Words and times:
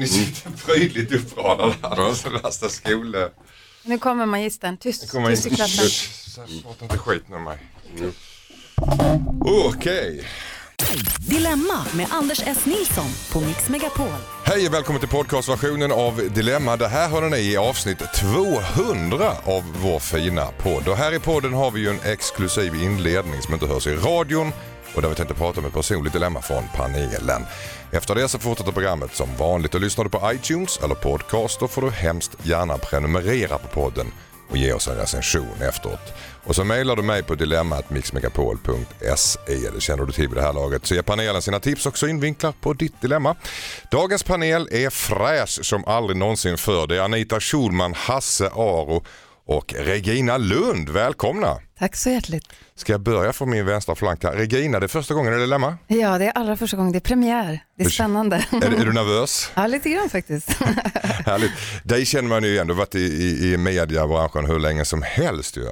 ni 0.00 0.08
sitter 0.08 0.50
prydligt 0.50 1.12
uppradade 1.12 1.74
här. 1.82 2.14
Så 2.14 2.30
värsta 2.30 2.68
skole... 2.68 3.28
Nu 3.82 3.98
kommer 3.98 4.26
magistern. 4.26 4.76
Tyst, 4.76 5.02
Nu 5.02 5.08
kommer 5.08 5.30
tyst 5.30 5.46
i 5.46 5.54
klassen. 5.54 5.86
Prata 6.62 6.84
inte 6.84 6.98
skit 6.98 7.28
med 7.28 7.40
mig. 7.40 7.58
Okej. 9.68 10.26
Dilemma 11.18 11.86
med 11.94 12.06
Anders 12.10 12.42
S. 12.46 12.66
Nilsson 12.66 13.10
på 13.32 13.40
Mix 13.40 13.68
Megapol. 13.68 14.06
Hej 14.44 14.66
och 14.66 14.74
välkommen 14.74 15.00
till 15.00 15.08
podcastversionen 15.08 15.92
av 15.92 16.30
Dilemma. 16.34 16.76
Det 16.76 16.88
här 16.88 17.08
hörde 17.08 17.28
ni 17.28 17.38
i 17.38 17.56
avsnitt 17.56 18.02
200 18.14 19.32
av 19.44 19.64
vår 19.82 19.98
fina 19.98 20.46
podd. 20.46 20.88
Och 20.88 20.96
här 20.96 21.14
i 21.14 21.18
podden 21.18 21.52
har 21.52 21.70
vi 21.70 21.80
ju 21.80 21.88
en 21.88 22.00
exklusiv 22.04 22.74
inledning 22.74 23.42
som 23.42 23.54
inte 23.54 23.66
hörs 23.66 23.86
i 23.86 23.94
radion 23.94 24.52
och 24.94 25.02
där 25.02 25.08
vi 25.08 25.14
tänkte 25.14 25.34
prata 25.34 25.60
om 25.60 25.66
ett 25.66 25.72
personligt 25.72 26.12
dilemma 26.12 26.42
från 26.42 26.64
panelen. 26.76 27.42
Efter 27.92 28.14
det 28.14 28.28
så 28.28 28.38
fortsätter 28.38 28.72
programmet 28.72 29.14
som 29.14 29.28
vanligt 29.38 29.74
och 29.74 29.80
lyssnar 29.80 30.04
du 30.04 30.10
på 30.10 30.32
iTunes 30.32 30.80
eller 30.82 30.94
podcast 30.94 31.60
då 31.60 31.68
får 31.68 31.82
du 31.82 31.90
hemskt 31.90 32.36
gärna 32.42 32.78
prenumerera 32.78 33.58
på 33.58 33.68
podden 33.68 34.06
och 34.50 34.56
ge 34.56 34.72
oss 34.72 34.88
en 34.88 34.96
recension 34.96 35.62
efteråt. 35.62 36.12
Och 36.44 36.56
så 36.56 36.64
mejlar 36.64 36.96
du 36.96 37.02
mig 37.02 37.22
på 37.22 37.34
dilemmatmixmegapol.se. 37.34 39.70
Det 39.74 39.80
känner 39.80 40.04
du 40.04 40.12
till 40.12 40.28
vid 40.28 40.36
det 40.36 40.42
här 40.42 40.52
laget. 40.52 40.86
Så 40.86 40.94
ger 40.94 41.02
panelen 41.02 41.42
sina 41.42 41.60
tips 41.60 41.86
och 41.86 41.98
synvinklar 41.98 42.52
på 42.60 42.72
ditt 42.72 43.00
dilemma. 43.00 43.36
Dagens 43.90 44.22
panel 44.22 44.68
är 44.70 44.90
fräsch 44.90 45.64
som 45.64 45.84
aldrig 45.84 46.16
någonsin 46.16 46.58
förr. 46.58 46.86
Det 46.86 46.96
är 46.96 47.00
Anita 47.00 47.40
Schulman, 47.40 47.94
Hasse 47.94 48.46
Aro 48.46 49.02
och 49.50 49.74
Regina 49.78 50.38
Lund. 50.38 50.88
Välkomna! 50.88 51.56
Tack 51.78 51.96
så 51.96 52.10
hjärtligt. 52.10 52.44
Ska 52.74 52.92
jag 52.92 53.00
börja 53.00 53.32
från 53.32 53.50
min 53.50 53.66
vänstra 53.66 53.94
flank 53.94 54.24
här? 54.24 54.32
Regina, 54.32 54.80
det 54.80 54.86
är 54.86 54.88
första 54.88 55.14
gången 55.14 55.34
i 55.34 55.36
Dilemma. 55.36 55.76
Ja, 55.86 56.18
det 56.18 56.24
är 56.24 56.30
allra 56.30 56.56
första 56.56 56.76
gången. 56.76 56.92
Det 56.92 56.98
är 56.98 57.00
premiär. 57.00 57.64
Det 57.76 57.84
är 57.84 57.88
spännande. 57.88 58.36
Är, 58.52 58.80
är 58.80 58.84
du 58.84 58.92
nervös? 58.92 59.50
Ja, 59.54 59.66
lite 59.66 59.90
grann 59.90 60.08
faktiskt. 60.10 60.50
Härligt. 61.26 61.52
Dig 61.84 62.06
känner 62.06 62.28
man 62.28 62.44
ju 62.44 62.50
igen. 62.50 62.66
Du 62.66 62.72
har 62.72 62.78
varit 62.78 62.94
i, 62.94 62.98
i, 62.98 63.52
i 63.52 63.56
mediebranschen 63.56 64.46
hur 64.46 64.58
länge 64.58 64.84
som 64.84 65.02
helst 65.02 65.56
ju. 65.56 65.66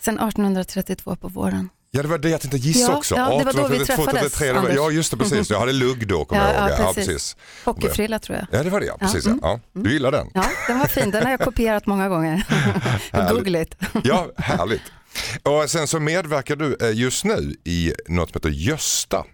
Sen 0.00 0.18
1832 0.18 1.16
på 1.16 1.28
våren. 1.28 1.68
Ja 1.90 2.02
det 2.02 2.08
var 2.08 2.18
det 2.18 2.28
jag 2.30 2.40
tänkte 2.40 2.56
gissa 2.58 2.90
Ja, 2.92 2.96
också. 2.96 3.14
ja, 3.14 3.38
det 3.38 3.44
var 3.44 3.52
då 3.52 3.66
vi 3.68 3.76
1832, 3.76 4.04
träffades, 4.04 4.32
33, 4.32 4.46
det 4.46 4.52
var, 4.52 4.60
Anders. 4.60 4.76
Ja 4.76 4.90
just 4.90 5.10
det 5.10 5.16
precis, 5.16 5.50
jag 5.50 5.60
hade 5.60 5.72
lugg 5.72 6.08
då 6.08 6.24
kommer 6.24 6.42
Ja, 6.42 6.48
jag 6.54 6.60
ihåg. 6.62 6.70
ja, 6.70 6.82
Ja, 6.84 6.92
precis. 6.94 7.06
precis. 7.06 7.36
Hockeyfrilla 7.64 8.18
tror 8.18 8.38
jag. 8.38 8.46
Ja 8.58 8.64
det 8.64 8.70
var 8.70 8.80
det 8.80 8.86
ja, 8.86 8.96
precis. 9.00 9.26
mm, 9.26 9.38
Ja. 9.42 9.60
Ja. 9.74 9.80
Du 9.82 9.92
gillar 9.92 10.12
den? 10.12 10.30
Ja, 10.34 10.44
den 10.66 10.78
var 10.78 10.86
fin. 10.86 11.10
Den 11.10 11.22
har 11.24 11.30
jag 11.30 11.40
kopierat 11.40 11.86
många 11.86 12.08
gånger. 12.08 12.46
Google 13.30 13.62
it. 13.62 13.74
Ja, 14.04 14.26
härligt. 14.36 14.82
Och 15.42 15.70
sen 15.70 15.86
så 15.86 16.00
medverkar 16.00 16.56
du 16.56 16.76
eh, 16.80 16.90
just 16.98 17.24
nu 17.24 17.54
i 17.64 17.92
något 18.08 18.28
som 18.30 18.36
heter 18.36 18.50
Gösta. 18.50 19.24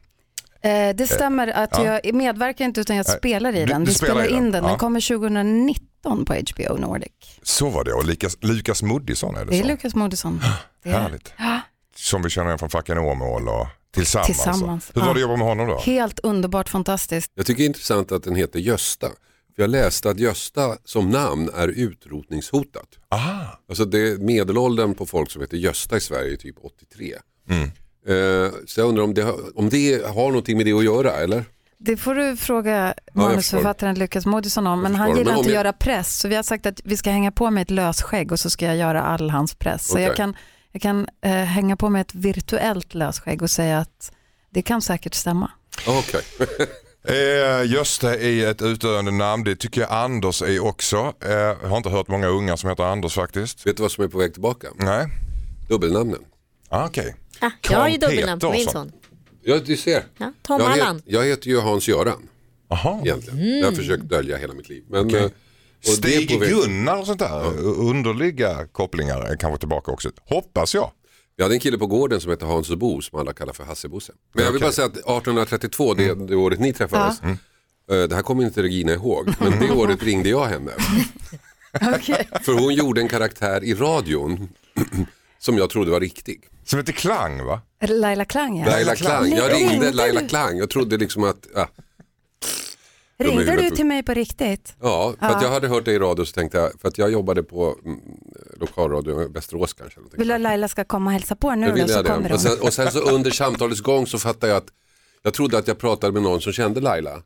Eh, 0.62 0.96
det 0.96 1.06
stämmer 1.06 1.48
att 1.48 1.70
ja. 1.72 2.00
jag 2.05 2.14
medverkar 2.14 2.64
inte 2.64 2.80
utan 2.80 2.96
jag 2.96 3.06
Nej, 3.08 3.16
spelar 3.18 3.56
i 3.56 3.61
du- 3.61 3.66
den. 3.66 3.80
du 3.84 3.86
Vi 3.91 3.94
spelar 3.94 4.14
spelar 4.14 4.36
den, 4.36 4.44
in 4.46 4.52
den. 4.52 4.62
ja. 4.64 4.68
Den 4.70 4.78
kommer 4.78 5.00
2019 5.00 6.24
på 6.24 6.34
HBO 6.34 6.77
Nordic. 6.77 7.12
Så 7.42 7.68
var 7.68 7.84
det 7.84 7.92
och 7.92 8.05
Lukas, 8.05 8.36
Lukas 8.41 8.83
Moodysson 8.83 9.36
är 9.36 9.44
det, 9.44 9.50
Det 9.50 9.58
är 9.58 9.62
så. 9.62 9.68
Lukas 9.68 9.94
Moodysson. 9.94 10.41
Härligt. 10.84 11.33
Ja, 11.39 11.61
Som 11.97 12.23
vi 12.23 12.31
känner 12.31 12.47
igen 12.48 12.59
från 12.59 12.70
Facken 12.70 12.98
Åmål 12.98 13.48
och 13.48 13.67
Tillsammans. 13.95 14.27
Tillsammans, 14.27 14.91
Hur 14.95 15.00
var 15.00 15.09
det 15.14 15.20
ja. 15.20 15.27
att 15.27 15.31
jobba 15.31 15.37
med 15.37 15.47
honom 15.47 15.67
då? 15.69 15.78
helt 15.78 16.19
underbart 16.20 16.69
fantastiskt. 16.69 17.33
Jag 17.34 17.47
tycker 17.47 17.59
det 17.59 17.64
är 17.64 17.67
intressant 17.67 18.12
att 18.12 18.23
den 18.23 18.34
heter 18.34 18.59
Gösta. 18.59 19.06
För 19.56 19.62
jag 19.62 19.70
läste 19.70 20.11
att 20.11 20.19
Gösta 20.19 20.77
som 20.84 21.11
namn 21.11 21.51
är 21.56 21.69
utrotningshotat. 21.69 22.86
Aha. 23.11 23.61
Alltså 23.69 23.84
det, 23.84 24.20
medelåldern 24.20 24.95
på 24.95 25.06
folk 25.06 25.31
som 25.31 25.41
heter 25.41 25.56
Gösta 25.56 25.97
i 25.97 26.01
Sverige 26.01 26.33
är 26.33 26.36
typ 26.36 26.56
83. 26.62 27.14
Mm. 27.51 27.62
Eh, 28.06 28.53
så 28.67 28.81
jag 28.81 28.89
undrar 28.89 29.05
om 29.05 29.14
det, 29.14 29.23
har- 29.23 29.58
om 29.58 29.69
det 29.70 30.06
har 30.06 30.29
någonting 30.29 30.56
med 30.56 30.67
det 30.67 30.73
att 30.73 30.84
göra 30.84 31.11
eller? 31.12 31.45
Det 31.79 31.97
får 31.97 32.14
du 32.14 32.36
fråga 32.36 32.95
manusförfattaren 33.14 33.98
Lukas 33.98 34.27
Moodysson 34.27 34.67
om, 34.67 34.83
men 34.83 34.95
han 34.95 35.08
gillar 35.08 35.25
Men 35.25 35.29
inte 35.33 35.41
att 35.41 35.47
jag- 35.47 35.55
göra 35.55 35.73
press. 35.73 36.19
Så 36.19 36.29
vi 36.29 36.34
har 36.36 36.42
sagt 36.42 36.67
att 36.67 36.81
vi 36.84 36.97
ska 36.97 37.11
hänga 37.11 37.33
på 37.33 37.51
med 37.51 37.62
ett 37.62 37.70
lösskägg 37.70 38.33
och 38.33 38.41
så 38.41 38.51
ska 38.51 38.67
jag 38.67 38.77
göra 38.77 39.03
all 39.03 39.31
hans 39.31 39.55
press. 39.55 39.86
Så 39.86 39.92
Okej. 39.92 40.05
jag 40.05 40.17
kan, 40.17 40.36
jag 40.75 40.83
kan 40.83 41.06
eh, 41.20 41.30
hänga 41.30 41.77
på 41.77 41.89
med 41.91 42.00
ett 42.00 42.14
virtuellt 42.14 42.95
lösskägg 42.95 43.42
och 43.42 43.51
säga 43.51 43.79
att 43.79 44.12
det 44.51 44.62
kan 44.62 44.83
säkert 44.83 45.14
stämma. 45.14 45.51
Okej. 45.86 46.23
Eh, 47.07 47.70
Gösta 47.73 48.14
är 48.18 48.46
ett 48.51 48.62
utdöende 48.62 49.11
namn, 49.11 49.45
det 49.45 49.57
tycker 49.57 49.80
jag 49.80 49.90
Anders 49.92 50.42
är 50.42 50.64
också. 50.64 51.12
Eh, 51.20 51.30
jag 51.33 51.68
har 51.68 51.77
inte 51.77 51.89
hört 51.89 52.08
många 52.08 52.27
unga 52.27 52.57
som 52.57 52.70
heter 52.70 52.85
Anders 52.85 53.14
faktiskt. 53.14 53.67
Vet 53.67 53.77
du 53.77 53.83
vad 53.83 53.92
som 53.92 54.05
är 54.05 54.08
på 54.08 54.18
väg 54.18 54.33
tillbaka? 54.33 54.68
Nej, 54.77 55.07
Dubbelnamnen. 55.68 56.24
ah, 56.68 56.86
okej. 56.86 57.14
Ah, 57.41 57.51
jag 57.70 57.79
har 57.79 57.89
ju 57.89 57.98
dubbelnamn 57.98 58.41
på 58.41 58.51
min 58.51 58.67
son. 58.67 58.92
Ja, 59.42 59.58
du 59.58 59.77
ser. 59.77 60.05
Ja, 60.18 60.33
Tom 60.42 60.61
jag, 60.61 60.73
Allan. 60.73 60.96
het, 60.96 61.05
jag 61.06 61.24
heter 61.24 61.48
ju 61.48 61.61
Hans-Göran 61.61 62.29
Aha. 62.68 63.01
egentligen. 63.05 63.39
Det 63.39 63.61
har 63.61 63.64
jag 63.73 63.77
försökt 63.77 64.02
dölja 64.05 64.36
hela 64.36 64.55
mitt 64.55 64.68
liv. 64.68 64.85
Men, 64.89 65.06
Okej. 65.06 65.30
Eh, 65.86 65.92
Stig 65.92 66.28
Gunnar 66.40 66.96
och 67.00 67.06
sånt 67.06 67.18
där, 67.18 67.58
underliga 67.64 68.67
kopplingar 68.72 69.20
är 69.20 69.36
kanske 69.36 69.58
tillbaka 69.58 69.90
också. 69.90 70.11
Hoppas 70.28 70.74
jag. 70.74 70.90
Jag 71.36 71.45
hade 71.45 71.55
en 71.55 71.61
kille 71.61 71.78
på 71.78 71.86
gården 71.86 72.20
som 72.20 72.30
heter 72.30 72.46
Hans 72.46 72.70
Bo 72.70 73.02
som 73.02 73.18
alla 73.18 73.33
kallar 73.33 73.52
för 73.52 73.64
Hasse-Bosse. 73.64 74.12
Men 74.34 74.44
jag 74.44 74.52
vill 74.52 74.61
bara 74.61 74.73
säga 74.73 74.86
att 74.86 74.92
1832, 74.96 75.94
det, 75.94 76.05
Mm. 76.05 76.27
det 76.27 76.36
året 76.36 76.61
ni 76.61 76.73
träffades, 76.73 77.20
eh, 77.23 77.36
det 78.08 78.14
här 78.14 78.23
kommer 78.23 78.44
inte 78.44 78.62
Regina 78.62 78.92
ihåg, 78.92 79.34
men 79.40 79.58
det 79.61 79.70
året 79.70 80.02
ringde 80.02 80.28
jag 80.28 80.44
henne. 80.46 80.70
För 82.42 82.52
hon 82.52 82.74
gjorde 82.74 83.00
en 83.00 83.08
karaktär 83.08 83.64
i 83.64 83.74
radion 83.74 84.48
som 85.39 85.58
jag 85.58 85.70
trodde 85.70 85.90
var 85.90 86.00
riktig. 86.00 86.48
Som 86.64 86.78
heter 86.78 86.92
Klang 86.92 87.44
va? 87.44 87.61
Laila 87.89 88.24
Klang 88.24 88.58
ja. 88.58 88.67
Laila 88.67 88.94
Klang, 88.96 89.30
jag 89.36 89.52
Ringde? 89.52 89.92
Laila 89.92 90.20
Klang, 90.28 90.56
jag 90.58 90.70
trodde 90.70 90.96
liksom 90.96 91.24
att, 91.24 91.46
ja, 91.55 91.68
Ringde 93.19 93.57
du 93.57 93.70
till 93.70 93.86
mig 93.86 94.02
på 94.02 94.14
riktigt? 94.14 94.75
ja 94.80 95.14
för 95.20 95.27
att 95.27 95.42
jag 95.42 95.51
hade 95.51 95.69
hört 95.69 95.85
det 95.85 95.92
i 95.92 95.98
radio 95.98 96.25
så 96.25 96.33
tänkte 96.33 96.58
jag, 96.58 96.80
för 96.80 96.89
att 96.89 96.98
jag 96.98 97.13
jobbade 97.13 97.42
på 97.42 97.77
mm, 97.85 98.01
lokalradio 98.61 99.23
i 99.23 99.29
Västerås 99.29 99.73
kanske. 99.73 99.92
eller 99.95 100.01
någonting. 100.02 100.19
Vill 100.19 100.29
du 100.29 100.35
att 100.35 100.41
Laila 100.41 100.69
ska 100.69 100.85
komma 100.85 101.11
och 101.11 101.13
hälsa 101.13 101.36
på 101.36 101.55
nu 101.55 101.73
då, 101.73 101.89
så 101.89 102.05
kommer 102.05 102.29
det. 102.29 102.35
Och 102.35 102.41
hon. 102.41 102.51
sen, 102.51 102.61
och 102.61 102.73
sen 102.73 102.91
så 102.91 103.01
under 103.01 103.30
samtalets 103.42 103.80
gång 103.80 104.07
så 104.07 104.19
fattade 104.19 104.53
jag 104.53 104.57
att 104.57 104.69
jag 105.23 105.35
trodde 105.35 105.58
att 105.58 105.69
jag 105.69 105.79
pratade 105.79 106.13
med 106.13 106.23
någon 106.23 106.41
som 106.41 106.53
kände 106.53 106.80
Laila. 106.80 107.17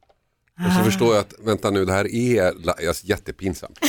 Och 0.67 0.73
så 0.79 0.85
förstår 0.85 1.15
jag 1.15 1.21
att, 1.21 1.35
vänta 1.39 1.71
nu, 1.71 1.85
det 1.85 1.93
här 1.93 2.15
är 2.15 2.53
La- 2.65 2.75
alltså, 2.89 3.07
jättepinsamt. 3.07 3.79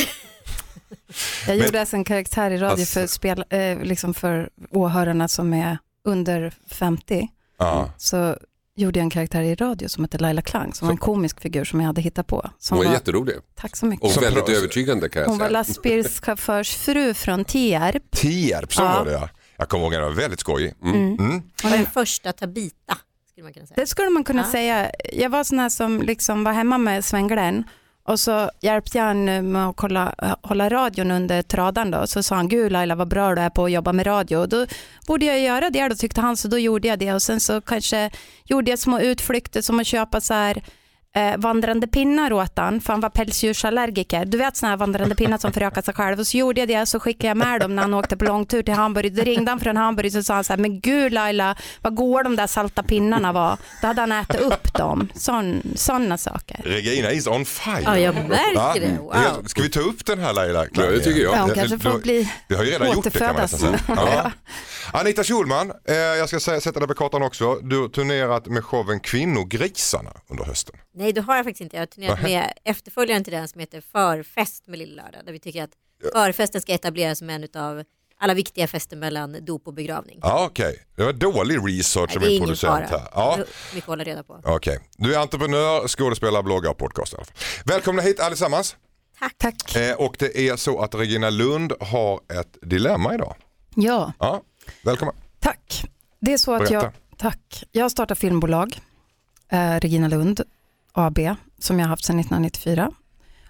Jag 1.46 1.56
gjorde 1.56 1.80
alltså 1.80 1.96
en 1.96 2.04
karaktär 2.04 2.50
i 2.50 2.58
radio 2.58 2.84
för, 2.84 3.06
spel, 3.06 3.44
eh, 3.50 3.78
liksom 3.82 4.14
för 4.14 4.50
åhörarna 4.70 5.28
som 5.28 5.52
är 5.54 5.78
under 6.04 6.54
50. 6.70 7.28
Ja. 7.58 7.90
Så 7.98 8.36
gjorde 8.80 8.98
jag 8.98 9.04
en 9.04 9.10
karaktär 9.10 9.42
i 9.42 9.54
radio 9.54 9.88
som 9.88 10.04
heter 10.04 10.18
Laila 10.18 10.42
Klang, 10.42 10.74
som 10.74 10.88
var 10.88 10.92
en 10.92 10.98
komisk 10.98 11.40
figur 11.40 11.64
som 11.64 11.80
jag 11.80 11.86
hade 11.86 12.00
hittat 12.00 12.26
på. 12.26 12.50
Som 12.58 12.76
Hon 12.76 12.84
var 12.84 12.90
var, 12.92 12.98
jätterolig 12.98 13.34
tack 13.54 13.76
så 13.76 13.86
mycket. 13.86 14.16
och 14.16 14.22
väldigt 14.22 14.48
övertygande 14.48 15.08
kan 15.08 15.22
jag 15.22 15.28
Hon 15.28 15.38
var 15.38 15.46
säga. 15.46 15.58
lastbilschaufförsfru 15.58 17.14
från 17.14 17.44
Tierp. 17.44 18.10
Tierp, 18.10 18.72
så 18.74 18.82
Ja. 18.82 18.92
var 18.98 19.04
det 19.04 19.12
ja. 19.12 19.28
Jag 19.56 19.68
kommer 19.68 19.84
ihåg 19.84 19.94
att 19.94 20.00
den 20.00 20.08
var 20.08 20.16
väldigt 20.22 20.40
skojig. 20.40 20.74
Mm. 20.84 21.18
Mm. 21.18 21.42
Och 21.64 21.70
den 21.70 21.86
första 21.86 22.32
Tabita, 22.32 22.98
skulle 23.30 23.44
man 23.44 23.52
kunna 23.52 23.66
säga. 23.66 23.76
Det 23.76 23.86
skulle 23.86 24.10
man 24.10 24.24
kunna 24.24 24.42
Ja. 24.42 24.50
säga. 24.52 24.90
Jag 25.12 25.30
var 25.30 25.44
sån 25.44 25.58
här 25.58 25.68
som 25.68 26.02
liksom 26.02 26.44
var 26.44 26.52
hemma 26.52 26.78
med 26.78 27.04
Sven 27.04 27.28
Glenn 27.28 27.64
och 28.10 28.20
så 28.20 28.50
hjälpte 28.60 28.98
jag 28.98 29.04
honom 29.04 29.52
med 29.52 29.68
att 29.68 29.76
kolla, 29.76 30.14
eh, 30.22 30.34
hålla 30.42 30.68
radion 30.68 31.10
under 31.10 31.42
tradan 31.42 31.90
då. 31.90 32.06
Så 32.06 32.22
sa 32.22 32.34
han, 32.34 32.48
gud 32.48 32.72
Laila 32.72 32.94
vad 32.94 33.08
bra 33.08 33.34
du 33.34 33.40
är 33.40 33.50
på 33.50 33.64
att 33.64 33.72
jobba 33.72 33.92
med 33.92 34.06
radio. 34.06 34.36
Och 34.36 34.48
då 34.48 34.66
borde 35.06 35.26
jag 35.26 35.40
göra 35.40 35.70
det 35.70 35.88
då 35.88 35.94
tyckte 35.94 36.20
han, 36.20 36.36
så 36.36 36.48
då 36.48 36.58
gjorde 36.58 36.88
jag 36.88 36.98
det. 36.98 37.14
Och 37.14 37.22
sen 37.22 37.40
så 37.40 37.60
kanske 37.60 38.10
gjorde 38.44 38.70
jag 38.70 38.78
små 38.78 39.00
utflykter 39.00 39.62
som 39.62 39.80
att 39.80 39.86
köpa 39.86 40.20
så 40.20 40.34
här 40.34 40.62
eh, 41.16 41.36
vandrande 41.36 41.86
pinnar 41.86 42.32
åt 42.32 42.52
han, 42.58 42.80
för 42.80 42.92
han 42.92 43.00
var 43.00 43.10
pälsdjursallergiker. 43.10 44.24
Du 44.24 44.38
vet 44.38 44.56
sådana 44.56 44.70
här 44.72 44.76
vandrande 44.76 45.14
pinnar 45.14 45.38
som 45.38 45.52
förökar 45.52 45.82
sig 45.82 45.94
själv. 45.94 46.20
Och 46.20 46.26
så 46.26 46.36
gjorde 46.36 46.60
jag 46.60 46.68
det, 46.68 46.86
så 46.86 47.00
skickade 47.00 47.28
jag 47.28 47.36
med 47.36 47.60
dem 47.60 47.76
när 47.76 47.82
han 47.82 47.94
åkte 47.94 48.16
på 48.16 48.24
långtur 48.24 48.62
till 48.62 48.74
Hamburg. 48.74 49.14
Då 49.16 49.22
ringde 49.22 49.50
han 49.50 49.60
från 49.60 49.76
Hamburg 49.76 50.16
och 50.16 50.24
sa 50.24 50.34
han 50.34 50.44
så 50.44 50.52
här, 50.52 50.58
men 50.60 50.80
gud 50.80 51.12
Laila, 51.12 51.56
vad 51.80 51.94
goda 51.94 52.22
de 52.22 52.36
där 52.36 52.46
salta 52.46 52.82
pinnarna 52.82 53.32
var. 53.32 53.58
Då 53.80 53.86
hade 53.86 54.00
han 54.00 54.12
ätit 54.12 54.40
upp 54.40 54.74
dem. 54.74 55.08
Sådana 55.76 56.18
saker. 56.18 56.60
Regina 56.64 57.12
is 57.12 57.26
on 57.26 57.44
fire. 57.44 57.82
Ja, 57.84 57.98
jag 57.98 58.14
märker 58.14 58.80
det. 58.80 58.98
Wow. 59.00 59.44
Ska 59.46 59.62
vi 59.62 59.70
ta 59.70 59.80
upp 59.80 60.06
den 60.06 60.18
här 60.18 60.32
Laila? 60.32 60.66
Ja, 60.72 60.86
det 60.86 61.00
tycker 61.00 61.20
jag. 61.22 61.34
Ja, 61.34 61.40
hon 61.40 61.50
kanske 61.50 61.78
får 61.78 61.98
bli 61.98 62.32
Vi 62.48 62.56
har 62.56 62.64
ju 62.64 62.70
redan 62.70 62.92
gjort 62.92 63.04
det 63.04 63.10
kan 63.10 63.26
man 63.26 63.36
nästan 63.42 63.60
säga. 63.60 63.80
Ja. 63.96 64.32
Anita 64.92 65.24
Schulman, 65.24 65.72
eh, 65.88 65.94
jag 65.94 66.28
ska 66.28 66.40
säga, 66.40 66.60
sätta 66.60 66.80
dig 66.80 66.88
på 66.88 66.94
kartan 66.94 67.22
också. 67.22 67.54
Du 67.54 67.80
har 67.80 67.88
turnerat 67.88 68.46
med 68.46 68.64
showen 68.64 69.00
Kvinnogrisarna 69.00 70.10
under 70.30 70.44
hösten. 70.44 70.76
Nej, 70.94 71.12
det 71.12 71.20
har 71.20 71.36
jag 71.36 71.44
faktiskt 71.44 71.60
inte. 71.60 71.76
Jag 71.76 71.80
har 71.82 71.86
turnerat 71.86 72.22
med 72.22 72.52
efterföljaren 72.64 73.24
till 73.24 73.32
den 73.32 73.48
som 73.48 73.60
heter 73.60 73.80
Förfest 73.92 74.66
med 74.66 74.78
Lill-Lördag. 74.78 75.24
Där 75.26 75.32
vi 75.32 75.38
tycker 75.38 75.64
att 75.64 75.70
förfesten 76.12 76.60
ska 76.60 76.72
etableras 76.72 77.18
som 77.18 77.30
en 77.30 77.46
av 77.54 77.82
alla 78.22 78.34
viktiga 78.34 78.66
fester 78.66 78.96
mellan 78.96 79.44
dop 79.44 79.66
och 79.66 79.74
begravning. 79.74 80.18
Ja, 80.22 80.46
Okej, 80.46 80.84
det 80.96 81.04
var 81.04 81.12
dålig 81.12 81.58
research 81.68 82.16
av 82.16 82.22
är 82.22 82.26
min 82.26 82.30
ingen 82.30 82.42
producent 82.42 82.88
fara. 82.90 82.98
här. 82.98 83.08
Ja. 83.14 83.38
Mycket 83.74 83.88
hålla 83.88 84.04
reda 84.04 84.22
på. 84.22 84.40
Okej, 84.44 84.80
du 84.96 85.14
är 85.14 85.18
entreprenör, 85.18 85.88
skådespelare, 85.88 86.42
bloggare 86.42 86.70
och 86.72 86.78
podcast 86.78 87.12
i 87.12 87.16
alla 87.16 87.24
fall. 87.24 87.34
Välkomna 87.64 88.02
hit 88.02 88.20
allesammans. 88.20 88.76
Tack. 89.38 89.76
Eh, 89.76 89.94
och 89.94 90.16
det 90.18 90.38
är 90.48 90.56
så 90.56 90.80
att 90.82 90.94
Regina 90.94 91.30
Lund 91.30 91.72
har 91.80 92.20
ett 92.40 92.58
dilemma 92.62 93.14
idag. 93.14 93.34
Ja, 93.74 94.12
Ja, 94.18 94.42
välkommen. 94.84 95.14
tack. 95.38 95.84
Det 96.20 96.32
är 96.32 96.38
så 96.38 96.54
att 96.54 96.70
jag, 96.70 96.82
Berätta. 96.82 96.96
tack. 97.16 97.64
jag 97.72 97.84
har 97.84 97.88
startat 97.88 98.18
filmbolag, 98.18 98.80
eh, 99.48 99.74
Regina 99.80 100.08
Lund 100.08 100.40
AB, 100.92 101.18
som 101.58 101.78
jag 101.78 101.86
har 101.86 101.90
haft 101.90 102.04
sedan 102.04 102.20
1994. 102.20 102.90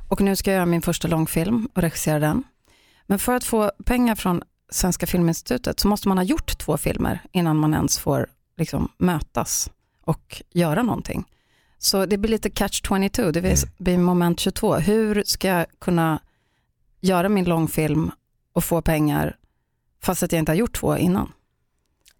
och 0.08 0.20
nu 0.20 0.36
ska 0.36 0.50
jag 0.50 0.56
göra 0.56 0.66
min 0.66 0.82
första 0.82 1.08
långfilm 1.08 1.68
och 1.74 1.82
regissera 1.82 2.18
den. 2.18 2.42
Men 3.06 3.18
för 3.18 3.34
att 3.34 3.44
få 3.44 3.72
pengar 3.84 4.14
från 4.14 4.42
Svenska 4.70 5.06
Filminstitutet 5.06 5.80
så 5.80 5.88
måste 5.88 6.08
man 6.08 6.18
ha 6.18 6.24
gjort 6.24 6.58
två 6.58 6.76
filmer 6.76 7.20
innan 7.32 7.56
man 7.56 7.74
ens 7.74 7.98
får 7.98 8.26
liksom, 8.56 8.88
mötas 8.98 9.70
och 10.00 10.42
göra 10.50 10.82
någonting. 10.82 11.24
Så 11.78 12.06
det 12.06 12.18
blir 12.18 12.30
lite 12.30 12.50
catch 12.50 12.82
22, 12.88 13.30
det 13.30 13.64
blir 13.78 13.98
moment 13.98 14.40
22. 14.40 14.74
Hur 14.74 15.22
ska 15.26 15.48
jag 15.48 15.66
kunna 15.78 16.20
göra 17.00 17.28
min 17.28 17.44
långfilm 17.44 18.10
och 18.52 18.64
få 18.64 18.82
pengar 18.82 19.36
fast 20.02 20.22
att 20.22 20.32
jag 20.32 20.38
inte 20.38 20.52
har 20.52 20.56
gjort 20.56 20.76
två 20.76 20.96
innan? 20.96 21.32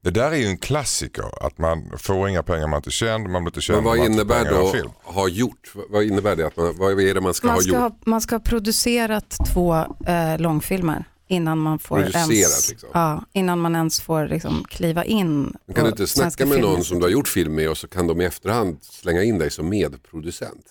Det 0.02 0.10
där 0.10 0.30
är 0.30 0.36
ju 0.36 0.46
en 0.46 0.58
klassiker, 0.58 1.46
att 1.46 1.58
man 1.58 1.92
får 1.98 2.28
inga 2.28 2.42
pengar 2.42 2.66
man 2.66 2.76
inte 2.76 2.90
känd, 2.90 3.28
man 3.28 3.44
blir 3.44 3.50
inte 3.50 3.60
känd. 3.60 3.76
Men 3.76 3.84
vad 3.84 3.98
innebär 3.98 4.50
då 4.50 4.72
ha 5.02 5.28
gjort? 5.28 5.72
Vad 5.88 6.04
innebär 6.04 6.36
det? 6.36 6.46
Att 6.46 6.56
man, 6.56 6.76
vad 6.76 7.00
är 7.00 7.14
det 7.14 7.20
man 7.20 7.34
ska 7.34 7.46
Man 7.46 7.56
ha 7.56 7.62
ska 7.62 7.70
gjort? 7.72 7.78
ha, 7.80 7.92
man 8.04 8.20
ska 8.20 8.34
ha 8.34 8.40
producerat 8.40 9.36
två 9.52 9.74
eh, 10.06 10.38
långfilmer 10.38 11.04
innan 11.28 11.58
man 11.58 11.78
får 11.78 11.96
Producerat, 11.96 12.30
ens, 12.30 12.70
liksom. 12.70 12.88
ja, 12.92 13.24
innan 13.32 13.58
man 13.58 13.76
ens 13.76 14.00
får 14.00 14.28
liksom, 14.28 14.64
kliva 14.68 15.04
in. 15.04 15.56
Men 15.66 15.74
kan 15.74 15.84
du 15.84 15.90
inte 15.90 16.06
snacka 16.06 16.46
med 16.46 16.60
någon 16.60 16.84
som 16.84 16.98
du 16.98 17.04
har 17.04 17.10
gjort 17.10 17.28
film 17.28 17.54
med 17.54 17.68
och 17.70 17.76
så 17.78 17.88
kan 17.88 18.06
de 18.06 18.20
i 18.20 18.24
efterhand 18.24 18.78
slänga 18.82 19.22
in 19.22 19.38
dig 19.38 19.50
som 19.50 19.68
medproducent? 19.68 20.66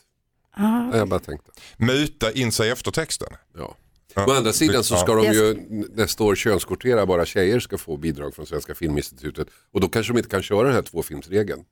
Ja, 0.57 0.89
Ja, 0.91 0.97
jag 0.97 1.07
bara 1.09 1.19
tänkte. 1.19 1.51
Muta 1.77 2.31
in 2.31 2.51
sig 2.51 2.67
i 2.67 2.71
eftertexten. 2.71 3.27
Ja. 3.57 3.75
Ja. 4.27 4.33
Å 4.33 4.37
andra 4.37 4.53
sidan 4.53 4.83
så 4.83 4.95
ska 4.97 5.11
Ja. 5.11 5.31
de 5.31 5.37
ju 5.37 5.53
nästa 5.93 6.23
år 6.23 6.35
könskvotera, 6.35 7.05
bara 7.05 7.25
tjejer 7.25 7.59
ska 7.59 7.77
få 7.77 7.97
bidrag 7.97 8.35
från 8.35 8.45
Svenska 8.45 8.75
Filminstitutet. 8.75 9.47
Och 9.73 9.81
då 9.81 9.89
kanske 9.89 10.13
de 10.13 10.17
inte 10.17 10.29
kan 10.29 10.41
köra 10.43 10.63
den 10.63 10.73
här 10.75 10.81
tvåfilmsregeln. 10.81 11.63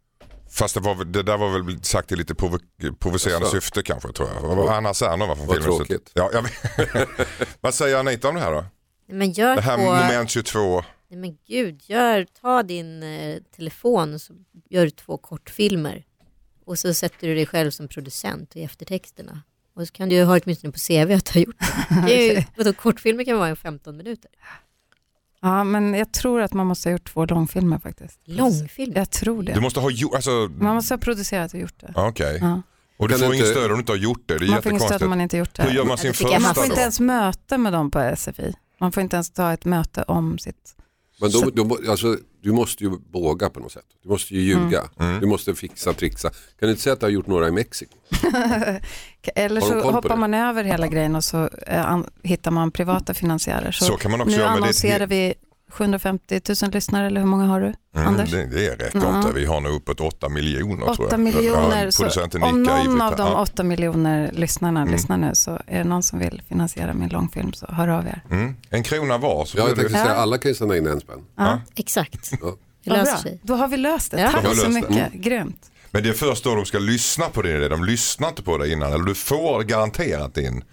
Fast 0.51 0.73
det, 0.73 0.79
var, 0.79 1.03
det 1.05 1.23
där 1.23 1.37
var 1.37 1.59
väl 1.59 1.83
sagt 1.83 2.11
i 2.11 2.15
lite 2.15 2.35
provo 2.35 2.59
provocerande 2.99 3.45
Jaså? 3.45 3.55
syfte 3.61 3.83
kanske 3.83 4.11
tror 4.13 4.29
jag. 4.41 4.69
Anna 4.69 4.93
Serner 4.93 5.27
var 5.27 5.35
från 5.35 5.47
Vad 5.47 5.57
Filminstitutet. 5.57 6.13
tråkigt. 6.13 6.55
Ja. 7.35 7.45
Vad 7.61 7.73
säger 7.73 7.97
Anita 7.97 8.29
om 8.29 8.35
det 8.35 8.41
här 8.41 8.51
då? 8.51 8.65
Men 9.11 9.31
gör 9.31 9.55
Det 9.55 9.61
här 9.61 9.77
två... 9.77 9.83
moment 9.83 10.29
22. 10.29 10.83
Nej 11.09 11.19
men 11.19 11.37
gud, 11.47 11.81
gör, 11.85 12.25
ta 12.41 12.63
din 12.63 13.03
eh, 13.03 13.37
telefon 13.55 14.13
och 14.13 14.21
så 14.21 14.33
gör 14.69 14.83
du 14.85 14.89
två 14.89 15.17
kortfilmer. 15.17 16.03
Och 16.65 16.79
så 16.79 16.93
sätter 16.93 17.27
du 17.27 17.35
dig 17.35 17.45
själv 17.45 17.71
som 17.71 17.87
producent 17.87 18.55
i 18.55 18.63
eftertexterna. 18.63 19.41
Och 19.77 19.87
så 19.87 19.93
kan 19.93 20.09
du 20.09 20.15
ju 20.15 20.23
ha 20.23 20.39
åtminstone 20.43 20.73
på 20.73 20.79
CV 20.79 21.11
att 21.13 21.25
du 21.25 21.39
har 21.39 21.45
gjort 21.45 21.55
det. 21.59 22.01
det 22.05 22.29
är 22.29 22.35
ju, 22.35 22.43
vadå, 22.57 22.73
kortfilmer 22.73 23.23
kan 23.23 23.37
vara 23.37 23.49
en 23.49 23.55
15 23.55 23.97
minuter. 23.97 24.31
ja, 25.41 25.63
men 25.63 25.93
jag 25.93 26.13
tror 26.13 26.41
att 26.41 26.53
man 26.53 26.67
måste 26.67 26.89
ha 26.89 26.91
gjort 26.91 27.13
två 27.13 27.25
långfilmer 27.25 27.79
faktiskt. 27.79 28.19
Långfilm? 28.25 28.93
Jag 28.95 29.09
tror 29.11 29.43
Du 29.43 29.53
det. 29.53 29.61
måste 29.61 29.79
ha 29.79 29.89
gjort, 29.91 30.15
alltså, 30.15 30.49
Man 30.59 30.75
måste 30.75 30.93
ha 30.93 30.99
producerat 30.99 31.53
och 31.53 31.59
gjort 31.59 31.79
det. 31.79 31.91
okej. 31.95 32.37
Ja. 32.41 32.61
Och 32.97 33.07
du 33.07 33.13
Kan 33.13 33.19
får 33.19 33.27
du 33.29 33.35
inget 33.35 33.47
inte- 33.47 33.59
stöd 33.59 33.71
om 33.71 33.77
du 33.77 33.79
inte 33.79 33.91
har 33.91 33.97
gjort 33.97 34.23
det. 34.25 34.37
Det 34.37 34.45
är 34.45 34.49
Man 34.49 34.61
får 34.61 34.71
inget 34.71 34.83
stöd 34.83 35.03
om 35.03 35.09
man 35.09 35.21
inte 35.21 35.37
gjort 35.37 35.53
det. 35.55 35.63
Hur 35.63 35.71
gör 35.71 35.85
man 35.85 35.97
sin 35.97 36.13
första 36.13 36.39
Man 36.39 36.55
får 36.55 36.65
inte 36.65 36.81
ens 36.81 36.99
möte 36.99 37.57
med 37.57 37.73
dem 37.73 37.91
på 37.91 37.99
SFI. 38.15 38.53
Man 38.79 38.91
får 38.91 39.03
inte 39.03 39.15
ens 39.15 39.31
ta 39.31 39.53
ett 39.53 39.65
möte 39.65 40.03
om 40.03 40.37
sitt... 40.39 40.75
Men 41.21 41.31
då, 41.31 41.49
då, 41.53 41.77
alltså, 41.89 42.17
du 42.41 42.51
måste 42.51 42.83
ju 42.83 42.91
våga 43.11 43.49
på 43.49 43.59
något 43.59 43.71
sätt. 43.71 43.85
Du 44.03 44.09
måste 44.09 44.35
ju 44.35 44.41
ljuga. 44.41 44.89
Mm. 44.99 45.19
Du 45.19 45.27
måste 45.27 45.55
fixa, 45.55 45.93
trixa. 45.93 46.29
Kan 46.29 46.67
du 46.67 46.69
inte 46.69 46.81
säga 46.81 46.93
att 46.93 46.99
du 46.99 47.05
har 47.05 47.11
gjort 47.11 47.27
några 47.27 47.47
i 47.47 47.51
Mexiko? 47.51 47.97
Eller 49.35 49.61
så 49.61 49.81
hoppar 49.81 50.09
det? 50.09 50.15
man 50.15 50.33
över 50.33 50.63
hela 50.63 50.87
grejen 50.87 51.15
och 51.15 51.23
så 51.23 51.49
eh, 51.67 51.99
hittar 52.23 52.51
man 52.51 52.71
privata 52.71 53.13
finansiärer. 53.13 53.71
Så, 53.71 53.85
Så 53.85 53.97
kan 53.97 54.11
man 54.11 54.21
också 54.21 54.31
nu 54.31 54.37
göra. 54.37 54.51
Men 54.51 54.61
det, 54.61 54.63
annonserar 54.63 55.07
vi 55.07 55.33
750 55.77 56.41
000 56.63 56.71
lyssnare, 56.71 57.07
eller 57.07 57.21
hur 57.21 57.27
många 57.27 57.45
har 57.45 57.61
du? 57.61 57.65
mm, 57.95 58.07
Anders? 58.07 58.31
det, 58.31 58.45
det 58.45 58.69
räcker 58.69 58.99
Ja. 59.03 59.17
inte. 59.17 59.33
Vi 59.33 59.45
har 59.45 59.61
nog 59.61 59.73
uppåt 59.75 59.99
8 60.01 60.29
miljoner 60.29 60.85
tror 60.85 61.05
8 61.05 61.07
jag. 61.11 61.19
miljoner. 61.19 61.91
Ja, 61.99 62.47
om 62.49 62.63
någon 62.63 63.01
av 63.01 63.15
de 63.15 63.27
Ja. 63.27 63.41
8 63.41 63.63
miljoner 63.63 64.31
lyssnarna 64.33 64.81
Mm. 64.81 64.91
lyssnar 64.93 65.17
nu 65.17 65.31
så 65.33 65.51
är 65.67 65.77
det 65.77 65.83
någon 65.83 66.03
som 66.03 66.19
vill 66.19 66.41
finansiera 66.49 66.93
min 66.93 67.09
långfilm 67.09 67.53
så 67.53 67.65
hör 67.69 67.87
av 67.87 68.05
er. 68.07 68.21
Mm. 68.31 68.55
En 68.69 68.83
krona 68.83 69.17
var 69.17 69.45
så 69.45 69.57
Ja, 69.57 69.67
jag 69.67 69.75
tänkte 69.75 69.93
det... 69.93 69.99
säga 70.03 70.15
alla 70.15 70.37
kan 70.37 70.51
ju 70.51 70.55
sända 70.55 70.77
in 70.77 70.87
en 70.87 70.99
spänn. 70.99 71.19
Ja. 71.37 71.61
Exakt. 71.75 72.31
Ja. 72.41 72.55
Det 72.83 72.89
löser 72.93 73.17
sig. 73.17 73.39
Då 73.43 73.55
har 73.55 73.67
vi 73.67 73.77
löst 73.77 74.11
det. 74.11 74.21
Ja. 74.21 74.31
Tack 74.31 74.41
så 74.43 74.47
löst 74.49 74.63
det. 74.63 74.69
mycket. 74.69 75.13
Grymt. 75.13 75.71
Men 75.91 76.03
det 76.03 76.09
är 76.09 76.13
först 76.13 76.43
då 76.43 76.55
de 76.55 76.65
ska 76.65 76.79
lyssna 76.79 77.25
på 77.25 77.47
idé. 77.47 77.67
De 77.67 77.83
lyssnar 77.83 78.29
inte 78.29 78.43
på 78.43 78.57
det 78.57 78.71
innan. 78.71 78.93
Eller 78.93 79.03
du 79.03 79.15
får 79.15 79.63
garanterat 79.63 80.33
din, 80.35 80.63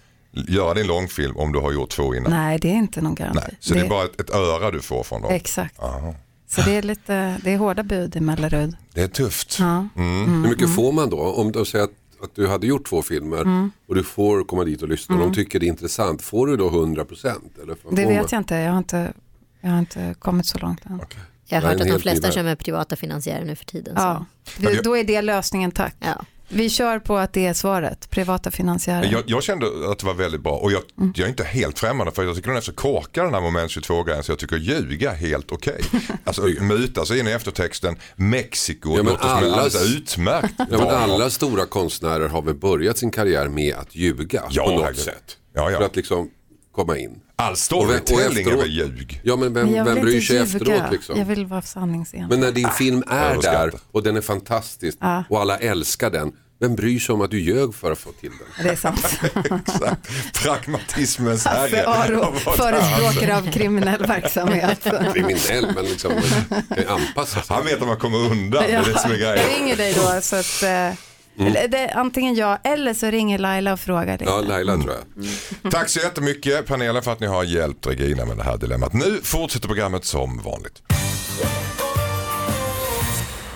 göra 0.47 0.73
din 0.73 0.87
långfilm 0.87 1.37
om 1.37 1.51
du 1.51 1.59
har 1.59 1.71
gjort 1.71 1.89
två 1.89 2.15
innan. 2.15 2.31
Nej, 2.31 2.59
det 2.59 2.69
är 2.69 2.75
inte 2.75 3.01
någon 3.01 3.15
garanti. 3.15 3.39
Nej. 3.47 3.57
Så 3.59 3.73
det, 3.73 3.79
är 3.79 3.89
bara 3.89 4.05
ett, 4.05 4.19
ett 4.21 4.29
öra 4.29 4.71
du 4.71 4.81
får 4.81 5.03
från 5.03 5.21
dem. 5.21 5.31
Exakt. 5.31 5.79
Aha. 5.79 6.15
Så 6.47 6.61
det 6.61 6.71
är, 6.75 6.81
lite, 6.81 7.37
det 7.43 7.53
är 7.53 7.57
hårda 7.57 7.83
bud 7.83 8.15
i 8.15 8.19
Mellerud. 8.19 8.75
Det 8.93 9.01
är 9.01 9.07
tufft. 9.07 9.57
Ja. 9.59 9.87
Hur 9.95 10.27
mycket 10.49 10.75
får 10.75 10.91
man 10.91 11.09
då? 11.09 11.17
Om 11.19 11.51
du 11.51 11.65
säger 11.65 11.85
att, 11.85 11.91
att 12.23 12.35
du 12.35 12.47
hade 12.47 12.67
gjort 12.67 12.89
två 12.89 13.01
filmer 13.01 13.41
Mm. 13.41 13.71
och 13.87 13.95
du 13.95 14.03
får 14.03 14.43
komma 14.43 14.63
dit 14.63 14.81
och 14.81 14.87
lyssna 14.89 15.15
och 15.15 15.21
de 15.21 15.33
tycker 15.33 15.59
det 15.59 15.65
är 15.65 15.67
intressant. 15.67 16.21
Får 16.21 16.47
du 16.47 16.57
då 16.57 16.67
100 16.67 17.05
procent? 17.05 17.43
Det 17.89 18.05
vet 18.05 18.31
jag 18.31 18.39
inte. 18.39 18.55
Jag 18.55 18.71
har 18.71 18.77
inte, 18.77 19.13
jag 19.61 19.69
har 19.69 19.79
inte 19.79 20.15
kommit 20.19 20.45
så 20.45 20.57
långt 20.59 20.85
än. 20.85 20.99
Jag 20.99 21.61
Det 21.61 21.65
har 21.67 21.73
hört 21.73 21.81
att 21.81 21.87
de 21.87 21.99
flesta 21.99 22.31
kör 22.31 22.43
med 22.43 22.59
privata 22.59 22.95
finansiärer 22.95 23.45
nu 23.45 23.55
för 23.55 23.65
tiden. 23.65 23.93
Ja. 23.97 24.25
Så. 24.45 24.81
Då 24.83 24.97
är 24.97 25.03
det 25.03 25.21
lösningen, 25.21 25.71
tack. 25.71 25.95
Ja. 25.99 26.25
Vi 26.49 26.69
kör 26.69 26.99
på 26.99 27.17
att 27.17 27.33
det 27.33 27.45
är 27.45 27.53
svaret, 27.53 28.09
privata 28.09 28.51
finansiärer. 28.51 29.09
Jag, 29.11 29.23
jag 29.25 29.43
kände 29.43 29.65
att 29.91 29.99
det 29.99 30.05
var 30.05 30.13
väldigt 30.13 30.41
bra 30.41 30.53
och 30.53 30.71
jag, 30.71 30.81
Mm. 30.97 31.13
jag 31.15 31.25
är 31.25 31.29
inte 31.29 31.43
helt 31.43 31.79
främmande 31.79 32.11
för 32.11 32.23
jag 32.23 32.35
tycker 32.35 32.47
den 32.47 32.57
är 32.57 32.61
så 32.61 32.73
korkad 32.73 33.25
den 33.25 33.33
här 33.33 33.41
moment 33.41 33.71
22-grejen 33.71 34.23
så 34.23 34.31
jag 34.31 34.39
tycker 34.39 34.55
ljuga 34.57 35.11
helt 35.11 35.51
okej. 35.51 35.81
Alltså 36.23 36.41
muta 36.61 37.05
sig 37.05 37.19
in 37.19 37.27
i 37.27 37.31
eftertexten, 37.31 37.95
Mexiko 38.15 38.89
Ja, 38.89 39.03
men 39.03 39.05
låter 39.05 39.27
som 39.27 39.37
en 39.37 39.43
allas- 39.43 39.75
alldeles 39.75 39.95
utmärkt 39.95 40.53
Ja, 40.71 40.91
alla 40.91 41.29
stora 41.29 41.65
konstnärer 41.65 42.27
har 42.29 42.41
väl 42.41 42.55
börjat 42.55 42.97
sin 42.97 43.11
karriär 43.11 43.47
med 43.47 43.75
att 43.75 43.95
ljuga 43.95 44.43
Ja, 44.49 44.63
på 44.65 44.71
något 44.71 44.97
sätt. 44.97 45.37
Ja, 45.53 45.71
ja. 45.71 45.77
För 45.77 45.85
att 45.85 45.95
liksom 45.95 46.29
komma 46.75 46.97
in. 46.97 47.19
All 47.35 47.51
Och 47.51 47.57
storytelling 47.57 48.47
är 48.47 48.55
väl 48.57 48.71
ljug. 48.71 49.21
Ja 49.23 49.35
men 49.35 49.53
vem, 49.53 49.65
Men 49.65 49.75
jag 49.75 49.85
vem 49.85 50.01
bryr 50.01 50.21
sig 50.21 50.35
ljuga. 50.35 50.45
efteråt 50.45 50.91
liksom? 50.91 51.17
Jag 51.19 51.25
vill 51.25 51.45
vara 51.45 51.61
sanningsenlig. 51.61 52.29
Men 52.29 52.39
när 52.39 52.51
din 52.51 52.69
film 52.69 53.03
är 53.09 53.41
där 53.41 53.71
och 53.91 54.03
den 54.03 54.15
är 54.17 54.21
fantastisk 54.21 54.97
Ja. 55.01 55.23
och 55.29 55.41
alla 55.41 55.57
älskar 55.57 56.09
den. 56.09 56.31
Vem 56.59 56.75
bryr 56.75 56.99
sig 56.99 57.13
om 57.13 57.21
att 57.21 57.31
du 57.31 57.39
ljög 57.41 57.75
för 57.75 57.91
att 57.91 57.97
få 57.99 58.11
till 58.11 58.29
den? 58.29 58.65
Det 58.65 58.71
är 58.71 58.75
sant. 58.75 59.19
Exakt. 59.67 60.09
Pragmatismens 60.43 61.45
Hasse 61.45 61.59
herre. 61.77 61.87
Aro, 61.87 62.19
var 62.19 62.31
det? 62.31 62.39
förespråkare 62.57 63.37
av 63.37 63.51
kriminell 63.51 64.05
verksamhet. 64.05 64.83
Kriminell 65.13 65.71
men 65.75 65.85
liksom 65.85 66.11
man 66.13 66.61
kan 66.77 66.87
anpassa 66.87 67.41
sig. 67.41 67.55
Han 67.55 67.65
vet 67.65 67.81
att 67.81 67.87
man 67.87 67.97
kommer 67.97 68.17
undan, 68.17 68.63
det 68.63 68.71
är 68.73 68.83
det 68.85 68.99
som 68.99 69.11
är 69.11 69.15
Jag 69.17 69.35
grejen. 69.37 69.49
ringer 69.59 69.75
dig 69.75 69.93
då 69.93 70.21
så 70.21 70.35
att 70.35 70.63
eh, 70.63 70.97
eller 71.37 71.67
det, 71.67 71.89
antingen 71.89 72.35
jag 72.35 72.57
eller 72.63 72.93
så 72.93 73.05
ringer 73.05 73.37
Laila 73.37 73.73
och 73.73 73.79
frågar 73.79 74.17
dig. 74.17 74.27
Ja 74.27 74.41
Laila 74.41 74.77
tror 74.77 74.93
jag. 74.93 75.71
Tack 75.71 75.89
så 75.89 75.99
jättemycket 75.99 76.67
panelen 76.67 77.03
för 77.03 77.11
att 77.11 77.19
ni 77.19 77.27
har 77.27 77.43
hjälpt 77.43 77.87
Regina 77.87 78.25
med 78.25 78.37
det 78.37 78.43
här 78.43 78.57
dilemmat. 78.57 78.93
Nu 78.93 79.19
fortsätter 79.23 79.67
programmet 79.67 80.05
som 80.05 80.37
vanligt. 80.37 80.81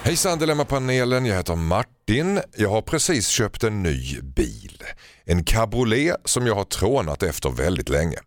Hejsan 0.04 0.40
Dilemmapanelen, 0.40 1.26
jag 1.26 1.36
heter 1.36 1.56
Martin. 1.56 2.40
Jag 2.58 2.70
har 2.70 2.82
precis 2.82 3.28
köpt 3.28 3.64
en 3.64 3.84
ny 3.84 4.22
bil. 4.22 4.84
En 5.26 5.44
cabriolet 5.44 6.16
som 6.26 6.48
jag 6.48 6.56
har 6.56 6.64
trånat 6.64 7.24
efter 7.24 7.50
väldigt 7.50 7.90
länge. 7.90 8.18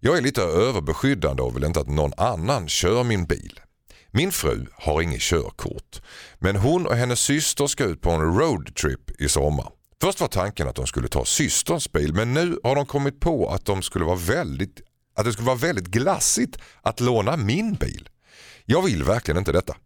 Jag 0.00 0.18
är 0.18 0.22
lite 0.22 0.42
överbeskyddande 0.42 1.42
och 1.42 1.56
vill 1.56 1.64
inte 1.64 1.80
att 1.80 1.88
någon 1.88 2.12
annan 2.16 2.68
kör 2.68 3.04
min 3.04 3.24
bil. 3.26 3.60
Min 4.12 4.32
fru 4.32 4.66
har 4.72 5.02
inget 5.02 5.20
körkort, 5.20 6.02
men 6.38 6.56
hon 6.56 6.86
och 6.86 6.96
hennes 6.96 7.20
syster 7.20 7.66
ska 7.66 7.84
ut 7.84 8.00
på 8.00 8.10
en 8.10 8.20
roadtrip 8.38 9.20
i 9.20 9.28
sommar. 9.28 9.68
Först 10.00 10.20
var 10.20 10.28
tanken 10.28 10.68
att 10.68 10.74
de 10.74 10.86
skulle 10.86 11.08
ta 11.08 11.24
systerns 11.24 11.92
bil, 11.92 12.14
men 12.14 12.34
nu 12.34 12.58
har 12.64 12.74
de 12.74 12.86
kommit 12.86 13.20
på 13.20 13.48
att, 13.48 13.64
de 13.64 13.82
skulle 13.82 14.04
vara 14.04 14.16
väldigt, 14.16 14.80
att 15.16 15.24
det 15.24 15.32
skulle 15.32 15.46
vara 15.46 15.56
väldigt 15.56 15.86
glassigt 15.86 16.58
att 16.82 17.00
låna 17.00 17.36
min 17.36 17.74
bil. 17.74 18.08
Jag 18.64 18.82
vill 18.82 19.04
verkligen 19.04 19.38
inte 19.38 19.52
detta. 19.52 19.76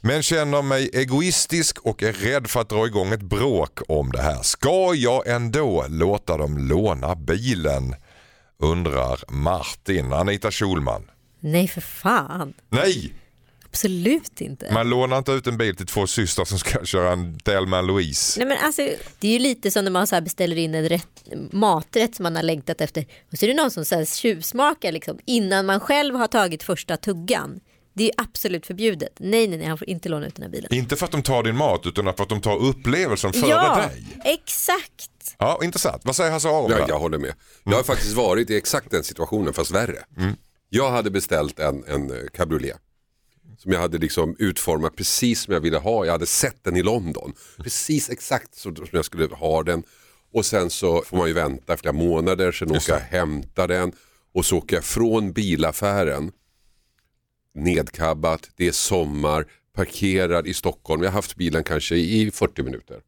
Men 0.00 0.22
känner 0.22 0.62
mig 0.62 0.90
egoistisk 0.92 1.78
och 1.78 2.02
är 2.02 2.12
rädd 2.12 2.46
för 2.46 2.60
att 2.60 2.68
dra 2.68 2.86
igång 2.86 3.12
ett 3.12 3.22
bråk 3.22 3.80
om 3.88 4.12
det 4.12 4.22
här. 4.22 4.42
Ska 4.42 4.94
jag 4.94 5.28
ändå 5.28 5.86
låta 5.88 6.36
dem 6.36 6.58
låna 6.58 7.14
bilen? 7.14 7.94
Undrar 8.58 9.20
Martin. 9.28 10.12
Anita 10.12 10.50
Schulman. 10.50 11.10
Nej 11.40 11.68
för 11.68 11.80
fan, 11.80 12.54
Nej, 12.68 13.14
absolut 13.70 14.40
inte. 14.40 14.72
man 14.72 14.90
lånar 14.90 15.18
inte 15.18 15.32
ut 15.32 15.46
en 15.46 15.56
bil 15.56 15.76
till 15.76 15.86
två 15.86 16.06
systrar 16.06 16.44
som 16.44 16.58
ska 16.58 16.84
köra 16.84 17.12
en 17.12 17.38
Delman 17.44 17.86
Louise. 17.86 18.40
Nej, 18.40 18.48
men 18.48 18.58
alltså, 18.64 18.82
det 19.18 19.28
är 19.28 19.32
ju 19.32 19.38
lite 19.38 19.70
som 19.70 19.84
när 19.84 19.90
man 19.90 20.06
så 20.06 20.14
här 20.14 20.22
beställer 20.22 20.56
in 20.56 20.74
en 20.74 20.88
rätt, 20.88 21.28
maträtt 21.52 22.14
som 22.14 22.22
man 22.22 22.36
har 22.36 22.42
längtat 22.42 22.80
efter 22.80 23.06
och 23.32 23.38
så 23.38 23.44
är 23.44 23.48
det 23.48 23.54
någon 23.54 23.70
som 23.70 23.84
så 23.84 23.94
här 23.94 24.04
tjuvsmakar 24.04 24.92
liksom, 24.92 25.18
innan 25.24 25.66
man 25.66 25.80
själv 25.80 26.14
har 26.14 26.26
tagit 26.26 26.62
första 26.62 26.96
tuggan. 26.96 27.60
Det 27.94 28.02
är 28.02 28.06
ju 28.06 28.12
absolut 28.16 28.66
förbjudet. 28.66 29.12
Nej, 29.18 29.48
nej, 29.48 29.58
nej, 29.58 29.66
han 29.66 29.78
får 29.78 29.88
inte 29.88 30.08
låna 30.08 30.26
ut 30.26 30.34
den 30.34 30.42
här 30.42 30.50
bilen. 30.50 30.74
Inte 30.74 30.96
för 30.96 31.04
att 31.04 31.12
de 31.12 31.22
tar 31.22 31.42
din 31.42 31.56
mat 31.56 31.86
utan 31.86 32.04
för 32.04 32.22
att 32.22 32.28
de 32.28 32.40
tar 32.40 32.56
upplevelsen 32.56 33.32
före 33.32 33.50
ja, 33.50 33.76
dig. 33.76 34.06
exakt. 34.24 35.36
Ja, 35.38 35.60
intressant. 35.62 36.02
Vad 36.04 36.16
säger 36.16 36.30
Hasse 36.30 36.48
Aro? 36.48 36.70
Ja, 36.70 36.84
jag 36.88 36.98
håller 36.98 37.18
med. 37.18 37.34
Jag 37.64 37.76
har 37.76 37.82
faktiskt 37.82 38.14
varit 38.14 38.50
i 38.50 38.56
exakt 38.56 38.90
den 38.90 39.04
situationen 39.04 39.52
fast 39.52 39.70
värre. 39.70 39.98
Jag 40.68 40.90
hade 40.90 41.10
beställt 41.10 41.58
en, 41.58 41.84
en 41.84 42.10
eh, 42.10 42.16
cabriolet. 42.34 42.76
Som 43.58 43.72
jag 43.72 43.80
hade 43.80 43.98
liksom 43.98 44.36
utformat 44.38 44.96
precis 44.96 45.40
som 45.40 45.54
jag 45.54 45.60
ville 45.60 45.78
ha. 45.78 46.04
Jag 46.04 46.12
hade 46.12 46.26
sett 46.26 46.64
den 46.64 46.76
i 46.76 46.82
London. 46.82 47.32
Precis 47.56 48.10
exakt 48.10 48.54
så 48.54 48.74
som 48.74 48.86
jag 48.92 49.04
skulle 49.04 49.26
ha 49.26 49.62
den. 49.62 49.82
och 50.32 50.46
sen 50.46 50.70
så 50.70 51.02
får 51.02 51.16
man 51.16 51.28
ju 51.28 51.34
vänta 51.34 51.76
flera 51.76 51.92
månader, 51.92 52.52
sen 52.52 52.70
åker 52.70 52.92
jag 52.92 52.96
och 52.96 53.02
hämtar 53.02 53.68
den 53.68 53.92
och 54.34 54.44
så 54.44 54.58
åker 54.58 54.76
jag 54.76 54.84
från 54.84 55.32
bilaffären 55.32 56.32
nedkabbat, 57.54 58.50
det 58.56 58.68
är 58.68 58.72
sommar, 58.72 59.46
parkerad 59.74 60.46
i 60.46 60.54
Stockholm. 60.54 61.02
Jag 61.02 61.10
har 61.10 61.14
haft 61.14 61.36
bilen 61.36 61.64
kanske 61.64 61.96
i 61.96 62.30
40 62.30 62.62
minuter. 62.62 63.00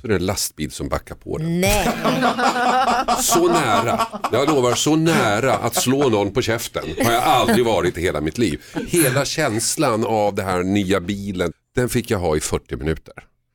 Så 0.00 0.06
det 0.06 0.14
är 0.14 0.18
en 0.18 0.26
lastbil 0.26 0.70
som 0.70 0.88
backar 0.88 1.14
på 1.14 1.38
den. 1.38 1.60
Nej, 1.60 1.88
Så 3.22 3.48
nära, 3.48 4.06
jag 4.32 4.48
lovar, 4.48 4.74
så 4.74 4.96
nära 4.96 5.54
att 5.54 5.74
slå 5.74 6.08
någon 6.08 6.32
på 6.32 6.42
käften 6.42 6.84
har 7.04 7.12
jag 7.12 7.22
aldrig 7.22 7.64
varit 7.64 7.98
i 7.98 8.00
hela 8.00 8.20
mitt 8.20 8.38
liv. 8.38 8.62
Hela 8.88 9.24
känslan 9.24 10.04
av 10.04 10.34
den 10.34 10.46
här 10.46 10.62
nya 10.62 11.00
bilen, 11.00 11.52
den 11.74 11.88
fick 11.88 12.10
jag 12.10 12.18
ha 12.18 12.36
i 12.36 12.40
40 12.40 12.76
minuter. 12.76 13.14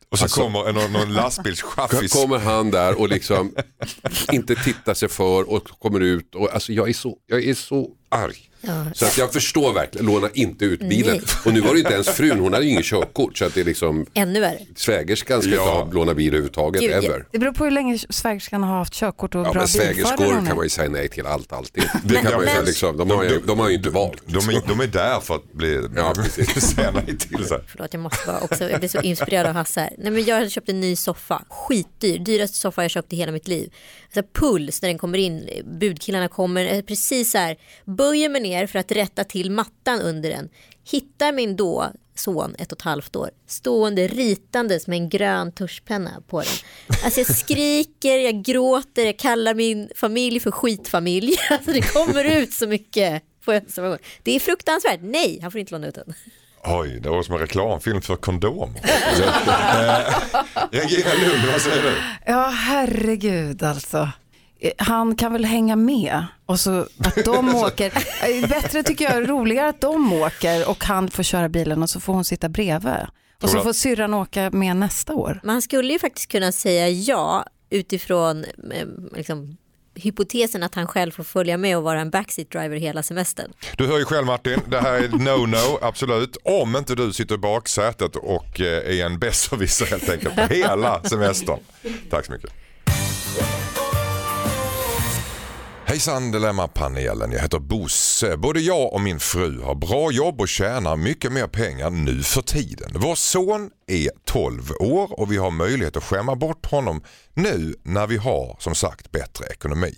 Och 0.10 0.18
så 0.20 0.26
Alltså- 0.26 0.42
kommer 0.42 0.70
en, 0.70 0.94
någon 0.94 1.14
lastbilschaffis. 1.14 2.14
Kommer 2.22 2.38
han 2.40 2.72
där 2.72 3.00
och 3.00 3.10
liksom 3.10 3.56
inte 4.32 4.56
tittar 4.56 4.94
sig 4.94 5.10
för 5.10 5.50
och 5.54 5.64
kommer 5.80 6.00
ut 6.00 6.36
och 6.36 6.54
alltså 6.54 6.74
jag 6.74 6.90
är 6.90 6.94
så, 6.94 7.18
jag 7.28 7.44
är 7.44 7.54
så 7.54 7.90
arg. 8.14 8.50
Så 8.94 9.06
att 9.06 9.18
jag 9.18 9.34
förstår 9.34 9.74
verkligen, 9.74 10.06
låna 10.08 10.30
inte 10.34 10.66
ut 10.66 10.80
bilen. 10.80 11.16
Nej. 11.16 11.22
Och 11.46 11.54
nu 11.54 11.62
var 11.62 11.74
det 11.74 11.80
inte 11.80 11.94
ens 11.94 12.10
frun, 12.10 12.40
hon 12.40 12.54
hade 12.54 12.66
ju 12.66 12.72
ingen 12.72 12.84
körkort 12.84 13.38
så 13.38 13.46
att 13.46 13.54
det 13.54 13.62
är 13.62 13.66
liksom 13.66 14.06
ännu 14.14 14.40
värre. 14.40 14.60
svägerskan 14.76 15.42
ska 15.42 15.50
inte 15.52 15.62
Ja. 15.64 15.74
ha 15.84 15.92
låna 15.92 16.14
bil 16.14 16.28
överhuvudtaget 16.28 16.82
Gud, 16.82 16.92
ja. 16.92 16.96
ever. 16.98 17.26
Det 17.32 17.40
beror 17.40 17.52
på 17.54 17.64
hur 17.64 17.72
länge 17.72 18.00
svägerskan 18.10 18.64
har 18.64 18.78
haft 18.78 18.94
körkort 18.94 19.36
och 19.36 19.40
Ja, 19.42 19.44
bra 19.44 19.54
men 19.54 19.62
bilförare 19.64 19.94
svägerskor 19.94 20.46
kan 20.48 20.56
man 20.56 20.66
ju 20.66 20.70
säga 20.70 20.90
nej 20.90 21.10
till 21.10 21.26
allt 21.26 21.54
alltid. 21.54 21.84
Det 22.04 22.16
kan 22.16 22.32
man 22.34 22.56
ju 22.56 22.66
liksom, 22.66 22.98
de, 22.98 23.10
har 23.10 23.24
ju, 23.24 23.40
de 23.48 23.60
har 23.60 23.70
ju 23.70 23.76
inte 23.76 23.90
valt. 23.90 24.22
De 24.26 24.38
är, 24.50 24.68
de 24.68 24.80
är 24.80 24.88
där 24.88 25.20
för 25.20 25.36
att 25.36 25.54
bli, 25.54 25.88
Ja, 25.96 26.14
säga 26.62 26.92
nej 26.92 27.18
till 27.18 27.46
sig. 27.46 27.60
Förlåt, 27.68 27.94
jag 27.94 28.00
måste 28.00 28.20
bara 28.28 28.40
också, 28.40 28.70
jag 28.70 28.80
blir 28.80 28.90
så 28.90 29.02
inspirerad 29.02 29.46
av 29.48 29.54
Hasse 29.54 29.80
här. 29.80 29.94
Nej, 29.98 30.12
men 30.12 30.24
jag 30.24 30.36
hade 30.36 30.50
köpt 30.50 30.70
en 30.70 30.80
ny 30.80 30.96
soffa, 30.96 31.42
skitdyr, 31.50 32.18
dyraste 32.20 32.58
soffa 32.58 32.82
jag 32.82 32.92
köpt 32.92 33.14
i 33.14 33.16
hela 33.16 33.32
mitt 33.32 33.48
liv. 33.48 33.74
Så 34.14 34.20
här, 34.20 34.28
puls 34.34 34.82
när 34.82 34.90
den 34.90 34.98
kommer 34.98 35.18
in, 35.18 35.50
budkillarna 35.80 36.28
kommer, 36.28 36.74
eh, 36.74 36.82
precis 36.82 37.32
så 37.32 37.38
här, 37.38 37.56
böjer 38.04 38.30
mig 38.30 38.42
ner 38.42 38.68
för 38.68 38.80
att 38.80 38.92
rätta 38.92 39.24
till 39.24 39.52
mattan 39.52 40.02
under 40.02 40.30
den. 40.30 40.50
Hittar 40.92 41.32
min 41.32 41.56
då 41.56 41.92
son, 42.16 42.56
ett 42.60 42.72
och 42.72 42.78
ett 42.78 42.82
halvt 42.82 43.16
år, 43.16 43.30
stående 43.48 44.08
ritandes 44.08 44.88
med 44.88 44.98
en 44.98 45.10
grön 45.10 45.52
tuschpenna 45.52 46.12
på 46.28 46.42
den. 46.42 46.50
Alltså 47.04 47.20
jag 47.20 47.36
skriker, 47.38 48.18
jag 48.18 48.44
gråter, 48.44 49.06
jag 49.06 49.20
kallar 49.20 49.54
min 49.54 49.90
familj 49.96 50.40
för 50.40 50.52
skitfamilj. 50.52 51.36
Alltså 51.50 51.72
det 51.72 51.82
kommer 51.82 52.24
ut 52.24 52.54
så 52.54 52.68
mycket. 52.68 53.24
på 53.46 53.52
en. 53.52 53.66
Det 54.24 54.36
är 54.36 54.40
fruktansvärt, 54.40 55.00
nej, 55.02 55.40
han 55.42 55.52
får 55.52 55.60
inte 55.60 55.74
låna 55.74 55.88
ut 55.88 55.96
den. 55.96 56.14
Oj, 56.64 57.00
det 57.00 57.10
var 57.10 57.24
som 57.24 57.34
en 57.36 57.42
reklamfilm 57.42 58.02
för 58.02 58.16
kondomer. 58.16 58.82
Eh, 60.72 60.80
Regina 60.80 61.10
Lund, 61.14 61.52
vad 61.52 61.62
säger 61.62 61.84
du? 61.84 61.94
Ja, 62.26 62.48
herregud 62.48 63.64
alltså. 63.64 64.10
Eh, 64.64 64.72
Han 64.78 65.16
kan 65.16 65.34
väl 65.34 65.46
hänga 65.46 65.76
med 65.76 66.26
och 66.46 66.60
så 66.60 66.80
att 67.00 67.26
de 67.26 67.56
åker. 67.66 67.86
Eh, 67.86 68.50
Bättre 68.50 68.84
tycker 68.84 69.06
jag, 69.12 69.30
roligare 69.30 69.70
att 69.70 69.82
de 69.82 70.14
åker 70.14 70.70
och 70.70 70.84
han 70.84 71.10
får 71.10 71.24
köra 71.24 71.50
bilen 71.50 71.84
och 71.84 71.90
så 71.90 72.00
får 72.00 72.14
hon 72.14 72.26
sitta 72.26 72.50
bredvid. 72.50 72.94
Och 73.42 73.50
så 73.50 73.60
får 73.60 73.74
syrran 73.74 74.14
åka 74.14 74.50
med 74.52 74.76
nästa 74.76 75.14
år. 75.16 75.40
Man 75.44 75.62
skulle 75.62 75.94
ju 75.94 76.00
faktiskt 76.00 76.32
kunna 76.32 76.52
säga 76.52 76.90
ja 76.90 77.46
utifrån 77.70 78.44
eh, 78.74 78.88
liksom, 79.16 79.58
hypotesen 79.96 80.64
att 80.64 80.76
han 80.76 80.88
själv 80.88 81.12
får 81.12 81.24
följa 81.24 81.58
med 81.58 81.78
och 81.78 81.84
vara 81.84 82.02
en 82.02 82.10
backseat 82.10 82.50
driver 82.52 82.78
hela 82.78 83.04
semestern. 83.04 83.52
Du 83.78 83.88
hör 83.88 83.98
ju 84.00 84.06
själv 84.06 84.26
Martin, 84.26 84.60
det 84.68 84.80
här 84.82 84.94
är 84.94 85.08
no-no, 85.08 85.78
absolut. 85.82 86.38
Om 86.44 86.76
inte 86.76 86.96
du 86.96 87.14
sitter 87.14 87.36
i 87.36 87.38
baksätet 87.38 88.16
och 88.16 88.60
är 88.60 89.06
en 89.06 89.20
besserwisser 89.20 89.86
helt 89.86 90.10
enkelt 90.10 90.36
på 90.36 90.42
hela 90.54 91.04
semestern. 91.04 91.60
Tack 92.10 92.26
så 92.26 92.32
mycket. 92.32 92.50
Hejsan 95.94 96.32
Dilemmapanelen, 96.32 97.32
jag 97.32 97.40
heter 97.40 97.60
Bosse. 97.60 98.38
Både 98.38 98.60
jag 98.60 98.94
och 98.94 99.02
min 99.02 99.20
fru 99.20 99.62
har 99.62 99.76
bra 99.76 100.12
jobb 100.12 100.42
och 100.42 100.48
tjänar 100.48 100.96
mycket 100.98 101.32
mer 101.32 101.48
pengar 101.48 101.90
nu 101.90 102.24
för 102.24 102.42
tiden. 102.42 102.92
Vår 102.96 103.16
son 103.16 103.70
är 103.88 104.10
12 104.26 104.72
år 104.80 105.20
och 105.20 105.32
vi 105.32 105.38
har 105.38 105.52
möjlighet 105.52 105.98
att 105.98 106.04
skämma 106.04 106.36
bort 106.36 106.66
honom 106.66 107.04
nu 107.34 107.76
när 107.84 108.08
vi 108.08 108.18
har 108.18 108.56
som 108.60 108.76
sagt 108.76 109.12
bättre 109.12 109.46
ekonomi. 109.46 109.96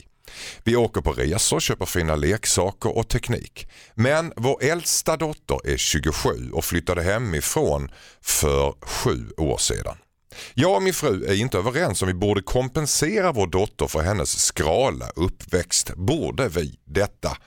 Vi 0.64 0.76
åker 0.76 1.02
på 1.02 1.12
resor, 1.12 1.60
köper 1.60 1.86
fina 1.86 2.16
leksaker 2.16 2.98
och 2.98 3.08
teknik. 3.08 3.68
Men 3.94 4.34
vår 4.36 4.64
äldsta 4.64 5.18
dotter 5.18 5.68
är 5.68 5.78
27 5.78 6.52
och 6.52 6.66
flyttade 6.66 7.04
hemifrån 7.04 7.92
för 8.22 8.74
sju 8.82 9.30
år 9.38 9.58
sedan. 9.58 9.98
Jag 10.54 10.76
och 10.76 10.84
min 10.84 10.94
fru 10.94 11.26
är 11.26 11.34
inte 11.34 11.58
överens 11.58 12.02
om 12.02 12.08
vi 12.08 12.14
borde 12.14 12.42
kompensera 12.42 13.32
vår 13.32 13.48
dotter 13.48 13.88
för 13.88 14.02
hennes 14.02 14.46
skrala 14.46 15.10
uppväxt. 15.16 15.96
Borde 15.96 16.48
vi 16.48 16.80
detta? 16.86 17.38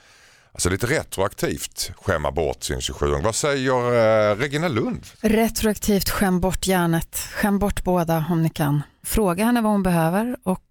Alltså 0.53 0.71
lite 0.71 0.87
retroaktivt 0.87 1.91
skämma 1.97 2.31
bort 2.33 2.63
sin 2.63 2.79
27-åring. 2.79 3.23
Vad 3.23 3.35
säger 3.35 4.31
eh, 4.31 4.37
Regina 4.37 4.69
Lund? 4.69 5.07
Retroaktivt 5.21 6.11
skäm 6.11 6.41
bort 6.41 6.67
järnet. 6.67 7.17
Skäm 7.17 7.59
bort 7.59 7.85
båda 7.85 8.25
om 8.31 8.43
ni 8.43 8.51
kan. 8.51 8.83
Fråga 9.05 9.45
henne 9.45 9.61
vad 9.61 9.73
hon 9.73 9.83
behöver 9.83 10.37
och 10.43 10.65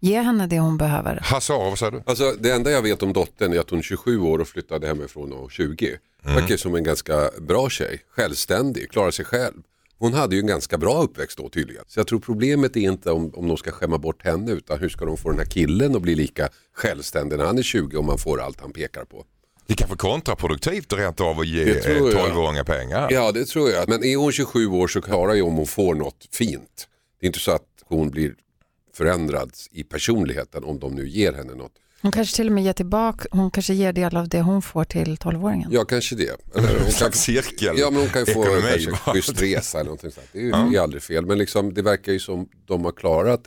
ge 0.00 0.20
henne 0.20 0.46
det 0.46 0.58
hon 0.58 0.76
behöver. 0.76 1.20
Hasse 1.22 1.52
Aro, 1.52 1.68
vad 1.70 1.78
säger 1.78 1.92
du? 1.92 2.02
Alltså, 2.06 2.32
det 2.40 2.50
enda 2.50 2.70
jag 2.70 2.82
vet 2.82 3.02
om 3.02 3.12
dottern 3.12 3.52
är 3.52 3.58
att 3.60 3.70
hon 3.70 3.78
är 3.78 3.82
27 3.82 4.20
år 4.20 4.38
och 4.38 4.48
flyttade 4.48 4.86
hemifrån 4.86 5.32
och 5.32 5.52
20. 5.52 5.98
Verkar 6.22 6.56
som 6.56 6.74
en 6.74 6.84
ganska 6.84 7.30
bra 7.40 7.70
tjej, 7.70 8.00
självständig, 8.16 8.90
klarar 8.90 9.10
sig 9.10 9.24
själv. 9.24 9.62
Hon 9.98 10.14
hade 10.14 10.36
ju 10.36 10.40
en 10.40 10.46
ganska 10.46 10.78
bra 10.78 11.02
uppväxt 11.02 11.38
då 11.38 11.48
tydligen. 11.48 11.84
Så 11.86 12.00
jag 12.00 12.06
tror 12.06 12.20
problemet 12.20 12.76
är 12.76 12.80
inte 12.80 13.10
om, 13.10 13.34
om 13.34 13.48
de 13.48 13.56
ska 13.56 13.70
skämma 13.70 13.98
bort 13.98 14.24
henne 14.24 14.52
utan 14.52 14.78
hur 14.78 14.88
ska 14.88 15.04
de 15.04 15.16
få 15.16 15.28
den 15.28 15.38
här 15.38 15.46
killen 15.46 15.96
att 15.96 16.02
bli 16.02 16.14
lika 16.14 16.48
självständig 16.72 17.38
när 17.38 17.44
han 17.44 17.58
är 17.58 17.62
20 17.62 17.96
om 17.96 18.06
man 18.06 18.18
får 18.18 18.40
allt 18.40 18.60
han 18.60 18.72
pekar 18.72 19.04
på. 19.04 19.24
Det 19.66 19.74
är 19.74 19.76
kanske 19.76 19.96
kontraproduktivt 19.96 20.92
rent 20.92 21.20
av 21.20 21.40
att 21.40 21.46
ge 21.46 21.64
Det 21.64 21.80
tror 21.80 22.08
eh, 22.08 22.18
jag. 22.18 22.30
12-åringar 22.30 22.64
pengar. 22.64 23.08
Ja 23.10 23.32
det 23.32 23.44
tror 23.44 23.70
jag, 23.70 23.88
men 23.88 24.04
är 24.04 24.16
hon 24.16 24.32
27 24.32 24.66
år 24.66 24.88
så 24.88 25.00
klarar 25.00 25.34
ju 25.34 25.42
om 25.42 25.54
hon 25.54 25.66
får 25.66 25.94
något 25.94 26.28
fint. 26.32 26.88
Det 27.20 27.26
är 27.26 27.26
inte 27.26 27.38
så 27.38 27.52
att 27.52 27.66
hon 27.84 28.10
blir 28.10 28.34
förändrad 28.94 29.50
i 29.70 29.84
personligheten 29.84 30.64
om 30.64 30.78
de 30.78 30.94
nu 30.94 31.08
ger 31.08 31.32
henne 31.32 31.54
något. 31.54 31.72
Hon 32.02 32.12
kanske 32.12 32.36
till 32.36 32.46
och 32.46 32.52
med 32.52 32.64
ger 32.64 32.72
tillbaka, 32.72 33.28
hon 33.30 33.50
kanske 33.50 33.74
ger 33.74 33.92
del 33.92 34.16
av 34.16 34.28
det 34.28 34.40
hon 34.40 34.62
får 34.62 34.84
till 34.84 35.16
12-åringen. 35.16 35.68
Ja 35.70 35.84
kanske 35.84 36.14
det. 36.16 36.36
Eller 36.54 36.68
hon 36.68 36.78
En 36.86 36.92
kan, 36.92 37.12
cirkel. 37.12 37.78
ja 37.78 37.90
men 37.90 38.00
hon 38.00 38.08
kan 38.10 38.24
ju 38.24 38.32
få 38.34 38.42
Ekonomi 38.42 38.62
kanske 38.70 38.90
bara. 38.90 39.14
schysst 39.14 39.42
resa 39.42 39.78
eller 39.78 39.84
någonting 39.84 40.10
sånt. 40.10 40.26
Det 40.32 40.38
är 40.38 40.42
ju 40.42 40.76
är 40.76 40.80
aldrig 40.80 41.02
fel. 41.02 41.26
Men 41.26 41.38
liksom, 41.38 41.74
det 41.74 41.82
verkar 41.82 42.12
ju 42.12 42.18
som 42.20 42.48
de 42.68 42.84
har 42.84 42.92
klarat 42.92 43.40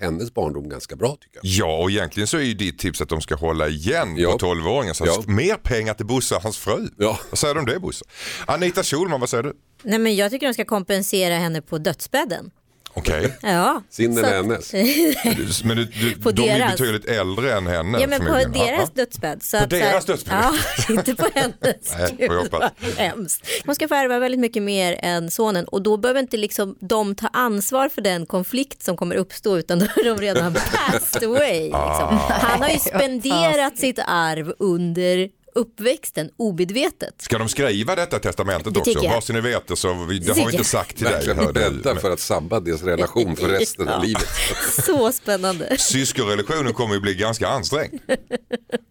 hennes 0.00 0.34
barndom 0.34 0.68
ganska 0.68 0.96
bra 0.96 1.16
tycker 1.20 1.40
jag. 1.42 1.44
Ja, 1.44 1.82
och 1.82 1.90
egentligen 1.90 2.26
så 2.26 2.36
är 2.36 2.40
ju 2.42 2.54
ditt 2.54 2.78
tips 2.78 3.00
att 3.00 3.08
de 3.08 3.20
ska 3.20 3.34
hålla 3.34 3.68
igen 3.68 4.16
Ja. 4.16 4.32
på 4.32 4.38
12-åringen. 4.38 4.94
Så 4.94 5.06
Ja. 5.06 5.22
mer 5.26 5.54
pengar 5.54 5.94
till 5.94 6.06
Bosse 6.06 6.34
och 6.36 6.42
hans 6.42 6.58
fru. 6.58 6.88
Ja. 6.98 7.18
Vad 7.30 7.38
säger 7.38 7.54
du 7.54 7.60
om 7.60 7.66
det 7.66 7.78
Bosse? 7.80 8.04
Anita 8.46 8.82
Schulman, 8.82 9.20
vad 9.20 9.28
säger 9.28 9.42
du? 9.42 9.52
Nej 9.82 9.98
men 9.98 10.16
jag 10.16 10.30
tycker 10.30 10.46
de 10.46 10.54
ska 10.54 10.64
kompensera 10.64 11.34
henne 11.34 11.62
på 11.62 11.78
dödsbädden. 11.78 12.50
Okej, 12.94 13.32
Ja. 13.42 13.82
Sin 13.90 14.14
Så 14.14 14.20
eller 14.20 14.36
hennes? 14.36 14.72
men 15.64 15.76
du, 15.76 15.84
du, 15.84 16.14
På 16.22 16.30
de 16.30 16.48
är 16.48 16.58
deras. 16.58 16.70
betydligt 16.72 17.04
äldre 17.04 17.54
än 17.56 17.66
henne. 17.66 18.00
Ja 18.00 18.06
men 18.06 18.20
på 18.20 18.26
förmodligen. 18.26 18.66
deras 18.76 18.90
dödsbädd. 18.90 19.42
Så 19.42 19.56
På 19.58 19.64
att, 19.64 19.70
deras 19.70 20.04
dödsbädd? 20.04 20.38
Ja, 20.42 20.54
inte 20.94 21.14
på 21.14 21.28
hennes. 21.34 21.94
Nej, 22.18 22.28
vad 22.50 22.70
hemskt. 22.96 23.46
Man 23.64 23.74
ska 23.74 23.88
få 23.88 23.94
ärva 23.94 24.18
väldigt 24.18 24.40
mycket 24.40 24.62
mer 24.62 25.00
än 25.02 25.30
sonen 25.30 25.64
och 25.64 25.82
då 25.82 25.96
behöver 25.96 26.20
inte 26.20 26.36
liksom 26.36 26.76
de 26.80 27.14
ta 27.14 27.28
ansvar 27.32 27.88
för 27.88 28.02
den 28.02 28.26
konflikt 28.26 28.82
som 28.82 28.96
kommer 28.96 29.16
uppstå 29.16 29.58
utan 29.58 29.78
då 29.78 29.84
är 29.84 30.04
de 30.14 30.20
redan 30.20 30.54
passed 30.74 31.24
away. 31.28 31.60
Liksom. 31.62 31.78
Ah. 31.78 32.32
Han 32.40 32.62
har 32.62 32.68
ju 32.68 32.78
spenderat 32.78 33.78
sitt 33.78 33.98
arv 34.06 34.52
under 34.58 35.28
uppväxten 35.58 36.30
omedvetet. 36.36 37.14
Ska 37.18 37.38
de 37.38 37.48
skriva 37.48 37.94
detta 37.94 38.18
testamentet 38.18 38.74
Det 38.74 38.80
också? 38.80 39.20
så 39.20 39.32
ni 39.32 39.40
vet 39.40 39.66
det 39.66 39.76
så, 39.76 39.94
vi, 39.94 40.18
det 40.18 40.24
tycker 40.26 40.40
har 40.40 40.46
vi 40.50 40.52
inte 40.56 40.68
sagt 40.68 40.96
till 40.96 41.04
dig. 41.04 41.14
Verkligen 41.14 41.38
hör 41.38 41.46
du. 41.46 41.52
bädda 41.52 42.00
för 42.00 42.10
att 42.10 42.20
sabba 42.20 42.60
deras 42.60 42.82
relation 42.82 43.36
för 43.36 43.48
resten 43.58 43.88
av 43.88 44.04
livet. 44.04 44.28
Så 44.86 45.12
spännande. 45.12 45.78
Syskonrelationen 45.78 46.74
kommer 46.74 46.94
ju 46.94 47.00
bli 47.00 47.14
ganska 47.14 47.48
ansträngd. 47.48 47.94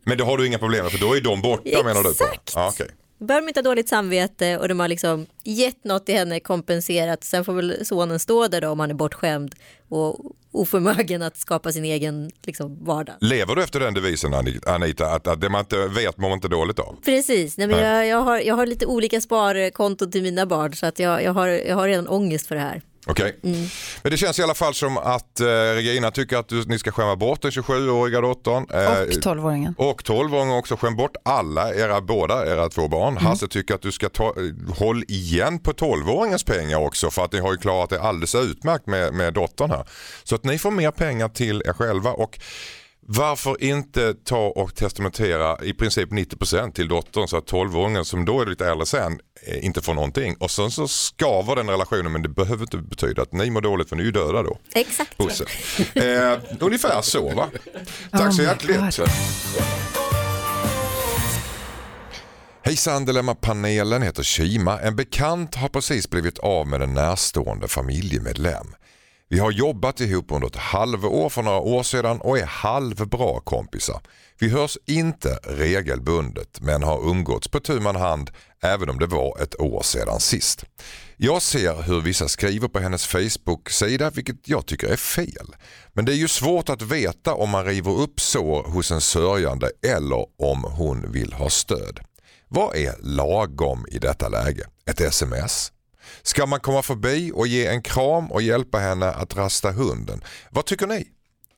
Men 0.05 0.17
det 0.17 0.23
har 0.23 0.37
du 0.37 0.47
inga 0.47 0.57
problem 0.57 0.83
med 0.83 0.91
för 0.91 0.99
då 0.99 1.15
är 1.15 1.21
de 1.21 1.41
borta 1.41 1.83
menar 1.83 2.03
du? 2.03 2.13
På. 2.13 2.23
Exakt. 2.23 2.51
Ja, 2.55 2.73
Behöver 3.19 3.41
de 3.41 3.49
inte 3.49 3.59
ha 3.59 3.63
dåligt 3.63 3.89
samvete 3.89 4.57
och 4.57 4.67
de 4.67 4.79
har 4.79 4.87
liksom 4.87 5.25
gett 5.43 5.83
något 5.83 6.05
till 6.05 6.15
henne 6.15 6.39
kompenserat. 6.39 7.23
Sen 7.23 7.45
får 7.45 7.53
väl 7.53 7.85
sonen 7.85 8.19
stå 8.19 8.47
där 8.47 8.61
då 8.61 8.69
om 8.69 8.79
han 8.79 8.89
är 8.89 8.95
bortskämd 8.95 9.55
och 9.89 10.19
oförmögen 10.51 11.21
att 11.21 11.37
skapa 11.37 11.71
sin 11.71 11.85
egen 11.85 12.31
liksom, 12.45 12.85
vardag. 12.85 13.15
Lever 13.19 13.55
du 13.55 13.63
efter 13.63 13.79
den 13.79 13.93
devisen 13.93 14.33
Anita, 14.65 15.07
att, 15.07 15.27
att 15.27 15.41
det 15.41 15.49
man 15.49 15.59
inte 15.59 15.87
vet 15.87 16.17
mår 16.17 16.29
man 16.29 16.37
inte 16.37 16.47
dåligt 16.47 16.79
av? 16.79 16.95
Precis, 17.05 17.57
Nej, 17.57 17.67
men 17.67 17.79
jag, 17.79 18.07
jag, 18.07 18.21
har, 18.21 18.39
jag 18.39 18.55
har 18.55 18.65
lite 18.65 18.85
olika 18.85 19.21
sparkonton 19.21 20.11
till 20.11 20.23
mina 20.23 20.45
barn 20.45 20.73
så 20.73 20.85
att 20.85 20.99
jag, 20.99 21.23
jag, 21.23 21.33
har, 21.33 21.47
jag 21.47 21.75
har 21.75 21.87
redan 21.87 22.07
ångest 22.07 22.47
för 22.47 22.55
det 22.55 22.61
här. 22.61 22.81
Okej. 23.09 23.39
Men 23.41 24.11
det 24.11 24.17
känns 24.17 24.39
i 24.39 24.43
alla 24.43 24.53
fall 24.53 24.73
som 24.73 24.97
att 24.97 25.39
eh, 25.39 25.45
Regina 25.45 26.11
tycker 26.11 26.37
att 26.37 26.47
du, 26.47 26.63
ni 26.65 26.79
ska 26.79 26.91
skämma 26.91 27.15
bort 27.15 27.41
den 27.41 27.51
27-åriga 27.51 28.21
dottern. 28.21 28.67
Eh, 28.73 29.01
Och 29.01 29.07
12-åringen. 29.07 29.73
och 29.77 30.01
12-åringen 30.03 30.57
också. 30.59 30.77
Skäm 30.77 30.95
bort 30.95 31.15
alla 31.25 31.73
era 31.73 32.01
båda 32.01 32.45
era 32.53 32.69
två 32.69 32.87
barn. 32.87 33.17
Hasse 33.17 33.47
tycker 33.47 33.75
att 33.75 33.81
du 33.81 33.91
ska 33.91 34.09
ta, 34.09 34.25
eh, 34.25 34.75
håll 34.77 35.03
igen 35.07 35.59
på 35.59 35.71
12-åringens 35.71 36.45
pengar 36.45 36.77
också 36.77 37.09
för 37.11 37.25
att 37.25 37.31
ni 37.31 37.39
har 37.39 37.51
ju 37.51 37.57
klarat 37.57 37.89
det 37.89 38.01
alldeles 38.01 38.35
utmärkt 38.35 38.87
med, 38.87 39.13
med 39.13 39.33
dottern 39.33 39.69
här. 39.71 39.85
Så 40.23 40.35
att 40.35 40.43
ni 40.43 40.57
får 40.59 40.71
mer 40.71 40.91
pengar 40.91 41.29
till 41.29 41.61
er 41.65 41.73
själva 41.73 42.11
och 42.11 42.39
varför 43.09 43.63
inte 43.63 44.13
ta 44.13 44.47
och 44.47 44.75
testamentera 44.75 45.57
i 45.63 45.73
princip 45.73 46.09
90% 46.09 46.71
till 46.71 46.87
dottern 46.87 47.27
så 47.27 47.37
att 47.37 47.51
12-åringen 47.51 48.03
som 48.03 48.25
då 48.25 48.41
är 48.41 48.45
lite 48.45 48.67
äldre 48.67 48.85
sen 48.85 49.19
eh, 49.47 49.65
inte 49.65 49.81
får 49.81 49.93
någonting. 49.93 50.35
Och 50.39 50.51
sen 50.51 50.71
så 50.71 50.87
skaver 50.87 51.55
den 51.55 51.69
relationen 51.69 52.11
men 52.11 52.21
det 52.21 52.29
behöver 52.29 52.61
inte 52.61 52.77
betyda 52.77 53.21
att 53.21 53.33
ni 53.33 53.49
mår 53.49 53.61
dåligt 53.61 53.89
för 53.89 53.95
ni 53.95 54.01
är 54.01 54.05
ju 54.05 54.11
döda 54.11 54.43
då. 54.43 54.57
Exakt. 54.73 55.19
Eh, 55.93 56.39
ungefär 56.59 57.01
så 57.01 57.35
va? 57.35 57.49
Tack 58.11 58.33
så 58.33 58.41
Oh 58.41 58.45
hjärtligt. 58.45 58.99
Hejsan 62.63 63.05
Dilemma-panelen 63.05 64.01
heter 64.01 64.23
Kima. 64.23 64.79
En 64.79 64.95
bekant 64.95 65.55
har 65.55 65.69
precis 65.69 66.09
blivit 66.09 66.39
av 66.39 66.67
med 66.67 66.81
en 66.81 66.93
närstående 66.93 67.67
familjemedlem. 67.67 68.67
Vi 69.29 69.39
har 69.39 69.51
jobbat 69.51 69.99
ihop 69.99 70.31
under 70.31 70.47
ett 70.47 70.55
halvår 70.55 71.29
för 71.29 71.43
några 71.43 71.59
år 71.59 71.83
sedan 71.83 72.21
och 72.21 72.37
är 72.37 72.45
halvbra 72.45 73.39
kompisar. 73.39 74.01
Vi 74.39 74.49
hörs 74.49 74.77
inte 74.85 75.39
regelbundet 75.43 76.61
men 76.61 76.83
har 76.83 77.09
umgåtts 77.09 77.47
på 77.47 77.59
tu 77.59 77.79
man 77.79 77.95
hand 77.95 78.31
även 78.63 78.89
om 78.89 78.99
det 78.99 79.05
var 79.05 79.41
ett 79.41 79.59
år 79.59 79.81
sedan 79.83 80.19
sist. 80.19 80.63
Jag 81.17 81.41
ser 81.41 81.81
hur 81.81 82.01
vissa 82.01 82.27
skriver 82.27 82.67
på 82.67 82.79
hennes 82.79 83.07
Facebook-sida 83.07 84.09
vilket 84.09 84.49
jag 84.49 84.65
tycker 84.65 84.87
är 84.87 84.95
fel. 84.95 85.55
Men 85.93 86.05
det 86.05 86.11
är 86.11 86.17
ju 86.17 86.27
svårt 86.27 86.69
att 86.69 86.81
veta 86.81 87.33
om 87.33 87.49
man 87.49 87.65
river 87.65 87.91
upp 87.91 88.19
sår 88.19 88.63
hos 88.63 88.91
en 88.91 89.01
sörjande 89.01 89.71
eller 89.87 90.25
om 90.37 90.63
hon 90.63 91.11
vill 91.11 91.33
ha 91.33 91.49
stöd. 91.49 91.99
Vad 92.47 92.75
är 92.75 92.95
lagom 92.99 93.85
i 93.91 93.99
detta 93.99 94.29
läge? 94.29 94.67
Ett 94.89 95.01
sms? 95.01 95.71
Ska 96.27 96.45
man 96.45 96.59
komma 96.59 96.81
förbi 96.81 97.31
och 97.35 97.47
ge 97.47 97.65
en 97.65 97.81
kram 97.81 98.31
och 98.31 98.41
hjälpa 98.41 98.77
henne 98.77 99.05
att 99.11 99.37
rasta 99.37 99.71
hunden? 99.71 100.21
Vad 100.51 100.65
tycker 100.65 100.87
ni? 100.87 101.07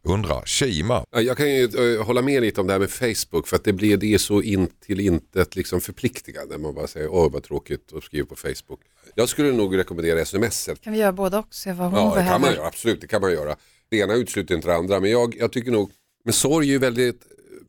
Undrar 0.04 0.44
Kima. 0.46 1.06
Ja, 1.12 1.22
Jag 1.22 1.38
kan 1.38 1.50
ju 1.50 1.96
eh, 1.96 2.04
hålla 2.06 2.22
med 2.22 2.42
lite 2.42 2.62
om 2.62 2.68
det 2.68 2.74
här 2.74 2.80
med 2.80 2.90
Facebook 2.90 3.48
för 3.48 3.56
att 3.56 3.64
det 3.64 3.74
blir 3.74 3.98
det 3.98 4.14
är 4.14 4.18
så 4.18 4.42
in 4.42 4.68
till 4.86 5.00
intet 5.00 5.56
liksom 5.56 5.82
förpliktigande. 5.82 6.58
Man 6.58 6.74
bara 6.76 6.88
säger 6.88 7.08
åh 7.14 7.32
vad 7.32 7.44
tråkigt 7.44 7.94
att 7.94 8.04
skriva 8.04 8.26
på 8.28 8.36
Facebook. 8.36 8.80
Jag 9.16 9.30
skulle 9.30 9.52
nog 9.52 9.78
rekommendera 9.78 10.20
sms. 10.22 10.70
Kan 10.82 10.94
vi 10.94 11.00
göra 11.00 11.12
både 11.12 11.38
och? 11.38 11.48
Se 11.50 11.74
vad 11.74 11.92
hon 11.92 12.00
Ja 12.00 12.06
det 12.10 12.16
behöver. 12.16 12.32
kan 12.32 12.42
man 12.42 12.54
göra, 12.54 12.68
absolut 12.68 13.02
det 13.02 13.08
kan 13.08 13.22
man 13.22 13.32
göra. 13.32 13.56
Det 13.90 13.98
ena 13.98 14.14
utesluter 14.14 14.56
inte 14.56 14.68
det 14.68 14.76
andra 14.76 15.00
men 15.00 15.12
jag, 15.12 15.36
jag 15.40 15.52
tycker 15.52 15.72
nog, 15.72 15.92
men 16.24 16.34
sorg 16.34 16.68
är 16.68 16.72
ju 16.72 16.78
väldigt 16.78 17.22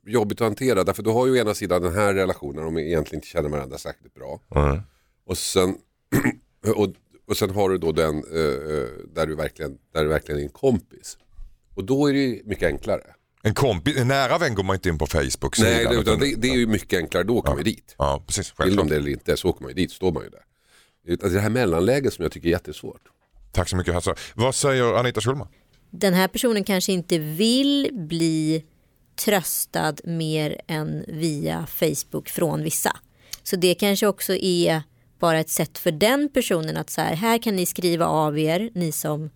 eh, 0.06 0.12
jobbigt 0.12 0.40
att 0.40 0.46
hantera 0.46 0.84
därför 0.84 1.02
du 1.02 1.10
har 1.10 1.26
ju 1.26 1.32
å 1.32 1.36
ena 1.36 1.54
sidan 1.54 1.82
den 1.82 1.94
här 1.94 2.14
relationen 2.14 2.64
om 2.64 2.78
egentligen 2.78 3.18
inte 3.18 3.28
känner 3.28 3.48
varandra 3.48 3.78
särskilt 3.78 4.14
bra. 4.14 4.40
Och 5.26 5.38
sen, 5.38 5.74
och, 6.66 6.94
och 7.28 7.36
sen 7.36 7.50
har 7.50 7.70
du 7.70 7.78
då 7.78 7.92
den 7.92 8.14
eh, 8.14 8.40
eh, 8.40 8.88
där, 9.14 9.26
du 9.26 9.34
verkligen, 9.34 9.78
där 9.94 10.02
du 10.02 10.08
verkligen 10.08 10.40
är 10.40 10.44
en 10.44 10.50
kompis. 10.50 11.18
Och 11.74 11.84
då 11.84 12.06
är 12.06 12.12
det 12.12 12.18
ju 12.18 12.42
mycket 12.44 12.66
enklare. 12.66 13.02
En, 13.42 13.54
kompis, 13.54 13.96
en 13.96 14.08
nära 14.08 14.38
vän 14.38 14.54
går 14.54 14.62
man 14.62 14.76
inte 14.76 14.88
in 14.88 14.98
på 14.98 15.06
Facebook. 15.06 15.58
Nej, 15.58 15.84
det, 15.84 15.94
utan 15.94 16.18
det, 16.18 16.34
det 16.34 16.48
är 16.48 16.56
ju 16.56 16.66
mycket 16.66 16.98
enklare, 16.98 17.24
då 17.24 17.42
kommer 17.42 17.56
man 17.56 17.64
ju 17.64 17.72
dit. 17.72 17.94
Ja, 17.98 18.22
precis. 18.26 18.54
Vill 18.58 18.76
de 18.76 18.88
det 18.88 18.96
eller 18.96 19.10
inte 19.10 19.36
så 19.36 19.48
åker 19.48 19.62
man 19.62 19.70
ju 19.70 19.74
dit, 19.74 19.92
står 19.92 20.12
man 20.12 20.22
ju 20.22 20.30
där. 20.30 20.42
Det 21.06 21.26
är 21.26 21.30
det 21.30 21.40
här 21.40 21.50
mellanläget 21.50 22.12
som 22.12 22.22
jag 22.22 22.32
tycker 22.32 22.48
är 22.48 22.52
jättesvårt. 22.52 23.02
Tack 23.52 23.68
så 23.68 23.76
mycket 23.76 23.94
Hasse. 23.94 24.14
Vad 24.34 24.54
säger 24.54 24.94
Anita 24.94 25.20
Schulman? 25.20 25.48
Den 25.90 26.14
här 26.14 26.28
personen 26.28 26.64
kanske 26.64 26.92
inte 26.92 27.18
vill 27.18 27.90
bli 27.92 28.64
tröstad 29.24 29.94
mer 30.04 30.60
än 30.66 31.04
via 31.08 31.66
Facebook 31.66 32.28
från 32.28 32.62
vissa. 32.62 32.96
Så 33.42 33.56
det 33.56 33.74
kanske 33.74 34.06
också 34.06 34.34
är 34.34 34.82
vara 35.20 35.38
ett 35.38 35.48
sätt 35.48 35.78
för 35.78 35.90
den 35.90 36.28
personen 36.28 36.76
att 36.76 36.90
så 36.90 37.00
här, 37.00 37.14
här 37.14 37.38
kan 37.38 37.56
ni 37.56 37.66
skriva 37.66 38.06
av 38.06 38.38
er, 38.38 38.70
ni 38.74 38.92
som 38.92 39.30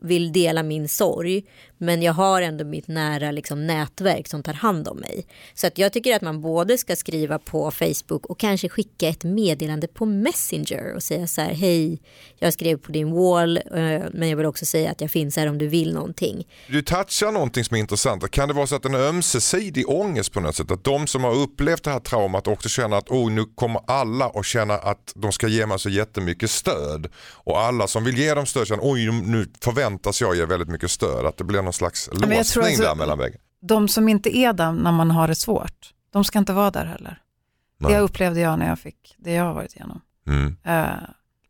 vill 0.00 0.32
dela 0.32 0.62
min 0.62 0.88
sorg. 0.88 1.44
Men 1.78 2.02
jag 2.02 2.12
har 2.12 2.42
ändå 2.42 2.64
mitt 2.64 2.88
nära 2.88 3.30
liksom, 3.30 3.66
nätverk 3.66 4.28
som 4.28 4.42
tar 4.42 4.52
hand 4.52 4.88
om 4.88 4.96
mig. 4.96 5.26
Så 5.54 5.66
att 5.66 5.78
jag 5.78 5.92
tycker 5.92 6.16
att 6.16 6.22
man 6.22 6.40
både 6.40 6.78
ska 6.78 6.96
skriva 6.96 7.38
på 7.38 7.70
Facebook 7.70 8.26
och 8.26 8.38
kanske 8.38 8.68
skicka 8.68 9.08
ett 9.08 9.24
meddelande 9.24 9.86
på 9.86 10.06
Messenger 10.06 10.94
och 10.94 11.02
säga 11.02 11.26
så 11.26 11.40
här, 11.40 11.54
hej, 11.54 12.00
jag 12.38 12.52
skrev 12.52 12.76
på 12.76 12.92
din 12.92 13.12
wall, 13.12 13.56
eh, 13.56 14.02
men 14.12 14.28
jag 14.28 14.36
vill 14.36 14.46
också 14.46 14.66
säga 14.66 14.90
att 14.90 15.00
jag 15.00 15.10
finns 15.10 15.36
här 15.36 15.46
om 15.46 15.58
du 15.58 15.66
vill 15.66 15.94
någonting. 15.94 16.46
Du 16.68 16.82
touchar 16.82 17.32
någonting 17.32 17.64
som 17.64 17.76
är 17.76 17.80
intressant. 17.80 18.30
Kan 18.30 18.48
det 18.48 18.54
vara 18.54 18.66
så 18.66 18.76
att 18.76 18.84
en 18.84 18.94
ömsesidig 18.94 19.88
ångest 19.88 20.32
på 20.32 20.40
något 20.40 20.56
sätt? 20.56 20.70
Att 20.70 20.84
de 20.84 21.06
som 21.06 21.24
har 21.24 21.34
upplevt 21.34 21.84
det 21.84 21.90
här 21.90 22.00
traumat 22.00 22.48
också 22.48 22.68
känner 22.68 22.96
att 22.96 23.08
oh, 23.08 23.30
nu 23.30 23.44
kommer 23.54 23.80
alla 23.86 24.28
och 24.28 24.44
känna 24.44 24.74
att 24.74 25.12
de 25.14 25.32
ska 25.32 25.48
ge 25.48 25.66
mig 25.66 25.78
så 25.78 25.88
jättemycket 25.88 26.50
stöd. 26.50 27.08
Och 27.32 27.60
alla 27.60 27.86
som 27.86 28.04
vill 28.04 28.18
ge 28.18 28.34
dem 28.34 28.46
stöd 28.46 28.66
känner 28.66 28.92
oj 28.92 29.10
nu 29.10 29.46
förväntas 29.60 30.20
jag 30.20 30.36
ge 30.36 30.44
väldigt 30.44 30.68
mycket 30.68 30.90
stöd. 30.90 31.26
Att 31.26 31.36
det 31.36 31.44
blir 31.44 31.62
någon 31.66 31.72
slags 31.72 32.08
jag 32.12 32.20
låsning 32.30 32.38
alltså- 32.66 32.82
där 32.82 32.94
mellan 32.94 33.18
väggen. 33.18 33.40
De 33.60 33.88
som 33.88 34.08
inte 34.08 34.36
är 34.36 34.52
där 34.52 34.72
när 34.72 34.92
man 34.92 35.10
har 35.10 35.28
det 35.28 35.34
svårt, 35.34 35.92
de 36.12 36.24
ska 36.24 36.38
inte 36.38 36.52
vara 36.52 36.70
där 36.70 36.84
heller. 36.84 37.18
Nej. 37.78 37.92
Det 37.92 38.00
upplevde 38.00 38.40
jag 38.40 38.58
när 38.58 38.68
jag 38.68 38.78
fick 38.78 39.14
det 39.18 39.32
jag 39.32 39.44
har 39.44 39.54
varit 39.54 39.74
igenom. 39.76 40.00
Mm. 40.28 40.56
Eh, 40.64 40.86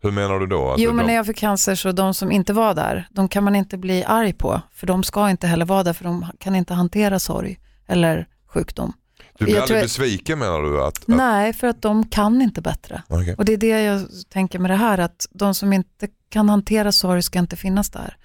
Hur 0.03 0.11
menar 0.11 0.39
du 0.41 0.47
då? 0.47 0.69
Alltså, 0.69 0.85
jo, 0.85 0.93
men 0.93 1.05
de- 1.05 1.07
när 1.07 1.15
jag 1.17 1.27
fick 1.27 1.37
cancer 1.37 1.75
så 1.75 1.93
de 1.93 2.15
som 2.15 2.33
inte 2.33 2.53
var 2.53 2.75
där, 2.75 3.09
de 3.11 3.29
kan 3.29 3.45
man 3.45 3.57
inte 3.57 3.79
bli 3.79 4.05
arg 4.05 4.33
på. 4.33 4.61
För 4.73 4.87
de 4.87 5.03
ska 5.03 5.31
inte 5.31 5.47
heller 5.47 5.65
vara 5.67 5.83
där, 5.83 5.93
för 5.93 6.05
de 6.05 6.27
kan 6.39 6.55
inte 6.55 6.75
hantera 6.75 7.19
sorg 7.19 7.59
eller 7.87 8.29
sjukdom. 8.47 8.93
du 9.39 9.45
blir 9.45 9.55
jag 9.55 9.63
aldrig 9.63 9.79
tror- 9.79 9.85
besviken 9.85 10.39
menar 10.39 10.63
du? 10.63 10.83
Att, 10.83 10.99
att... 10.99 11.07
Nej, 11.09 11.53
för 11.53 11.67
att 11.67 11.83
de 11.83 12.09
kan 12.09 12.43
inte 12.43 12.61
bättre. 12.61 13.03
Okej. 13.09 13.35
Och 13.39 13.45
det 13.45 13.53
är 13.53 13.57
det 13.57 13.67
jag 13.83 14.07
tänker 14.29 14.59
med 14.59 14.71
det 14.71 14.75
här, 14.77 14.99
att 14.99 15.27
de 15.31 15.55
som 15.55 15.73
inte 15.73 16.09
kan 16.29 16.49
hantera 16.49 16.93
sorg 16.93 17.23
ska 17.23 17.39
inte 17.39 17.57
finnas 17.57 17.91
där. 17.91 18.17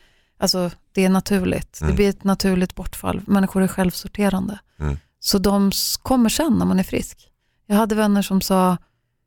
Alltså 0.42 0.72
det 0.92 1.06
är 1.06 1.10
naturligt, 1.10 1.82
Mm. 1.82 1.92
det 1.92 1.96
blir 1.96 2.10
ett 2.10 2.24
naturligt 2.24 2.76
bortfall. 2.76 3.22
Människor 3.28 3.64
är 3.64 3.68
självsorterande. 3.68 4.60
Mm. 4.80 4.98
Så 5.20 5.38
de 5.38 5.72
kommer 6.02 6.30
sen 6.30 6.54
när 6.54 6.66
man 6.66 6.80
är 6.80 6.84
frisk. 6.84 7.18
Jag 7.68 7.76
hade 7.76 7.96
vänner 7.96 8.22
som 8.22 8.42
sa, 8.42 8.78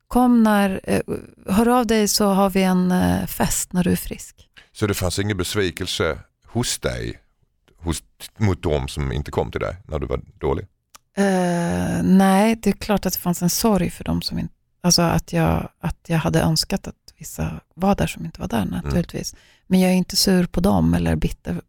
kom 0.07 0.43
när, 0.43 0.79
eh, 0.83 1.01
hör 1.49 1.67
av 1.67 1.87
dig 1.87 2.07
så 2.07 2.25
har 2.27 2.49
vi 2.49 2.63
en 2.63 2.91
eh, 2.91 3.25
fest 3.25 3.73
när 3.73 3.83
du 3.83 3.91
är 3.91 3.95
frisk. 3.95 4.49
Så 4.71 4.87
det 4.87 4.93
fanns 4.93 5.19
ingen 5.19 5.37
besvikelse 5.37 6.19
hos 6.45 6.79
dig 6.79 7.19
hos, 7.77 8.03
mot 8.37 8.63
dem 8.63 8.87
som 8.87 9.11
inte 9.11 9.31
kom 9.31 9.51
till 9.51 9.61
dig 9.61 9.75
när 9.87 9.99
du 9.99 10.05
var 10.07 10.21
dålig? 10.39 10.67
Eh, 11.17 12.03
nej, 12.03 12.55
det 12.55 12.69
är 12.69 12.73
klart 12.73 13.05
att 13.05 13.13
det 13.13 13.19
fanns 13.19 13.41
en 13.41 13.49
sorg 13.49 13.89
för 13.89 14.03
dem 14.03 14.21
som 14.21 14.39
inte, 14.39 14.53
alltså 14.83 15.01
att 15.01 15.33
jag, 15.33 15.69
att 15.79 15.97
jag 16.07 16.17
hade 16.17 16.41
önskat 16.41 16.87
att 16.87 16.95
vissa 17.17 17.59
var 17.73 17.95
där 17.95 18.07
som 18.07 18.25
inte 18.25 18.41
var 18.41 18.47
där 18.47 18.65
naturligtvis. 18.65 19.35
Men 19.67 19.79
jag 19.79 19.91
är 19.91 19.95
inte 19.95 20.15
sur 20.15 20.45
på 20.45 20.59
dem 20.59 20.93
eller 20.93 21.15
bitter 21.15 21.61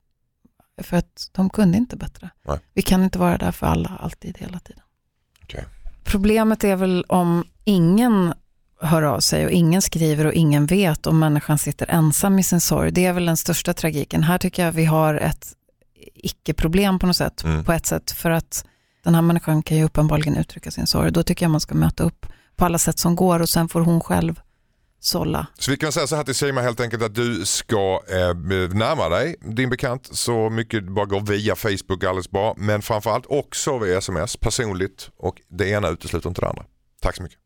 för 0.82 0.96
att 0.96 1.30
de 1.32 1.50
kunde 1.50 1.78
inte 1.78 1.96
bättre. 1.96 2.30
Nej. 2.46 2.58
Vi 2.74 2.82
kan 2.82 3.02
inte 3.04 3.18
vara 3.18 3.38
där 3.38 3.52
för 3.52 3.66
alla, 3.66 3.98
alltid, 4.00 4.38
hela 4.38 4.58
tiden. 4.58 4.82
Okej. 5.42 5.64
Problemet 6.04 6.64
är 6.64 6.76
väl 6.76 7.04
om 7.08 7.44
ingen 7.64 8.34
hör 8.80 9.02
av 9.02 9.20
sig 9.20 9.44
och 9.44 9.50
ingen 9.50 9.82
skriver 9.82 10.24
och 10.26 10.32
ingen 10.32 10.66
vet 10.66 11.06
om 11.06 11.18
människan 11.18 11.58
sitter 11.58 11.90
ensam 11.90 12.38
i 12.38 12.42
sin 12.42 12.60
sorg. 12.60 12.90
Det 12.90 13.06
är 13.06 13.12
väl 13.12 13.26
den 13.26 13.36
största 13.36 13.72
tragiken. 13.74 14.22
Här 14.22 14.38
tycker 14.38 14.64
jag 14.64 14.72
vi 14.72 14.84
har 14.84 15.14
ett 15.14 15.52
icke-problem 16.14 16.98
på 16.98 17.06
något 17.06 17.16
sätt, 17.16 17.44
Mm. 17.44 17.64
på 17.64 17.72
ett 17.72 17.86
sätt, 17.86 18.10
för 18.10 18.30
att 18.30 18.64
den 19.04 19.14
här 19.14 19.22
människan 19.22 19.62
kan 19.62 19.76
ju 19.76 19.84
uppenbarligen 19.84 20.36
uttrycka 20.36 20.70
sin 20.70 20.86
sorg. 20.86 21.12
Då 21.12 21.22
tycker 21.22 21.44
jag 21.44 21.50
man 21.50 21.60
ska 21.60 21.74
möta 21.74 22.04
upp 22.04 22.26
på 22.56 22.64
alla 22.64 22.78
sätt 22.78 22.98
som 22.98 23.16
går 23.16 23.40
och 23.40 23.48
sen 23.48 23.68
får 23.68 23.80
hon 23.80 24.00
själv 24.00 24.40
sålla. 25.06 25.46
Så 25.58 25.70
vi 25.70 25.76
kan 25.76 25.92
säga 25.92 26.06
så 26.06 26.16
här 26.16 26.24
till 26.24 26.34
Sima 26.34 26.60
helt 26.60 26.80
enkelt 26.80 27.02
att 27.02 27.14
du 27.14 27.46
ska 27.46 28.02
eh, 28.08 28.34
närma 28.74 29.08
dig 29.08 29.36
din 29.40 29.70
bekant 29.70 30.08
så 30.12 30.50
mycket 30.50 30.84
det 30.86 30.90
bara 30.90 31.06
går 31.06 31.20
via 31.20 31.56
Facebook 31.56 32.04
alldeles 32.04 32.30
bra. 32.30 32.54
Men 32.56 32.82
framförallt 32.82 33.26
också 33.28 33.78
via 33.78 33.98
sms 33.98 34.36
personligt 34.36 35.10
och 35.16 35.40
det 35.48 35.68
ena 35.68 35.88
utesluter 35.88 36.28
inte 36.28 36.40
det 36.40 36.48
andra. 36.48 36.64
Tack 37.00 37.16
så 37.16 37.22
mycket. 37.22 37.38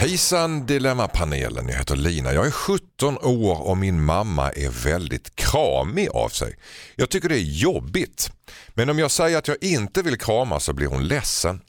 Hejsan 0.00 0.66
Dilemmapanelen, 0.66 1.68
jag 1.68 1.76
heter 1.76 1.96
Lina. 1.96 2.32
Jag 2.32 2.46
är 2.46 2.50
17 2.50 3.18
år 3.22 3.68
och 3.68 3.76
min 3.76 4.04
mamma 4.04 4.50
är 4.50 4.84
väldigt 4.84 5.36
kramig 5.36 6.08
av 6.08 6.28
sig. 6.28 6.56
Jag 6.96 7.10
tycker 7.10 7.28
det 7.28 7.34
är 7.34 7.60
jobbigt. 7.62 8.30
Men 8.68 8.90
om 8.90 8.98
jag 8.98 9.10
säger 9.10 9.38
att 9.38 9.48
jag 9.48 9.56
inte 9.60 10.02
vill 10.02 10.18
krama 10.18 10.60
så 10.60 10.72
blir 10.72 10.86
hon 10.86 11.08
ledsen. 11.08 11.60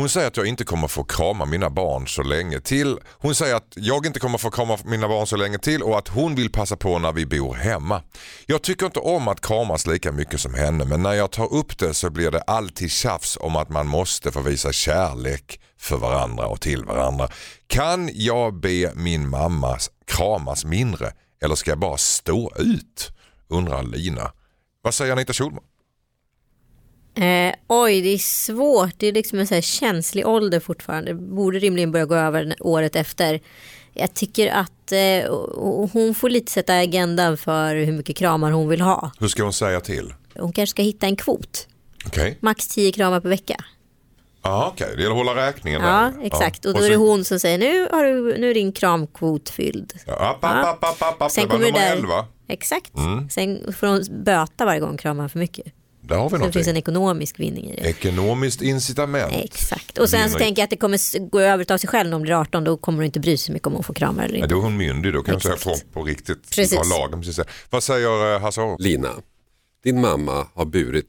Hon 0.00 0.08
säger 0.08 0.28
att 0.28 0.36
jag 0.36 0.46
inte 0.46 0.64
kommer 0.64 0.88
få 0.88 1.04
krama 1.04 1.44
mina 1.44 1.70
barn 1.70 2.08
så 2.08 2.22
länge 2.22 2.60
till. 2.60 2.98
Hon 3.18 3.34
säger 3.34 3.54
att 3.54 3.72
jag 3.76 4.06
inte 4.06 4.20
kommer 4.20 4.38
få 4.38 4.50
krama 4.50 4.78
mina 4.84 5.08
barn 5.08 5.26
så 5.26 5.36
länge 5.36 5.58
till 5.58 5.82
och 5.82 5.98
att 5.98 6.08
hon 6.08 6.34
vill 6.34 6.52
passa 6.52 6.76
på 6.76 6.98
när 6.98 7.12
vi 7.12 7.26
bor 7.26 7.54
hemma. 7.54 8.02
Jag 8.46 8.62
tycker 8.62 8.86
inte 8.86 9.00
om 9.00 9.28
att 9.28 9.40
kramas 9.40 9.86
lika 9.86 10.12
mycket 10.12 10.40
som 10.40 10.54
henne 10.54 10.84
men 10.84 11.02
när 11.02 11.12
jag 11.12 11.30
tar 11.30 11.54
upp 11.54 11.78
det 11.78 11.94
så 11.94 12.10
blir 12.10 12.30
det 12.30 12.40
alltid 12.40 12.90
tjafs 12.90 13.38
om 13.40 13.56
att 13.56 13.68
man 13.68 13.86
måste 13.86 14.32
få 14.32 14.40
visa 14.40 14.72
kärlek 14.72 15.60
för 15.78 15.96
varandra 15.96 16.46
och 16.46 16.60
till 16.60 16.84
varandra. 16.84 17.28
Kan 17.66 18.10
jag 18.12 18.60
be 18.60 18.92
min 18.94 19.28
mamma 19.28 19.78
kramas 20.06 20.64
mindre 20.64 21.12
eller 21.42 21.54
ska 21.54 21.70
jag 21.70 21.78
bara 21.78 21.96
stå 21.96 22.52
ut? 22.56 23.10
Undrar 23.48 23.82
Lina. 23.82 24.32
Vad 24.82 24.94
säger 24.94 25.12
Anita 25.12 25.32
Schulman? 25.32 25.64
Eh, 27.20 27.54
oj, 27.66 28.00
det 28.00 28.08
är 28.08 28.18
svårt. 28.18 28.94
Det 28.96 29.06
är 29.06 29.12
liksom 29.12 29.38
en 29.38 29.46
så 29.46 29.60
känslig 29.60 30.26
ålder 30.26 30.60
fortfarande. 30.60 31.14
Borde 31.14 31.58
rimligen 31.58 31.92
börja 31.92 32.04
gå 32.04 32.14
över 32.14 32.54
året 32.60 32.96
efter. 32.96 33.40
Jag 33.92 34.14
tycker 34.14 34.52
att 34.52 34.92
eh, 34.92 35.34
hon 35.92 36.14
får 36.14 36.30
lite 36.30 36.52
sätta 36.52 36.78
agendan 36.78 37.36
för 37.36 37.74
hur 37.74 37.92
mycket 37.92 38.16
kramar 38.16 38.50
hon 38.50 38.68
vill 38.68 38.80
ha. 38.80 39.10
Hur 39.18 39.28
ska 39.28 39.42
hon 39.42 39.52
säga 39.52 39.80
till? 39.80 40.14
Hon 40.34 40.52
kanske 40.52 40.70
ska 40.70 40.82
hitta 40.82 41.06
en 41.06 41.16
kvot. 41.16 41.68
Okay. 42.06 42.34
Max 42.40 42.68
10 42.68 42.92
kramar 42.92 43.20
per 43.20 43.28
vecka. 43.28 43.64
Ja, 44.42 44.70
okej. 44.72 44.84
Okay. 44.84 44.96
Det 44.96 45.02
gäller 45.02 45.20
att 45.20 45.26
hålla 45.26 45.46
räkningen. 45.46 45.80
Ja, 45.82 46.12
där. 46.16 46.26
exakt. 46.26 46.64
Ja. 46.64 46.70
Och 46.70 46.78
då 46.78 46.84
är 46.84 46.90
det 46.90 46.96
hon 46.96 47.24
som 47.24 47.40
säger 47.40 47.58
nu, 47.58 47.88
har 47.92 48.04
du, 48.04 48.38
nu 48.38 48.50
är 48.50 48.54
din 48.54 48.72
kramkvot 48.72 49.48
fylld. 49.48 49.92
Ja, 50.06 50.30
app, 50.30 50.44
app, 50.44 50.84
app, 50.84 51.02
app, 51.02 51.22
app. 51.22 51.30
Sen 51.30 51.48
kommer 51.48 51.64
det 51.64 51.72
där. 51.72 51.96
11. 51.96 52.26
Exakt. 52.48 52.96
Mm. 52.96 53.30
Sen 53.30 53.72
får 53.72 53.86
hon 53.86 54.24
böta 54.24 54.64
varje 54.64 54.80
gång 54.80 54.96
kramar 54.96 55.28
för 55.28 55.38
mycket. 55.38 55.72
Där 56.10 56.16
har 56.16 56.30
vi 56.30 56.38
så 56.38 56.46
det 56.46 56.52
finns 56.52 56.68
en 56.68 56.76
ekonomisk 56.76 57.40
vinning 57.40 57.70
i 57.70 57.76
det. 57.76 57.88
Ekonomiskt 57.88 58.62
incitament. 58.62 59.32
Exakt. 59.32 59.98
Och 59.98 60.10
sen 60.10 60.30
så 60.30 60.38
tänker 60.38 60.62
jag 60.62 60.64
att 60.64 60.70
det 60.70 60.76
kommer 60.76 61.28
gå 61.30 61.40
över 61.40 61.72
av 61.72 61.78
sig 61.78 61.88
själv 61.88 62.10
när 62.10 62.12
hon 62.12 62.22
blir 62.22 62.40
18. 62.40 62.64
Då 62.64 62.76
kommer 62.76 62.98
hon 62.98 63.04
inte 63.04 63.20
bry 63.20 63.36
sig 63.36 63.52
mycket 63.52 63.66
om 63.66 63.72
hon 63.72 63.82
får 63.82 63.94
kramar 63.94 64.24
eller 64.24 64.34
inte. 64.34 64.44
Ja, 64.44 64.50
då 64.50 64.58
är 64.58 64.62
hon 64.62 64.76
myndig. 64.76 65.12
Då 65.12 65.22
kan 65.22 65.34
hon 65.34 65.40
säga 65.40 65.56
från 65.56 65.74
på 65.92 66.02
riktigt. 66.02 66.50
Precis. 66.50 66.78
Ha 66.78 66.98
lagen, 66.98 67.22
precis. 67.22 67.40
Vad 67.70 67.82
säger 67.82 68.34
eh, 68.34 68.40
Hasse 68.40 68.76
Lina, 68.78 69.12
din 69.84 70.00
mamma 70.00 70.46
har 70.54 70.64
burit 70.64 71.06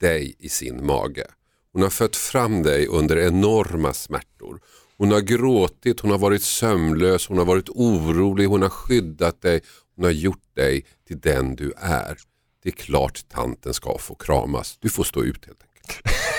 dig 0.00 0.36
i 0.38 0.48
sin 0.48 0.86
mage. 0.86 1.26
Hon 1.72 1.82
har 1.82 1.90
fött 1.90 2.16
fram 2.16 2.62
dig 2.62 2.86
under 2.86 3.18
enorma 3.18 3.92
smärtor. 3.92 4.60
Hon 4.98 5.12
har 5.12 5.20
gråtit, 5.20 6.00
hon 6.00 6.10
har 6.10 6.18
varit 6.18 6.42
sömnlös, 6.42 7.28
hon 7.28 7.38
har 7.38 7.44
varit 7.44 7.68
orolig, 7.68 8.46
hon 8.46 8.62
har 8.62 8.68
skyddat 8.68 9.42
dig, 9.42 9.60
hon 9.96 10.04
har 10.04 10.12
gjort 10.12 10.54
dig 10.56 10.86
till 11.08 11.20
den 11.20 11.56
du 11.56 11.72
är. 11.76 12.16
Det 12.64 12.70
är 12.70 12.72
klart 12.72 13.20
tanten 13.34 13.74
ska 13.74 13.98
få 13.98 14.14
kramas. 14.14 14.78
Du 14.80 14.88
får 14.88 15.04
stå 15.04 15.24
ut 15.24 15.46
helt 15.46 15.58
enkelt. 15.62 15.70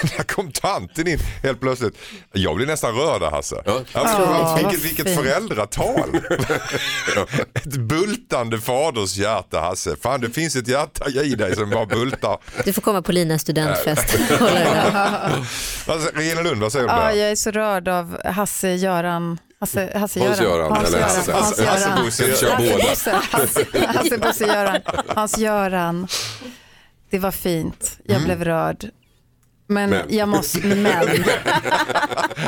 Där 0.18 0.24
kom 0.24 0.52
tanten 0.52 1.08
in 1.08 1.20
helt 1.44 1.60
plötsligt. 1.62 1.98
Jag 2.32 2.56
blir 2.56 2.66
nästan 2.68 2.96
rörd 2.96 3.22
Hasse. 3.22 3.64
Ja. 3.66 3.82
Alltså, 3.94 4.18
oh, 4.18 4.58
vilket, 4.58 4.86
vilket 4.86 5.16
föräldratal. 5.16 6.16
ett 7.54 7.78
bultande 7.78 8.62
faders 8.62 9.18
hjärta 9.18 9.60
Hasse. 9.60 9.96
Fan 10.02 10.22
det 10.22 10.30
finns 10.30 10.56
ett 10.56 10.68
hjärta 10.68 11.10
i 11.10 11.36
dig 11.36 11.56
som 11.56 11.70
bara 11.70 11.86
bultar. 11.86 12.38
Du 12.66 12.74
får 12.74 12.82
komma 12.82 13.02
på 13.02 13.12
Linas 13.12 13.42
studentfest. 13.42 14.18
alltså, 15.88 16.10
Regina 16.14 16.42
Lund, 16.42 16.62
vad 16.62 16.72
säger 16.72 16.88
du? 16.88 16.94
Ja, 16.94 17.14
jag 17.14 17.32
är 17.32 17.36
så 17.36 17.52
rörd 17.52 17.88
av 17.88 18.18
Hasse-Göran. 18.26 19.38
Hasse, 19.60 19.98
Hasse 19.98 20.20
Hans 20.28 20.42
Göran. 20.42 20.72
Hans 20.72 20.92
Göran. 20.92 21.04
Hasse, 21.04 21.32
Hasse, 21.32 21.66
Hasse, 21.66 21.66
Hasse 21.66 22.04
Bosse 22.04 22.36
kör 22.36 22.58
båda. 22.58 23.88
Hasse 23.88 24.18
Bosse 24.18 24.46
Göran. 24.46 24.82
Hans 25.08 25.38
Göran. 25.38 26.08
Det 27.10 27.20
var 27.20 27.32
fint. 27.32 28.00
Jag 28.04 28.16
mm. 28.16 28.26
blev 28.26 28.44
rörd. 28.44 28.90
Men, 29.68 29.90
men, 29.90 30.06
jag 30.10 30.30
måste, 30.30 30.68
men. 30.68 31.08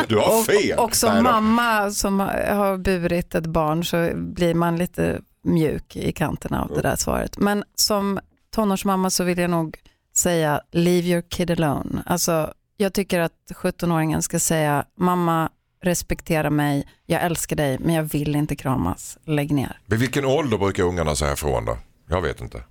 Du 0.07 0.17
har 0.17 0.43
fel. 0.43 0.77
Och, 0.77 0.85
och 0.85 0.95
som 0.95 1.23
mamma 1.23 1.91
som 1.91 2.19
har 2.19 2.77
burit 2.77 3.35
ett 3.35 3.45
barn 3.45 3.85
så 3.85 4.11
blir 4.15 4.53
man 4.53 4.77
lite 4.77 5.21
mjuk 5.43 5.95
i 5.95 6.11
kanterna 6.11 6.61
av 6.61 6.69
det 6.69 6.81
där 6.81 6.95
svaret. 6.95 7.37
Men 7.37 7.63
som 7.75 8.19
tonårsmamma 8.55 9.09
så 9.09 9.23
vill 9.23 9.37
jag 9.37 9.49
nog 9.49 9.77
säga 10.15 10.61
leave 10.71 11.07
your 11.07 11.21
kid 11.21 11.51
alone. 11.51 12.03
Alltså, 12.05 12.53
jag 12.77 12.93
tycker 12.93 13.19
att 13.19 13.51
17-åringen 13.55 14.21
ska 14.21 14.39
säga 14.39 14.85
mamma 14.97 15.49
respektera 15.81 16.49
mig, 16.49 16.87
jag 17.05 17.23
älskar 17.23 17.55
dig 17.55 17.77
men 17.79 17.95
jag 17.95 18.03
vill 18.03 18.35
inte 18.35 18.55
kramas, 18.55 19.17
lägg 19.25 19.51
ner. 19.51 19.79
Vid 19.85 19.99
vilken 19.99 20.25
ålder 20.25 20.57
brukar 20.57 20.83
ungarna 20.83 21.15
säga 21.15 21.33
ifrån 21.33 21.65
då? 21.65 21.77
Jag 22.09 22.21
vet 22.21 22.41
inte. 22.41 22.63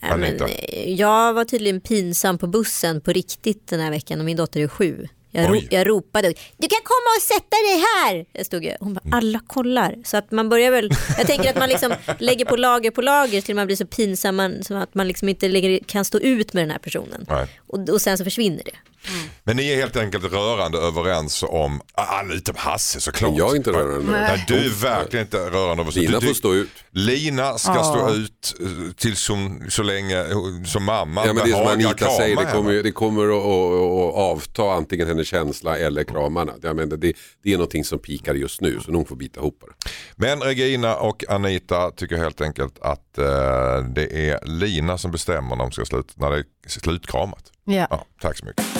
Ja, 0.00 0.16
men, 0.16 0.40
eh, 0.40 0.92
jag 0.92 1.32
var 1.32 1.44
tydligen 1.44 1.80
pinsam 1.80 2.38
på 2.38 2.46
bussen 2.46 3.00
på 3.00 3.12
riktigt 3.12 3.66
den 3.66 3.80
här 3.80 3.90
veckan 3.90 4.18
och 4.18 4.24
min 4.24 4.36
dotter 4.36 4.60
är 4.60 4.68
sju. 4.68 5.08
Jag, 5.32 5.50
ro, 5.50 5.60
jag 5.70 5.88
ropade, 5.88 6.28
du 6.56 6.68
kan 6.68 6.80
komma 6.84 7.10
och 7.16 7.22
sätta 7.22 7.56
dig 7.56 7.84
här. 7.94 8.26
Jag 8.32 8.46
stod, 8.46 8.72
hon 8.80 8.94
bara, 8.94 9.16
alla 9.16 9.40
kollar. 9.46 9.96
Så 10.04 10.16
att 10.16 10.30
man 10.30 10.48
börjar 10.48 10.70
väl, 10.70 10.90
jag 11.18 11.26
tänker 11.26 11.50
att 11.50 11.58
man 11.58 11.68
liksom 11.68 11.94
lägger 12.18 12.44
på 12.44 12.56
lager 12.56 12.90
på 12.90 13.02
lager 13.02 13.40
till 13.40 13.54
man 13.54 13.66
blir 13.66 13.76
så 13.76 13.86
pinsam 13.86 14.36
man, 14.36 14.64
så 14.64 14.74
att 14.74 14.94
man 14.94 15.08
liksom 15.08 15.28
inte 15.28 15.48
längre 15.48 15.80
kan 15.86 16.04
stå 16.04 16.18
ut 16.18 16.52
med 16.52 16.62
den 16.62 16.70
här 16.70 16.78
personen. 16.78 17.26
Och, 17.66 17.88
och 17.88 18.00
sen 18.00 18.18
så 18.18 18.24
försvinner 18.24 18.62
det. 18.64 18.76
Mm. 19.08 19.28
Men 19.44 19.56
ni 19.56 19.72
är 19.72 19.76
helt 19.76 19.96
enkelt 19.96 20.24
rörande 20.24 20.78
överens 20.78 21.44
om, 21.48 21.80
alla 21.94 22.34
utom 22.34 22.54
Hasse 22.58 23.00
såklart. 23.00 23.32
Jag 23.36 23.52
är 23.52 23.56
inte 23.56 23.70
rörande. 23.70 24.12
Nej. 24.12 24.44
du 24.48 24.54
är 24.54 24.82
verkligen 24.82 25.26
inte 25.26 25.38
rörande 25.38 25.82
överens. 25.82 25.96
Lina 25.96 26.20
får 26.20 26.34
stå 26.34 26.54
ut. 26.54 26.70
Lina 26.90 27.58
ska 27.58 27.74
ja. 27.74 27.84
stå 27.84 28.14
ut 28.14 28.54
eh, 28.60 28.92
till 28.92 29.16
som, 29.16 29.66
så 29.68 29.82
länge 29.82 30.24
som 30.66 30.84
mamma 30.84 31.26
ja, 31.26 31.32
men 31.32 31.44
Det 31.44 31.50
är 31.50 31.54
som 31.54 31.66
Anita 31.66 32.10
säger, 32.10 32.36
det 32.36 32.52
kommer, 32.52 32.82
det 32.82 32.92
kommer 32.92 33.22
att, 33.22 33.44
att, 33.44 34.14
att, 34.14 34.14
avta 34.14 34.72
antingen 34.72 35.08
hennes 35.08 35.28
känsla 35.28 35.78
eller 35.78 36.04
kramarna. 36.04 36.52
Jag 36.62 36.76
menar, 36.76 36.96
det, 36.96 37.12
det 37.42 37.52
är 37.52 37.56
någonting 37.56 37.84
som 37.84 37.98
pikar 37.98 38.34
just 38.34 38.60
nu 38.60 38.80
så 38.80 38.92
hon 38.92 39.04
får 39.04 39.16
bita 39.16 39.40
ihop 39.40 39.62
det. 39.66 39.90
Men 40.16 40.40
Regina 40.40 40.96
och 40.96 41.24
Anita 41.28 41.90
tycker 41.90 42.16
helt 42.16 42.40
enkelt 42.40 42.78
att 42.80 43.18
uh, 43.18 43.24
det 43.94 44.30
är 44.30 44.46
Lina 44.46 44.98
som 44.98 45.10
bestämmer 45.10 45.56
när, 45.56 45.64
de 45.64 45.72
ska 45.72 45.84
slut, 45.84 46.12
när 46.16 46.30
det 46.30 46.36
är 46.36 46.44
slutkramat. 46.66 47.52
Ja. 47.64 47.86
ja 47.90 48.06
tack 48.20 48.38
så 48.38 48.44
mycket. 48.44 48.79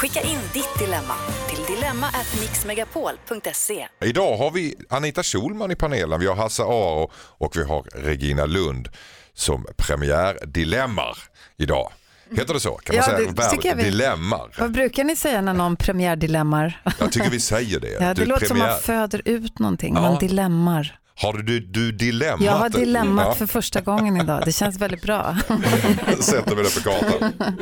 Skicka 0.00 0.20
in 0.20 0.38
ditt 0.52 0.78
dilemma 0.78 1.14
till 1.48 1.58
dilemma@mixmegapol.se. 1.74 3.88
Idag 4.04 4.36
har 4.36 4.50
vi 4.50 4.74
Anita 4.88 5.22
Schulman 5.22 5.70
i 5.70 5.76
panelen, 5.76 6.20
vi 6.20 6.26
har 6.26 6.36
Hasse 6.36 6.62
Aro 6.62 7.10
och 7.14 7.56
vi 7.56 7.64
har 7.64 7.82
Regina 7.82 8.46
Lund 8.46 8.88
som 9.34 9.66
premiärdilemmar 9.76 11.18
idag. 11.58 11.92
Heter 12.30 12.54
det 12.54 12.60
så? 12.60 12.74
Kan 12.74 12.96
man 12.96 12.96
ja, 12.96 13.04
säga 13.50 13.74
det, 13.74 13.82
dilemmar? 13.82 14.54
Vad 14.58 14.72
brukar 14.72 15.04
ni 15.04 15.16
säga 15.16 15.40
när 15.40 15.54
någon 15.54 15.76
premiärdilemmar? 15.76 16.82
Jag 16.98 17.12
tycker 17.12 17.30
vi 17.30 17.40
säger 17.40 17.80
det. 17.80 17.88
Ja, 18.00 18.00
det 18.00 18.14
du, 18.14 18.24
låter 18.24 18.46
premiär... 18.46 18.66
som 18.66 18.72
man 18.72 18.80
föder 18.80 19.22
ut 19.24 19.58
någonting, 19.58 19.94
ja. 19.94 20.00
man 20.00 20.18
dilemmar. 20.18 20.98
Har 21.14 21.32
du, 21.32 21.60
du 21.60 21.92
dilemmat? 21.92 22.44
Jag 22.44 22.52
har 22.52 22.68
dilemmat 22.68 23.26
ja. 23.26 23.34
för 23.34 23.46
första 23.46 23.80
gången 23.80 24.16
idag. 24.16 24.42
Det 24.44 24.52
känns 24.52 24.78
väldigt 24.78 25.02
bra. 25.02 25.36
Sätter 26.20 26.56
vi 26.56 26.62
det 26.62 26.74
på 26.74 26.80
kartan. 26.90 27.32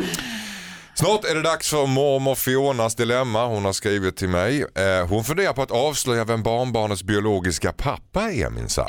Snart 0.98 1.24
är 1.24 1.34
det 1.34 1.42
dags 1.42 1.70
för 1.70 1.86
mormor 1.86 2.34
Fionas 2.34 2.94
dilemma. 2.94 3.46
Hon 3.46 3.64
har 3.64 3.72
skrivit 3.72 4.16
till 4.16 4.28
mig. 4.28 4.60
Eh, 4.60 5.08
hon 5.08 5.24
funderar 5.24 5.52
på 5.52 5.62
att 5.62 5.70
avslöja 5.70 6.24
vem 6.24 6.42
barnbarnets 6.42 7.02
biologiska 7.02 7.72
pappa 7.72 8.32
är 8.32 8.50
minsann. 8.50 8.88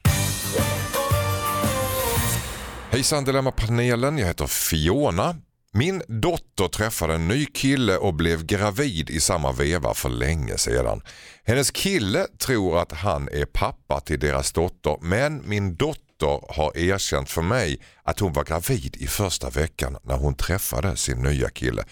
Hejsan 2.91 3.23
Dilemma-panelen, 3.23 4.17
jag 4.17 4.27
heter 4.27 4.47
Fiona. 4.47 5.35
Min 5.73 6.03
dotter 6.07 6.67
träffade 6.67 7.13
en 7.13 7.27
ny 7.27 7.45
kille 7.45 7.97
och 7.97 8.13
blev 8.13 8.45
gravid 8.45 9.09
i 9.09 9.19
samma 9.19 9.51
veva 9.51 9.93
för 9.93 10.09
länge 10.09 10.57
sedan. 10.57 11.01
Hennes 11.43 11.71
kille 11.71 12.27
tror 12.37 12.81
att 12.81 12.91
han 12.91 13.29
är 13.31 13.45
pappa 13.45 13.99
till 13.99 14.19
deras 14.19 14.51
dotter 14.51 14.97
men 15.01 15.49
min 15.49 15.75
dotter 15.75 16.53
har 16.55 16.77
erkänt 16.77 17.29
för 17.29 17.41
mig 17.41 17.81
att 18.03 18.19
hon 18.19 18.33
var 18.33 18.43
gravid 18.43 18.97
i 18.99 19.07
första 19.07 19.49
veckan 19.49 19.97
när 20.03 20.17
hon 20.17 20.35
träffade 20.35 20.97
sin 20.97 21.21
nya 21.21 21.49
kille. 21.49 21.83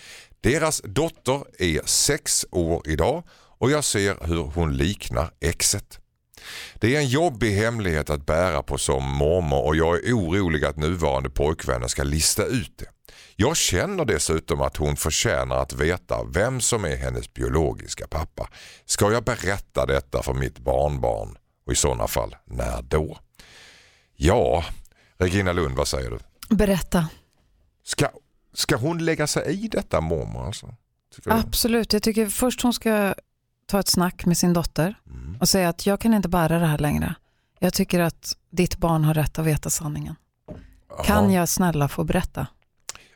Deras 0.41 0.81
dotter 0.85 1.43
är 1.59 1.81
sex 1.85 2.45
år 2.51 2.81
idag 2.85 3.23
och 3.31 3.71
jag 3.71 3.83
ser 3.83 4.27
hur 4.27 4.43
hon 4.43 4.77
liknar 4.77 5.31
exet. 5.41 5.98
Det 6.75 6.95
är 6.95 6.99
en 6.99 7.07
jobbig 7.07 7.51
hemlighet 7.51 8.09
att 8.09 8.25
bära 8.25 8.63
på 8.63 8.77
som 8.77 9.03
mormor 9.03 9.65
och 9.65 9.75
jag 9.75 10.05
är 10.05 10.13
orolig 10.13 10.65
att 10.65 10.77
nuvarande 10.77 11.29
pojkvännen 11.29 11.89
ska 11.89 12.03
lista 12.03 12.45
ut 12.45 12.77
det. 12.77 12.85
Jag 13.35 13.57
känner 13.57 14.05
dessutom 14.05 14.61
att 14.61 14.77
hon 14.77 14.95
förtjänar 14.95 15.55
att 15.55 15.73
veta 15.73 16.23
vem 16.23 16.61
som 16.61 16.85
är 16.85 16.95
hennes 16.95 17.33
biologiska 17.33 18.07
pappa. 18.07 18.49
Ska 18.85 19.11
jag 19.11 19.23
berätta 19.23 19.85
detta 19.85 20.23
för 20.23 20.33
mitt 20.33 20.59
barnbarn 20.59 21.37
och 21.65 21.71
i 21.73 21.75
sådana 21.75 22.07
fall 22.07 22.35
när 22.45 22.81
då? 22.81 23.17
Ja, 24.15 24.65
Regina 25.17 25.53
Lund, 25.53 25.75
vad 25.75 25.87
säger 25.87 26.09
du? 26.09 26.19
Berätta. 26.55 27.09
Ska, 27.83 28.07
ska 28.53 28.75
hon 28.75 29.05
lägga 29.05 29.27
sig 29.27 29.63
i 29.63 29.67
detta 29.67 30.01
mormor? 30.01 30.45
Alltså? 30.45 30.75
Absolut, 31.25 31.93
jag 31.93 32.03
tycker 32.03 32.29
först 32.29 32.61
hon 32.61 32.73
ska 32.73 33.13
ta 33.69 33.79
ett 33.79 33.87
snack 33.87 34.25
med 34.25 34.37
sin 34.37 34.53
dotter 34.53 34.95
Mm. 35.09 35.37
och 35.41 35.49
säga 35.49 35.69
att 35.69 35.85
jag 35.85 35.99
kan 36.01 36.13
inte 36.13 36.29
bära 36.29 36.59
det 36.59 36.65
här 36.65 36.77
längre. 36.77 37.15
Jag 37.59 37.73
tycker 37.73 37.99
att 37.99 38.33
ditt 38.51 38.77
barn 38.77 39.03
har 39.03 39.13
rätt 39.13 39.39
att 39.39 39.45
veta 39.45 39.69
sanningen. 39.69 40.15
Kan 41.05 41.23
Jaha. 41.23 41.33
jag 41.33 41.49
snälla 41.49 41.87
få 41.87 42.03
berätta? 42.03 42.47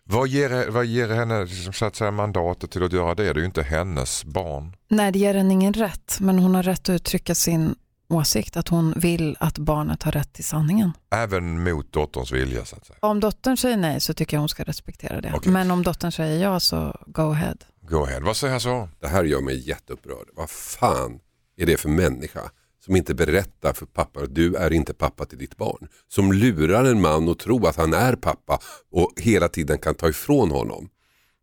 Vad 0.04 0.28
ger, 0.28 0.70
vad 0.70 0.86
ger 0.86 1.10
henne 1.10 1.46
liksom, 1.46 1.74
så 1.74 1.86
att 1.86 1.96
säga, 1.96 2.12
mandatet 2.12 2.72
till 2.72 2.84
att 2.84 2.94
göra 2.94 3.16
det? 3.16 3.24
Det 3.24 3.30
är 3.30 3.36
ju 3.36 3.46
inte 3.46 3.64
hennes 3.64 4.26
barn. 4.26 4.76
Nej, 4.88 5.12
det 5.12 5.20
ger 5.20 5.34
henne 5.34 5.54
ingen 5.54 5.74
rätt, 5.74 6.18
men 6.20 6.40
hon 6.40 6.56
har 6.56 6.64
rätt 6.64 6.80
att 6.90 6.90
uttrycka 6.90 7.36
sin 7.36 7.76
åsikt, 8.10 8.58
att 8.58 8.68
hon 8.68 8.94
vill 8.98 9.38
att 9.40 9.58
barnet 9.58 10.04
har 10.04 10.12
rätt 10.12 10.34
till 10.34 10.44
sanningen. 10.44 10.92
Även 11.12 11.64
mot 11.64 11.92
dotterns 11.94 12.32
vilja 12.32 12.66
så 12.66 12.76
att 12.76 12.86
säga. 12.86 12.98
Om 13.02 13.20
dottern 13.20 13.58
säger 13.58 13.78
nej 13.78 14.00
så 14.02 14.14
tycker 14.14 14.38
jag 14.38 14.42
hon 14.42 14.50
ska 14.50 14.64
respektera 14.64 15.22
det. 15.22 15.32
Okej. 15.36 15.52
Men 15.52 15.72
om 15.72 15.84
dottern 15.84 16.12
säger 16.12 16.44
ja 16.44 16.60
så 16.60 16.98
go 17.08 17.22
ahead. 17.32 17.56
Go 17.90 18.04
ahead. 18.04 18.20
Vad 18.20 18.38
säger 18.38 18.60
så? 18.60 18.90
Det 19.00 19.08
här 19.08 19.24
gör 19.24 19.42
mig 19.42 19.70
jätteupprörd. 19.70 20.28
Vad 20.34 20.50
fan 20.50 21.20
är 21.58 21.66
det 21.66 21.78
för 21.78 21.90
människa 21.90 22.52
som 22.86 22.96
inte 22.96 23.14
berättar 23.16 23.74
för 23.74 23.86
pappa 23.86 24.20
att 24.20 24.36
du 24.36 24.56
är 24.56 24.74
inte 24.74 24.94
pappa 24.94 25.26
till 25.26 25.38
ditt 25.38 25.58
barn? 25.58 25.88
Som 26.08 26.32
lurar 26.32 26.86
en 26.86 27.02
man 27.02 27.30
och 27.30 27.40
tror 27.40 27.68
att 27.70 27.76
han 27.76 27.94
är 27.94 28.16
pappa 28.16 28.60
och 28.92 29.12
hela 29.18 29.50
tiden 29.50 29.78
kan 29.78 29.96
ta 29.96 30.10
ifrån 30.10 30.52
honom 30.52 30.90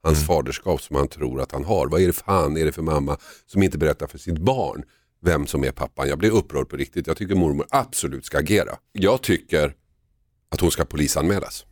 hans 0.03 0.27
faderskap 0.27 0.83
som 0.83 0.97
han 0.97 1.09
tror 1.09 1.41
att 1.41 1.53
han 1.53 1.65
har. 1.65 1.89
Vad 1.89 2.01
är 2.01 2.07
det 2.07 2.13
fan 2.13 2.57
är 2.57 2.65
det 2.65 2.73
för 2.73 2.83
mamma 2.83 3.19
som 3.47 3.63
inte 3.63 3.79
berättar 3.79 4.07
för 4.07 4.19
sitt 4.19 4.39
barn 4.39 4.83
vem 5.23 5.47
som 5.47 5.65
är 5.65 5.71
pappan? 5.71 6.09
Jag 6.09 6.19
blir 6.19 6.31
upprörd 6.31 6.69
på 6.69 6.77
riktigt. 6.77 7.07
Jag 7.07 7.17
tycker 7.17 7.35
mormor 7.35 7.67
absolut 7.71 8.25
ska 8.25 8.39
agera. 8.39 8.77
Jag 8.93 9.23
tycker 9.23 9.75
att 10.51 10.61
hon 10.61 10.71
ska 10.71 10.85
polisanmälas. 10.85 11.65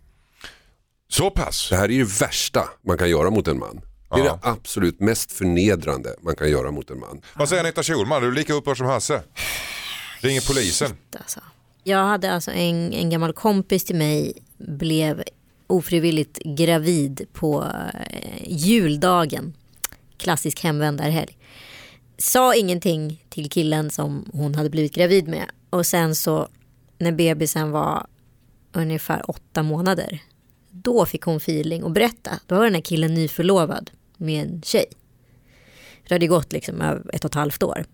Så 1.08 1.30
pass? 1.30 1.68
Det 1.70 1.76
här 1.76 1.84
är 1.84 1.92
ju 1.92 2.04
värsta 2.04 2.68
man 2.82 2.98
kan 2.98 3.10
göra 3.10 3.30
mot 3.30 3.48
en 3.48 3.58
man. 3.58 3.80
Det 4.10 4.20
är 4.20 4.24
Ja. 4.24 4.38
det 4.42 4.48
absolut 4.48 5.00
mest 5.00 5.32
förnedrande 5.32 6.14
man 6.20 6.36
kan 6.36 6.50
göra 6.50 6.70
mot 6.70 6.90
en 6.90 6.98
man. 7.00 7.20
Vad 7.36 7.48
säger 7.48 7.62
Anita 7.64 7.82
Schulman? 7.82 8.22
Du 8.22 8.28
är 8.28 8.32
lika 8.32 8.52
upprörd 8.54 8.76
som 8.76 8.86
Hasse. 8.86 9.22
Ringer 10.20 10.40
polisen. 10.48 10.90
Alltså. 11.18 11.40
Jag 11.84 12.04
hade 12.04 12.32
alltså 12.32 12.50
en, 12.50 12.92
en 12.92 13.10
gammal 13.10 13.32
kompis 13.32 13.84
till 13.84 13.96
mig 13.96 14.32
blev 14.58 15.22
ofrivilligt 15.66 16.38
gravid 16.44 17.26
på 17.32 17.64
eh, 18.10 18.42
juldagen. 18.46 19.54
Klassisk 20.16 20.60
hemvändarhelg. 20.62 21.38
Sa 22.18 22.54
ingenting 22.54 23.24
till 23.28 23.50
killen 23.50 23.90
som 23.90 24.30
hon 24.32 24.54
hade 24.54 24.70
blivit 24.70 24.94
gravid 24.94 25.28
med. 25.28 25.50
Och 25.70 25.86
sen 25.86 26.14
så 26.14 26.48
när 26.98 27.12
bebisen 27.12 27.70
var 27.70 28.06
ungefär 28.72 29.30
åtta 29.30 29.62
månader. 29.62 30.22
Då 30.70 31.06
fick 31.06 31.22
hon 31.22 31.36
feeling 31.36 31.84
och 31.84 31.90
berätta. 31.90 32.30
Då 32.46 32.54
var 32.56 32.64
den 32.64 32.74
här 32.74 32.80
killen 32.80 33.14
nyförlovad 33.14 33.90
med 34.18 34.42
en 34.48 34.62
tjej. 34.62 34.86
Det 36.08 36.14
hade 36.14 36.26
gått 36.26 36.52
liksom 36.52 36.80
ett 37.12 37.24
och 37.24 37.30
ett 37.30 37.34
halvt 37.34 37.62
år. 37.62 37.84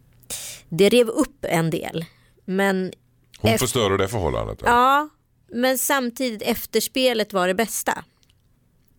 Det 0.68 0.88
rev 0.88 1.08
upp 1.08 1.44
en 1.44 1.70
del. 1.70 2.04
Men 2.44 2.92
Hon 3.38 3.50
Efter- 3.50 3.66
förstörde 3.66 3.96
det 3.96 4.08
förhållandet. 4.08 4.58
Ja. 4.62 4.68
Ja, 4.68 5.08
men 5.56 5.78
samtidigt 5.78 6.42
efterspelet 6.42 7.32
var 7.32 7.48
det 7.48 7.54
bästa. 7.54 8.04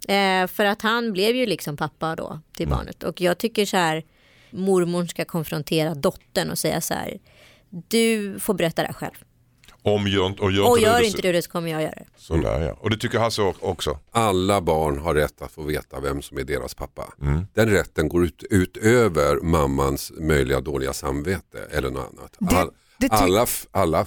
Eh, 0.07 0.47
för 0.47 0.65
att 0.65 0.81
han 0.81 1.13
blev 1.13 1.35
ju 1.35 1.45
liksom 1.45 1.77
pappa 1.77 2.15
då 2.15 2.39
till 2.53 2.67
barnet. 2.67 3.03
Och 3.03 3.21
jag 3.21 3.37
tycker 3.37 3.65
så 3.65 3.77
här, 3.77 4.03
mormor 4.51 5.05
ska 5.05 5.25
konfrontera 5.25 5.95
dottern 5.95 6.49
och 6.51 6.57
säga 6.59 6.81
så 6.81 6.93
här, 6.93 7.19
du 7.69 8.39
får 8.39 8.53
berätta 8.53 8.81
det 8.81 8.87
här 8.87 8.93
själv. 8.93 9.15
Om 9.85 10.07
gör, 10.07 10.41
och 10.43 10.51
gör 10.51 10.69
Och 10.69 10.77
inte 10.77 10.89
gör 10.89 10.99
du 10.99 11.05
inte 11.05 11.21
du 11.21 11.31
det 11.31 11.41
så 11.41 11.49
kommer 11.51 11.71
jag 11.71 11.81
göra 11.81 11.91
det. 11.91 12.05
Sådär 12.17 12.61
ja. 12.61 12.77
Och 12.79 12.89
det 12.89 12.97
tycker 12.97 13.19
Hasse 13.19 13.41
också. 13.61 13.99
Alla 14.11 14.61
barn 14.61 14.97
har 14.99 15.15
rätt 15.15 15.41
att 15.41 15.51
få 15.51 15.61
veta 15.61 15.99
vem 15.99 16.21
som 16.21 16.37
är 16.37 16.43
deras 16.43 16.73
pappa. 16.75 17.13
Den 17.53 17.69
rätten 17.69 18.09
går 18.09 18.23
ut, 18.25 18.43
utöver 18.49 19.35
mammans 19.41 20.11
möjliga 20.19 20.61
dåliga 20.61 20.93
samvete 20.93 21.57
eller 21.71 21.89
något 21.89 22.09
annat. 22.19 22.35
Det- 22.39 22.55
All, 22.57 22.69
det 22.97 23.11
alla, 23.11 23.45
alla 23.71 24.05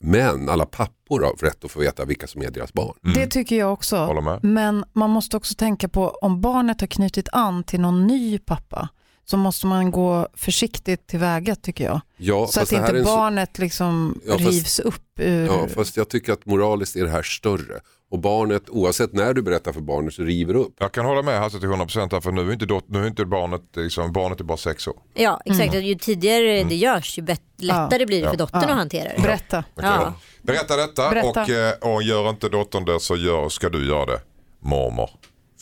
män, 0.00 0.48
alla 0.48 0.66
pappor 0.66 1.20
har 1.20 1.32
rätt 1.36 1.64
att 1.64 1.70
få 1.70 1.80
veta 1.80 2.04
vilka 2.04 2.26
som 2.26 2.42
är 2.42 2.50
deras 2.50 2.72
barn. 2.72 2.94
Det 3.14 3.26
tycker 3.26 3.56
jag 3.56 3.72
också. 3.72 3.96
Men 4.42 4.84
man 4.92 5.10
måste 5.10 5.36
också 5.36 5.54
tänka 5.54 5.88
på 5.88 6.08
om 6.10 6.40
barnet 6.40 6.80
har 6.80 6.88
knutit 6.88 7.28
an 7.32 7.64
till 7.64 7.80
någon 7.80 8.06
ny 8.06 8.38
pappa 8.38 8.88
så 9.24 9.36
måste 9.36 9.66
man 9.66 9.90
gå 9.90 10.28
försiktigt 10.34 11.06
tillväga 11.06 11.54
tycker 11.56 11.84
jag. 11.84 12.00
Ja, 12.16 12.46
så 12.46 12.60
att 12.60 12.68
det 12.70 12.76
inte 12.76 12.98
en 12.98 13.04
så- 13.04 13.10
barnet 13.16 13.58
liksom 13.58 14.20
Ja, 14.26 14.32
fast- 14.32 14.44
rivs 14.50 14.78
upp 14.80 15.02
ur... 15.18 15.46
Ja, 15.46 15.68
fast 15.74 15.96
jag 15.96 16.08
tycker 16.08 16.32
att 16.32 16.46
moraliskt 16.46 16.96
är 16.96 17.04
det 17.04 17.10
här 17.10 17.22
större. 17.22 17.80
Och 18.10 18.18
barnet, 18.18 18.62
oavsett 18.68 19.12
när 19.12 19.34
du 19.34 19.42
berättar 19.42 19.72
för 19.72 19.80
barnet 19.80 20.14
så 20.14 20.22
river 20.22 20.54
upp. 20.54 20.74
Jag 20.78 20.92
kan 20.92 21.04
hålla 21.04 21.22
med 21.22 21.38
Hasse 21.40 21.60
till 21.60 21.68
100% 21.68 22.12
här, 22.12 22.20
för 22.20 22.32
nu 22.32 22.48
är 22.48 22.52
inte, 22.52 22.66
dot, 22.66 22.84
nu 22.88 23.02
är 23.02 23.06
inte 23.06 23.24
barnet, 23.24 23.62
liksom, 23.76 24.12
barnet 24.12 24.40
är 24.40 24.44
bara 24.44 24.56
sex 24.58 24.86
år. 24.88 24.96
Ja, 25.14 25.40
exakt. 25.44 25.74
Ju 25.74 25.94
tidigare 25.94 26.64
det 26.64 26.74
görs 26.74 27.18
ju 27.18 27.26
lättare 27.58 28.06
blir 28.06 28.22
det 28.22 28.30
för 28.30 28.36
dottern 28.36 28.60
Ja. 28.62 28.68
att 28.68 28.76
hantera 28.76 29.08
det. 29.16 29.22
Berätta. 29.22 29.64
Ja. 29.74 30.14
Berätta 30.42 30.76
detta 30.76 31.10
Berätta. 31.10 31.42
Och, 31.42 31.48
eh, 31.50 31.94
och 31.94 32.02
gör 32.02 32.30
inte 32.30 32.48
dottern 32.48 32.84
det 32.84 33.00
så 33.00 33.16
gör, 33.16 33.48
ska 33.48 33.68
du 33.68 33.88
göra 33.88 34.06
det. 34.06 34.20
Mormor 34.60 35.10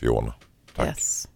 Fiona. 0.00 0.34
Tack. 0.76 0.86
Yes. 0.88 1.28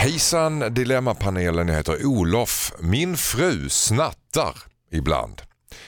Hejsan 0.00 0.74
Dilemmapanelen, 0.74 1.68
jag 1.68 1.76
heter 1.76 2.06
Olof. 2.06 2.72
Min 2.78 3.16
fru 3.16 3.68
snattar 3.68 4.56
ibland. 4.90 5.42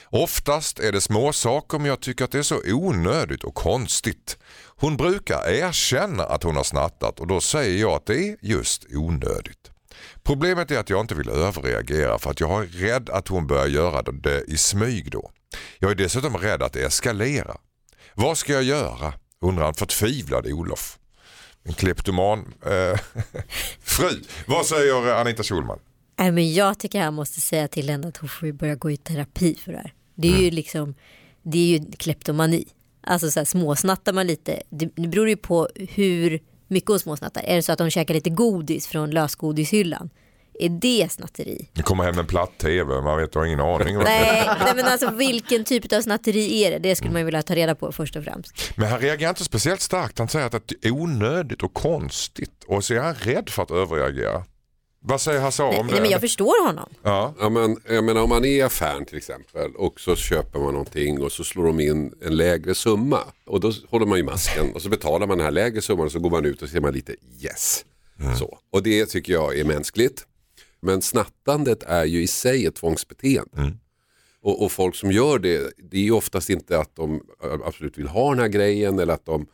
Oftast 0.05 0.79
är 0.79 0.91
det 0.91 1.01
små 1.01 1.33
saker 1.33 1.79
men 1.79 1.87
jag 1.87 1.99
tycker 2.01 2.25
att 2.25 2.31
det 2.31 2.37
är 2.37 2.43
så 2.43 2.59
onödigt 2.65 3.43
och 3.43 3.55
konstigt. 3.55 4.37
Hon 4.65 4.97
brukar 4.97 5.49
erkänna 5.49 6.23
att 6.23 6.43
hon 6.43 6.55
har 6.55 6.63
snattat 6.63 7.19
och 7.19 7.27
då 7.27 7.41
säger 7.41 7.81
jag 7.81 7.91
att 7.91 8.05
det 8.05 8.29
är 8.29 8.37
just 8.41 8.85
onödigt. 8.89 9.71
Problemet 10.23 10.71
är 10.71 10.79
att 10.79 10.89
jag 10.89 11.01
inte 11.01 11.15
vill 11.15 11.29
överreagera 11.29 12.19
för 12.19 12.31
att 12.31 12.39
jag 12.39 12.63
är 12.63 12.67
rädd 12.67 13.09
att 13.09 13.27
hon 13.27 13.47
börjar 13.47 13.67
göra 13.67 14.01
det 14.01 14.43
i 14.47 14.57
smyg 14.57 15.11
då. 15.11 15.31
Jag 15.79 15.91
är 15.91 15.95
dessutom 15.95 16.37
rädd 16.37 16.63
att 16.63 16.73
det 16.73 16.83
eskalerar. 16.83 17.57
Vad 18.13 18.37
ska 18.37 18.53
jag 18.53 18.63
göra? 18.63 19.13
undrar 19.41 19.67
en 19.67 19.73
förtvivlad 19.73 20.47
Olof. 20.47 20.97
En 21.63 21.73
kleptoman 21.73 22.53
eh, 22.65 22.99
fru. 23.81 24.21
Vad 24.47 24.65
säger 24.65 25.13
Anita 25.21 25.43
Schulman? 25.43 25.79
Nej, 26.19 26.31
men 26.31 26.53
jag 26.53 26.79
tycker 26.79 26.99
jag 26.99 27.13
måste 27.13 27.41
säga 27.41 27.67
till 27.67 27.89
henne 27.89 28.07
att 28.07 28.17
hon 28.17 28.29
får 28.29 28.45
ju 28.45 28.53
börja 28.53 28.75
gå 28.75 28.91
i 28.91 28.97
terapi 28.97 29.55
för 29.55 29.71
det 29.71 29.77
här. 29.77 29.93
Det 30.15 30.27
är 30.27 30.31
ju 30.31 30.37
Mm. 30.43 30.53
liksom, 30.53 30.95
det 31.43 31.57
är 31.57 31.79
ju 31.79 31.91
kleptomani. 31.91 32.65
Alltså 33.01 33.31
så 33.31 33.39
här, 33.39 33.45
småsnattar 33.45 34.13
man 34.13 34.27
lite, 34.27 34.61
det, 34.69 34.89
det 34.95 35.07
beror 35.07 35.29
ju 35.29 35.37
på 35.37 35.69
hur 35.75 36.39
mycket 36.67 36.89
hon 36.89 36.99
småsnattar. 36.99 37.41
Är 37.43 37.55
det 37.55 37.61
så 37.63 37.71
att 37.71 37.79
hon 37.79 37.91
käkar 37.91 38.13
lite 38.13 38.29
godis 38.29 38.87
från 38.87 39.11
lösgodishyllan, 39.11 40.09
är 40.59 40.69
det 40.69 41.11
snatteri? 41.11 41.69
Ni 41.73 41.83
kommer 41.83 42.03
hem 42.03 42.15
med 42.15 42.21
en 42.21 42.27
platt 42.27 42.57
tv, 42.57 43.01
man 43.01 43.17
vet, 43.17 43.35
jag 43.35 43.41
har 43.41 43.45
ingen 43.45 43.59
aning. 43.59 43.97
Nej, 43.97 44.49
nej 44.59 44.73
men 44.75 44.85
alltså 44.85 45.11
vilken 45.11 45.63
typ 45.63 45.93
av 45.93 46.01
snatteri 46.01 46.63
är 46.63 46.71
det? 46.71 46.79
Det 46.79 46.95
skulle 46.95 47.11
man 47.11 47.21
ju 47.21 47.25
vilja 47.25 47.41
ta 47.41 47.55
reda 47.55 47.75
på 47.75 47.91
först 47.91 48.15
och 48.15 48.23
främst. 48.23 48.77
Men 48.77 48.89
han 48.89 48.99
reagerar 48.99 49.29
inte 49.29 49.43
speciellt 49.43 49.81
starkt. 49.81 50.19
Han 50.19 50.27
säger 50.27 50.45
att 50.45 50.67
det 50.67 50.87
är 50.87 50.91
onödigt 50.91 51.63
och 51.63 51.73
konstigt 51.73 52.63
och 52.67 52.83
så 52.83 52.93
är 52.93 52.99
han 52.99 53.13
rädd 53.15 53.49
för 53.49 53.63
att 53.63 53.71
överreagera. 53.71 54.43
Vad 55.05 55.21
säger 55.21 55.41
Hasse 55.41 55.63
om 55.63 55.87
det? 55.87 55.93
nej 55.93 56.01
men 56.01 56.09
jag 56.11 56.21
förstår 56.21 56.67
honom. 56.67 56.89
ja. 57.03 57.33
Ja, 57.39 57.49
men, 57.49 57.77
jag 57.89 58.03
menar, 58.03 58.21
om 58.21 58.29
man 58.29 58.45
är 58.45 58.49
i 58.49 58.61
affären 58.61 59.05
till 59.05 59.17
exempel 59.17 59.75
och 59.75 59.99
så 59.99 60.15
köper 60.15 60.59
man 60.59 60.73
någonting 60.73 61.21
och 61.21 61.31
så 61.31 61.43
slår 61.43 61.65
de 61.65 61.79
in 61.79 62.13
en 62.25 62.37
lägre 62.37 62.75
summa. 62.75 63.19
Och 63.45 63.59
då 63.59 63.71
håller 63.89 64.05
man 64.05 64.17
ju 64.17 64.23
masken 64.23 64.73
och 64.75 64.81
så 64.81 64.89
betalar 64.89 65.27
man 65.27 65.37
den 65.37 65.45
här 65.45 65.51
lägre 65.51 65.81
summan 65.81 66.05
och 66.05 66.11
så 66.11 66.19
går 66.19 66.29
man 66.29 66.45
ut 66.45 66.61
och 66.61 66.69
ser 66.69 66.81
man 66.81 66.93
lite 66.93 67.15
yes. 67.41 67.85
Så. 68.39 68.57
Och 68.71 68.83
det 68.83 69.05
tycker 69.05 69.33
jag 69.33 69.59
är 69.59 69.63
mänskligt. 69.63 70.25
Men 70.83 71.01
snattandet 71.01 71.83
är 71.83 72.05
ju 72.05 72.21
i 72.23 72.27
sig 72.27 72.65
ett 72.65 72.75
tvångsbeteende. 72.75 73.73
Och, 74.41 74.63
och 74.63 74.71
folk 74.71 74.95
som 74.95 75.11
gör 75.11 75.39
det, 75.39 75.73
det 75.77 75.97
är 75.97 76.01
ju 76.01 76.11
oftast 76.11 76.49
inte 76.49 76.79
att 76.79 76.95
de 76.95 77.21
absolut 77.65 77.97
vill 77.97 78.07
ha 78.07 78.29
den 78.29 78.39
här 78.39 78.47
grejen 78.47 78.99
eller 78.99 79.13
att 79.13 79.25
de 79.25 79.47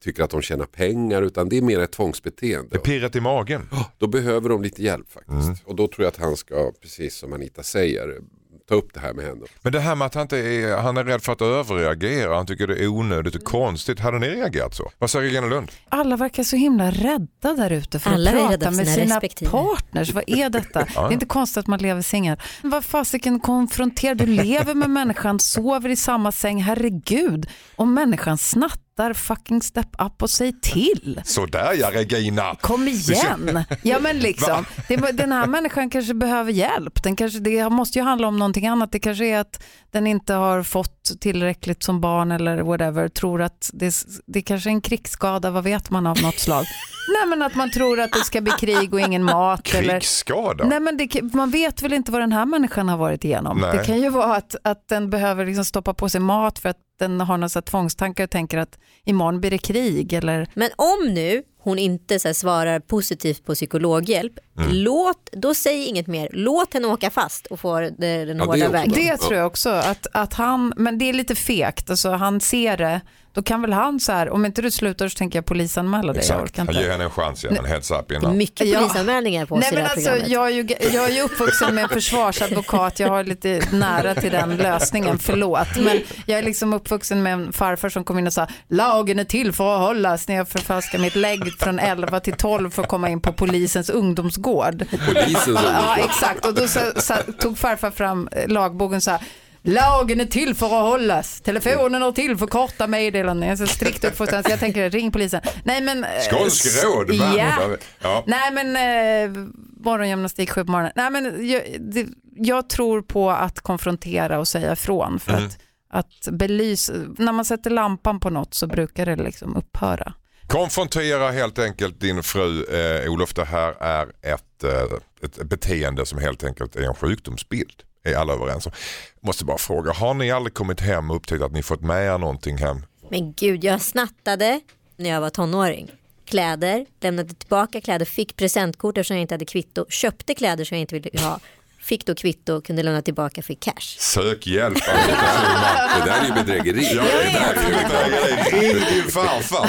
tycker 0.00 0.22
att 0.22 0.30
de 0.30 0.42
tjänar 0.42 0.66
pengar 0.66 1.22
utan 1.22 1.48
det 1.48 1.56
är 1.58 1.62
mer 1.62 1.80
ett 1.80 1.92
tvångsbeteende. 1.92 2.68
Det 2.70 2.76
är 2.76 2.80
pirret 2.80 3.16
i 3.16 3.20
magen. 3.20 3.68
Då 3.98 4.06
behöver 4.06 4.48
de 4.48 4.62
lite 4.62 4.82
hjälp 4.82 5.12
faktiskt. 5.12 5.64
Och 5.64 5.76
då 5.76 5.86
tror 5.86 6.04
jag 6.04 6.08
att 6.08 6.16
han 6.20 6.36
ska, 6.36 6.72
precis 6.80 7.14
som 7.16 7.32
Anita 7.32 7.62
säger, 7.62 8.20
ta 8.68 8.74
upp 8.74 8.94
det 8.94 9.00
här 9.00 9.12
med 9.12 9.24
henne. 9.24 9.46
Men 9.62 9.72
det 9.72 9.80
här 9.80 9.94
med 9.94 10.06
att 10.06 10.14
han, 10.14 10.22
inte 10.22 10.38
är, 10.38 10.76
han 10.76 10.96
är 10.96 11.04
rädd 11.04 11.22
för 11.22 11.32
att 11.32 11.42
överreagera, 11.42 12.36
han 12.36 12.46
tycker 12.46 12.66
det 12.66 12.76
är 12.84 12.88
onödigt 12.88 13.34
och 13.34 13.44
konstigt. 13.44 14.00
Hade 14.00 14.18
ni 14.18 14.28
reagerat 14.28 14.74
så? 14.74 14.90
Vad 14.98 15.10
säger 15.10 15.24
Regina 15.24 15.46
Lund? 15.46 15.70
Alla 15.88 16.16
verkar 16.16 16.42
så 16.42 16.56
himla 16.56 16.90
rädda 16.90 17.54
där 17.56 17.70
ute 17.70 17.98
för 17.98 18.10
Alla 18.10 18.30
att 18.30 18.36
prata 18.36 18.70
med 18.70 18.86
sina 18.86 18.94
sina 19.04 19.14
respektive. 19.16 19.50
partners. 19.50 20.10
Vad 20.10 20.24
är 20.26 20.50
detta? 20.50 20.84
Det 20.94 21.00
är 21.00 21.12
inte 21.12 21.26
konstigt 21.26 21.58
att 21.58 21.66
man 21.66 21.78
lever 21.78 22.02
singel. 22.02 22.36
Vad 22.62 22.84
fasiken 22.84 23.40
konfrontera, 23.40 24.14
du 24.14 24.26
lever 24.26 24.74
med 24.74 24.90
människan, 24.90 25.40
sover 25.40 25.88
i 25.88 25.96
samma 25.96 26.32
säng, 26.32 26.62
herregud. 26.62 27.46
Om 27.76 27.94
människan 27.94 28.38
snattar 28.38 28.83
fattar, 28.96 29.14
fucking 29.14 29.62
step 29.62 29.88
up 29.98 30.22
och 30.22 30.30
säg 30.30 30.60
till. 30.60 31.20
Sådär 31.24 31.72
ja 31.80 31.90
Regina. 31.92 32.54
Kom 32.60 32.88
igen. 32.88 33.64
Ja 33.82 33.98
men 34.00 34.18
liksom, 34.18 34.64
det, 34.88 34.96
den 34.96 35.32
här 35.32 35.46
människan 35.46 35.90
kanske 35.90 36.14
behöver 36.14 36.52
hjälp. 36.52 37.02
Den 37.02 37.16
kanske, 37.16 37.38
det 37.38 37.70
måste 37.70 37.98
ju 37.98 38.04
handla 38.04 38.28
om 38.28 38.38
någonting 38.38 38.66
annat. 38.66 38.92
Det 38.92 38.98
kanske 38.98 39.24
är 39.24 39.38
att 39.38 39.62
den 39.90 40.06
inte 40.06 40.34
har 40.34 40.62
fått 40.62 41.20
tillräckligt 41.20 41.82
som 41.82 42.00
barn 42.00 42.32
eller 42.32 42.62
whatever. 42.62 43.08
Tror 43.08 43.42
att 43.42 43.70
det, 43.72 43.94
det 44.26 44.42
kanske 44.42 44.68
är 44.68 44.72
en 44.72 44.80
krigsskada, 44.80 45.50
vad 45.50 45.64
vet 45.64 45.90
man 45.90 46.06
av 46.06 46.22
något 46.22 46.38
slag. 46.38 46.64
Nej 47.08 47.26
men 47.28 47.42
att 47.42 47.54
man 47.54 47.70
tror 47.70 48.00
att 48.00 48.12
det 48.12 48.24
ska 48.24 48.40
bli 48.40 48.52
krig 48.52 48.94
och 48.94 49.00
ingen 49.00 49.22
mat. 49.24 49.74
Eller, 49.74 49.92
Krigsskada? 49.92 50.64
Nej, 50.64 50.80
men 50.80 50.96
det, 50.96 51.22
man 51.34 51.50
vet 51.50 51.82
väl 51.82 51.92
inte 51.92 52.12
vad 52.12 52.20
den 52.20 52.32
här 52.32 52.46
människan 52.46 52.88
har 52.88 52.96
varit 52.96 53.24
igenom. 53.24 53.58
Nej. 53.58 53.78
Det 53.78 53.84
kan 53.84 54.00
ju 54.00 54.08
vara 54.08 54.36
att, 54.36 54.56
att 54.64 54.88
den 54.88 55.10
behöver 55.10 55.46
liksom 55.46 55.64
stoppa 55.64 55.94
på 55.94 56.08
sig 56.08 56.20
mat 56.20 56.58
för 56.58 56.68
att 56.68 56.78
den 56.98 57.20
har 57.20 57.38
några 57.38 57.62
tvångstankar 57.62 58.24
och 58.24 58.30
tänker 58.30 58.58
att 58.58 58.78
imorgon 59.04 59.40
blir 59.40 59.50
det 59.50 59.58
krig. 59.58 60.12
Eller... 60.12 60.48
Men 60.54 60.70
om 60.76 61.14
nu 61.14 61.42
hon 61.58 61.78
inte 61.78 62.18
så 62.18 62.28
här, 62.28 62.32
svarar 62.32 62.80
positivt 62.80 63.44
på 63.44 63.54
psykologhjälp, 63.54 64.32
låt, 64.70 65.28
då 65.32 65.54
säg 65.54 65.84
inget 65.86 66.06
mer. 66.06 66.28
Låt 66.32 66.74
henne 66.74 66.88
åka 66.88 67.10
fast 67.10 67.46
och 67.46 67.60
få 67.60 67.80
det- 67.80 67.90
den 67.98 67.98
det 68.26 68.32
är 68.32 68.38
hårda 68.38 68.52
också 68.64 68.68
vägen. 68.72 68.92
Det 68.94 69.16
tror 69.16 69.34
jag 69.34 69.46
också, 69.46 69.70
att, 69.70 70.06
att 70.12 70.32
han, 70.34 70.72
men 70.76 70.98
det 70.98 71.08
är 71.08 71.12
lite 71.12 71.34
fegt, 71.34 71.90
alltså, 71.90 72.10
han 72.10 72.40
ser 72.40 72.76
det, 72.76 73.00
då 73.34 73.42
kan 73.42 73.62
väl 73.62 73.72
han 73.72 74.00
så 74.00 74.12
här, 74.12 74.30
om 74.30 74.44
inte 74.46 74.62
du 74.62 74.70
slutar 74.70 75.08
så 75.08 75.18
tänker 75.18 75.38
jag 75.38 75.46
polisanmäla 75.46 76.12
dig. 76.12 76.22
Jag 76.28 76.42
Exakt, 76.42 76.42
orkar 76.42 76.72
ge 76.72 76.78
inte. 76.80 76.92
henne 76.92 77.04
en 77.04 77.10
chans, 77.10 77.44
ge 77.44 77.56
en 77.56 77.64
heads 77.64 77.90
up 77.90 78.12
innan. 78.12 78.36
mycket 78.36 78.66
Ja. 78.68 78.78
polisanmälningar 78.80 79.46
på 79.46 79.54
oss 79.54 79.60
Nej, 79.60 79.68
i 79.72 79.74
det 79.76 79.76
men 79.76 79.86
här 79.86 79.92
alltså, 79.96 80.10
programmet. 80.10 80.30
jag, 80.30 80.46
är 80.46 80.50
ju, 80.90 80.96
jag 80.98 81.10
är 81.10 81.14
ju 81.14 81.22
uppvuxen 81.22 81.74
med 81.74 81.84
en 81.84 81.88
försvarsadvokat, 81.90 83.00
jag 83.00 83.08
har 83.08 83.24
lite 83.24 83.60
nära 83.72 84.14
till 84.14 84.30
den 84.32 84.56
lösningen, 84.56 85.18
förlåt. 85.18 85.68
Men 85.76 86.00
jag 86.26 86.38
är 86.38 86.42
liksom 86.42 86.72
uppvuxen 86.72 87.22
med 87.22 87.32
en 87.32 87.52
farfar 87.52 87.88
som 87.88 88.04
kom 88.04 88.18
in 88.18 88.26
och 88.26 88.32
sa, 88.32 88.46
lagen 88.68 89.18
är 89.18 89.24
till 89.24 89.52
för 89.52 89.74
att 89.74 89.80
hållas 89.80 90.28
när 90.28 90.34
jag 90.36 90.48
förfalskade 90.48 91.02
mitt 91.02 91.16
lägg 91.16 91.52
från 91.58 91.78
11 91.78 92.20
till 92.20 92.34
12 92.34 92.70
för 92.70 92.82
att 92.82 92.88
komma 92.88 93.08
in 93.08 93.20
på 93.20 93.32
polisens 93.32 93.90
ungdomsgård. 93.90 94.84
Polisens 95.06 95.46
Ja, 95.46 95.52
ungdomsgård. 95.52 95.98
exakt. 96.04 96.46
Och 96.46 96.54
då 96.54 96.68
så, 96.68 96.80
så, 96.96 97.14
tog 97.38 97.58
farfar 97.58 97.90
fram 97.90 98.28
eh, 98.32 98.48
lagboken 98.48 98.96
och 98.96 99.02
sa 99.02 99.18
Lagen 99.66 100.20
är 100.20 100.24
till 100.24 100.54
för 100.54 100.66
att 100.66 100.72
hållas. 100.90 101.40
Telefonen 101.40 102.02
är 102.02 102.12
till 102.12 102.36
för 102.36 102.46
korta 102.46 102.86
meddelanden. 102.86 103.48
Jag 103.48 103.60
är 103.60 103.66
så 103.66 103.72
strikt 103.72 104.04
uppfostran 104.04 104.42
så 104.44 104.50
jag 104.50 104.60
tänker 104.60 104.90
ring 104.90 105.12
polisen. 105.12 105.40
Nej 105.64 105.80
men... 105.80 106.04
eh, 106.04 106.10
Skånsk 106.30 106.84
råd. 106.84 107.10
Ja. 107.14 107.76
Ja. 108.02 108.24
Nej 108.26 108.50
men 108.52 108.76
eh, 108.76 109.44
morgongymnastik 109.84 110.50
sju 110.50 110.64
på 110.64 110.70
morgonen. 110.70 110.92
Nej 110.96 111.10
men 111.10 111.48
jag, 111.48 111.62
det, 111.80 112.06
jag 112.36 112.68
tror 112.68 113.02
på 113.02 113.30
att 113.30 113.60
konfrontera 113.60 114.38
och 114.38 114.48
säga 114.48 114.72
ifrån. 114.72 115.20
För 115.20 115.32
Mm. 115.32 115.44
att, 115.44 115.58
att 115.90 116.28
belysa, 116.32 116.92
när 117.18 117.32
man 117.32 117.44
sätter 117.44 117.70
lampan 117.70 118.20
på 118.20 118.30
något 118.30 118.54
så 118.54 118.66
brukar 118.66 119.06
det 119.06 119.16
liksom 119.16 119.56
upphöra. 119.56 120.12
Konfrontera 120.46 121.30
helt 121.30 121.58
enkelt 121.58 122.00
din 122.00 122.22
fru 122.22 122.64
eh, 122.64 123.10
Olof. 123.12 123.34
Det 123.34 123.44
här 123.44 123.74
är 123.82 124.06
ett, 124.34 124.64
eh, 124.64 124.98
ett 125.22 125.42
beteende 125.48 126.06
som 126.06 126.18
helt 126.18 126.44
enkelt 126.44 126.76
är 126.76 126.82
en 126.82 126.94
sjukdomsbild. 126.94 127.82
Är 128.04 128.14
alla 128.14 128.32
överens 128.32 128.66
om. 128.66 128.72
Måste 129.20 129.44
bara 129.44 129.58
fråga, 129.58 129.92
har 129.92 130.14
ni 130.14 130.30
aldrig 130.30 130.54
kommit 130.54 130.80
hem 130.80 131.10
och 131.10 131.16
upptäckt 131.16 131.42
att 131.42 131.52
ni 131.52 131.62
fått 131.62 131.80
med 131.80 132.06
er 132.06 132.18
någonting 132.18 132.58
hem? 132.58 132.86
Men 133.10 133.32
gud, 133.32 133.64
jag 133.64 133.80
snattade 133.80 134.60
när 134.96 135.10
jag 135.10 135.20
var 135.20 135.30
tonåring. 135.30 135.90
Kläder, 136.26 136.86
lämnade 137.00 137.34
tillbaka 137.34 137.80
kläder, 137.80 138.06
fick 138.06 138.36
presentkort 138.36 138.98
eftersom 138.98 139.16
jag 139.16 139.22
inte 139.22 139.34
hade 139.34 139.44
kvitto, 139.44 139.86
köpte 139.88 140.34
kläder 140.34 140.64
som 140.64 140.76
jag 140.76 140.80
inte 140.80 140.98
ville 140.98 141.20
ha, 141.20 141.40
fick 141.80 142.06
då 142.06 142.14
kvitto, 142.14 142.60
kunde 142.60 142.82
lämna 142.82 143.02
tillbaka, 143.02 143.42
fick 143.42 143.60
cash. 143.60 143.96
Sök 143.98 144.46
hjälp 144.46 144.78
Anita. 144.88 145.98
Det 145.98 146.04
där 146.10 146.20
är 146.20 146.26
ju 146.26 146.32
bedrägeri. 146.32 146.94
Ja, 146.96 147.02
det 147.02 147.38
där 147.38 147.54
är 147.54 147.68
ju 147.68 147.74
bedrägeri. 147.74 148.68
Ring 148.68 148.84
din 148.94 149.10
farfar. 149.10 149.68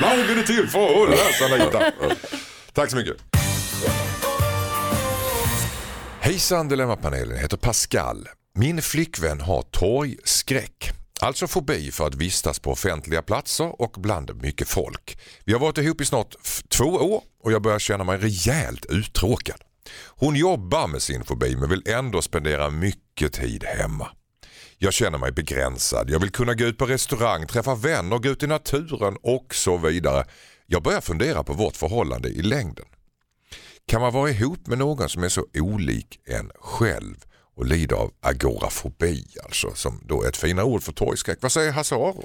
Lagen 0.00 0.38
är 0.38 0.42
till 0.42 0.68
för 0.68 0.86
att 0.86 0.96
hållas 0.96 1.42
Anita. 1.42 1.92
Tack 2.72 2.90
så 2.90 2.96
mycket. 2.96 3.16
Hejsan 6.24 6.68
Dilemmapanelen, 6.68 7.30
Jag 7.34 7.42
heter 7.42 7.56
Pascal. 7.56 8.28
Min 8.54 8.82
flickvän 8.82 9.40
har 9.40 9.62
torgskräck. 9.62 10.90
Alltså 11.20 11.46
fobi 11.46 11.90
för 11.90 12.06
att 12.06 12.14
vistas 12.14 12.58
på 12.58 12.70
offentliga 12.70 13.22
platser 13.22 13.82
och 13.82 13.96
bland 13.98 14.42
mycket 14.42 14.68
folk. 14.68 15.18
Vi 15.44 15.52
har 15.52 15.60
varit 15.60 15.78
ihop 15.78 16.00
i 16.00 16.04
snart 16.04 16.34
två 16.68 16.84
år 16.84 17.22
och 17.42 17.52
jag 17.52 17.62
börjar 17.62 17.78
känna 17.78 18.04
mig 18.04 18.18
rejält 18.18 18.86
uttråkad. 18.86 19.56
Hon 20.08 20.36
jobbar 20.36 20.86
med 20.88 21.02
sin 21.02 21.24
fobi 21.24 21.56
men 21.56 21.70
vill 21.70 21.88
ändå 21.88 22.22
spendera 22.22 22.70
mycket 22.70 23.32
tid 23.32 23.64
hemma. 23.64 24.08
Jag 24.78 24.92
känner 24.92 25.18
mig 25.18 25.32
begränsad. 25.32 26.10
Jag 26.10 26.20
vill 26.20 26.30
kunna 26.30 26.54
gå 26.54 26.64
ut 26.64 26.78
på 26.78 26.86
restaurang, 26.86 27.46
träffa 27.46 27.74
vänner, 27.74 28.18
gå 28.18 28.28
ut 28.28 28.42
i 28.42 28.46
naturen 28.46 29.16
och 29.22 29.54
så 29.54 29.76
vidare. 29.76 30.24
Jag 30.66 30.82
börjar 30.82 31.00
fundera 31.00 31.42
på 31.42 31.52
vårt 31.52 31.76
förhållande 31.76 32.28
i 32.28 32.42
längden. 32.42 32.84
Kan 33.86 34.00
man 34.00 34.12
vara 34.12 34.30
ihop 34.30 34.66
med 34.66 34.78
någon 34.78 35.08
som 35.08 35.24
är 35.24 35.28
så 35.28 35.46
olik 35.54 36.20
en 36.24 36.50
själv 36.60 37.24
och 37.56 37.66
lider 37.66 37.96
av 37.96 38.12
agorafobi, 38.20 39.24
alltså, 39.44 39.74
som 39.74 40.00
då 40.04 40.22
är 40.22 40.28
ett 40.28 40.36
fina 40.36 40.64
ord 40.64 40.82
för 40.82 40.92
torgskräck. 40.92 41.38
Vad 41.40 41.52
säger 41.52 41.72
Hasse 41.72 41.94
Aro? 41.94 42.24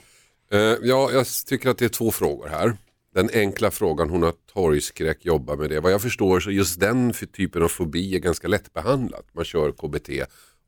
Eh, 0.52 0.60
ja, 0.60 1.12
jag 1.12 1.26
tycker 1.45 1.69
att 1.69 1.78
det 1.78 1.86
är 1.86 1.89
två 1.89 2.12
frågor 2.12 2.48
här. 2.48 2.78
Den 3.13 3.30
enkla 3.34 3.72
frågan, 3.72 4.10
hon 4.10 4.24
har 4.24 4.34
torgskräck, 4.54 5.26
jobbar 5.26 5.56
med 5.56 5.69
det. 5.69 5.80
Vad 5.80 5.91
jag 5.91 6.02
förstår 6.02 6.39
så 6.39 6.52
just 6.52 6.80
den 6.80 7.13
typen 7.13 7.63
av 7.63 7.67
fobi 7.67 8.15
är 8.15 8.19
ganska 8.19 8.48
lättbehandlat. 8.48 9.26
Man 9.34 9.45
kör 9.45 9.72
KBT 9.72 10.10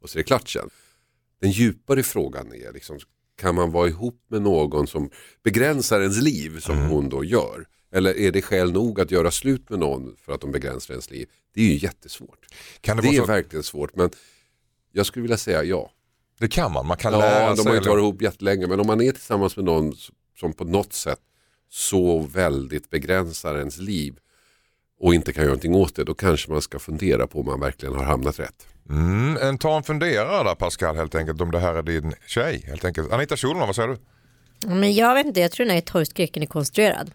och 0.01 0.09
så 0.09 0.17
är 0.17 0.19
det 0.19 0.23
klart 0.23 0.49
sen. 0.49 0.69
Den 1.41 1.51
djupare 1.51 2.03
frågan 2.03 2.53
är, 2.53 2.73
liksom, 2.73 2.99
kan 3.41 3.55
man 3.55 3.71
vara 3.71 3.87
ihop 3.87 4.25
med 4.29 4.41
någon 4.41 4.87
som 4.87 5.09
begränsar 5.43 6.01
ens 6.01 6.21
liv 6.21 6.59
som 6.59 6.77
hon 6.77 7.09
då 7.09 7.23
gör? 7.23 7.65
Eller 7.91 8.17
är 8.17 8.31
det 8.31 8.41
skäl 8.41 8.71
nog 8.71 9.01
att 9.01 9.11
göra 9.11 9.31
slut 9.31 9.69
med 9.69 9.79
någon 9.79 10.15
för 10.25 10.33
att 10.33 10.41
de 10.41 10.51
begränsar 10.51 10.93
ens 10.93 11.11
liv? 11.11 11.27
Det 11.53 11.61
är 11.61 11.65
ju 11.65 11.77
jättesvårt. 11.77 12.45
Kan 12.81 12.97
det, 12.97 13.03
Det 13.03 13.09
är 13.15 13.19
så? 13.21 13.25
verkligen 13.25 13.63
svårt 13.63 13.95
men 13.95 14.09
jag 14.91 15.05
skulle 15.05 15.21
vilja 15.21 15.37
säga 15.37 15.63
ja. 15.63 15.91
det 16.39 16.47
kan 16.47 16.71
man, 16.71 16.85
man 16.87 16.97
kan 16.97 17.13
Ja, 17.13 17.19
lära 17.19 17.49
de 17.49 17.57
sig. 17.57 17.65
har 17.71 17.77
inte 17.77 17.89
varit 17.89 18.01
ihop 18.01 18.21
jättelänge 18.21 18.67
men 18.67 18.79
om 18.79 18.87
man 18.87 19.01
är 19.01 19.11
tillsammans 19.11 19.55
med 19.55 19.65
någon 19.65 19.93
som 20.39 20.53
på 20.53 20.63
något 20.63 20.93
sätt 20.93 21.19
så 21.69 22.19
väldigt 22.19 22.89
begränsar 22.89 23.57
ens 23.57 23.77
liv 23.77 24.15
och 24.99 25.13
inte 25.15 25.33
kan 25.33 25.41
göra 25.43 25.49
någonting 25.51 25.75
åt 25.75 25.95
det, 25.95 26.03
då 26.03 26.13
kanske 26.13 26.51
man 26.51 26.61
ska 26.61 26.79
fundera 26.79 27.27
på 27.27 27.39
om 27.39 27.45
man 27.45 27.59
verkligen 27.59 27.95
har 27.95 28.03
hamnat 28.03 28.39
rätt. 28.39 28.67
Mm, 28.89 29.37
en, 29.41 29.57
ta 29.57 29.77
en 29.77 29.83
funderare 29.83 30.43
där 30.43 30.55
Pascal 30.55 30.95
helt 30.95 31.15
enkelt 31.15 31.41
om 31.41 31.51
det 31.51 31.59
här 31.59 31.75
är 31.75 31.83
din 31.83 32.13
tjej. 32.27 32.63
Helt 32.67 32.85
enkelt. 32.85 33.11
Anita 33.11 33.37
Schulman, 33.37 33.67
vad 33.67 33.75
säger 33.75 33.89
du? 33.89 33.97
Men 34.67 34.93
jag 34.93 35.13
vet 35.15 35.25
inte, 35.25 35.39
jag 35.39 35.51
tror 35.51 35.65
den 35.65 35.73
här 35.75 35.81
torgskräcken 35.81 36.43
är 36.43 36.47
konstruerad. 36.47 37.11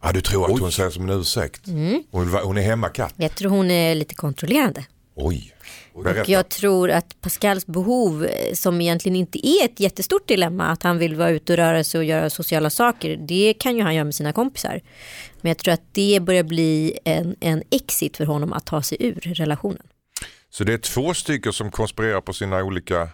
Ah, 0.00 0.12
du 0.12 0.20
tror 0.20 0.54
att 0.54 0.60
hon 0.60 0.72
säger 0.72 0.90
som 0.90 1.10
en 1.10 1.20
ursäkt? 1.20 1.66
Mm. 1.66 2.02
Hon, 2.10 2.28
hon 2.28 2.58
är 2.58 2.62
hemmakatt? 2.62 3.14
Jag 3.16 3.34
tror 3.34 3.50
hon 3.50 3.70
är 3.70 3.94
lite 3.94 4.14
kontrollerande. 4.14 4.84
Oj. 5.14 5.52
Och 5.92 6.28
jag 6.28 6.48
tror 6.48 6.90
att 6.90 7.20
Pascals 7.20 7.66
behov, 7.66 8.24
eh, 8.24 8.54
som 8.54 8.80
egentligen 8.80 9.16
inte 9.16 9.46
är 9.46 9.64
ett 9.64 9.80
jättestort 9.80 10.28
dilemma, 10.28 10.66
att 10.66 10.82
han 10.82 10.98
vill 10.98 11.14
vara 11.16 11.30
ute 11.30 11.52
och 11.52 11.56
röra 11.56 11.84
sig 11.84 11.98
och 11.98 12.04
göra 12.04 12.30
sociala 12.30 12.70
saker, 12.70 13.16
det 13.16 13.54
kan 13.54 13.76
ju 13.76 13.82
han 13.82 13.94
göra 13.94 14.04
med 14.04 14.14
sina 14.14 14.32
kompisar. 14.32 14.80
Men 15.40 15.50
jag 15.50 15.58
tror 15.58 15.74
att 15.74 15.94
det 15.94 16.20
börjar 16.22 16.42
bli 16.42 16.98
en, 17.04 17.36
en 17.40 17.62
exit 17.70 18.16
för 18.16 18.24
honom 18.24 18.52
att 18.52 18.66
ta 18.66 18.82
sig 18.82 18.96
ur 19.00 19.20
relationen. 19.20 19.82
Så 20.50 20.64
det 20.64 20.72
är 20.72 20.78
två 20.78 21.14
stycken 21.14 21.52
som 21.52 21.70
konspirerar 21.70 22.20
på 22.20 22.32
sina 22.32 22.62
olika 22.62 23.08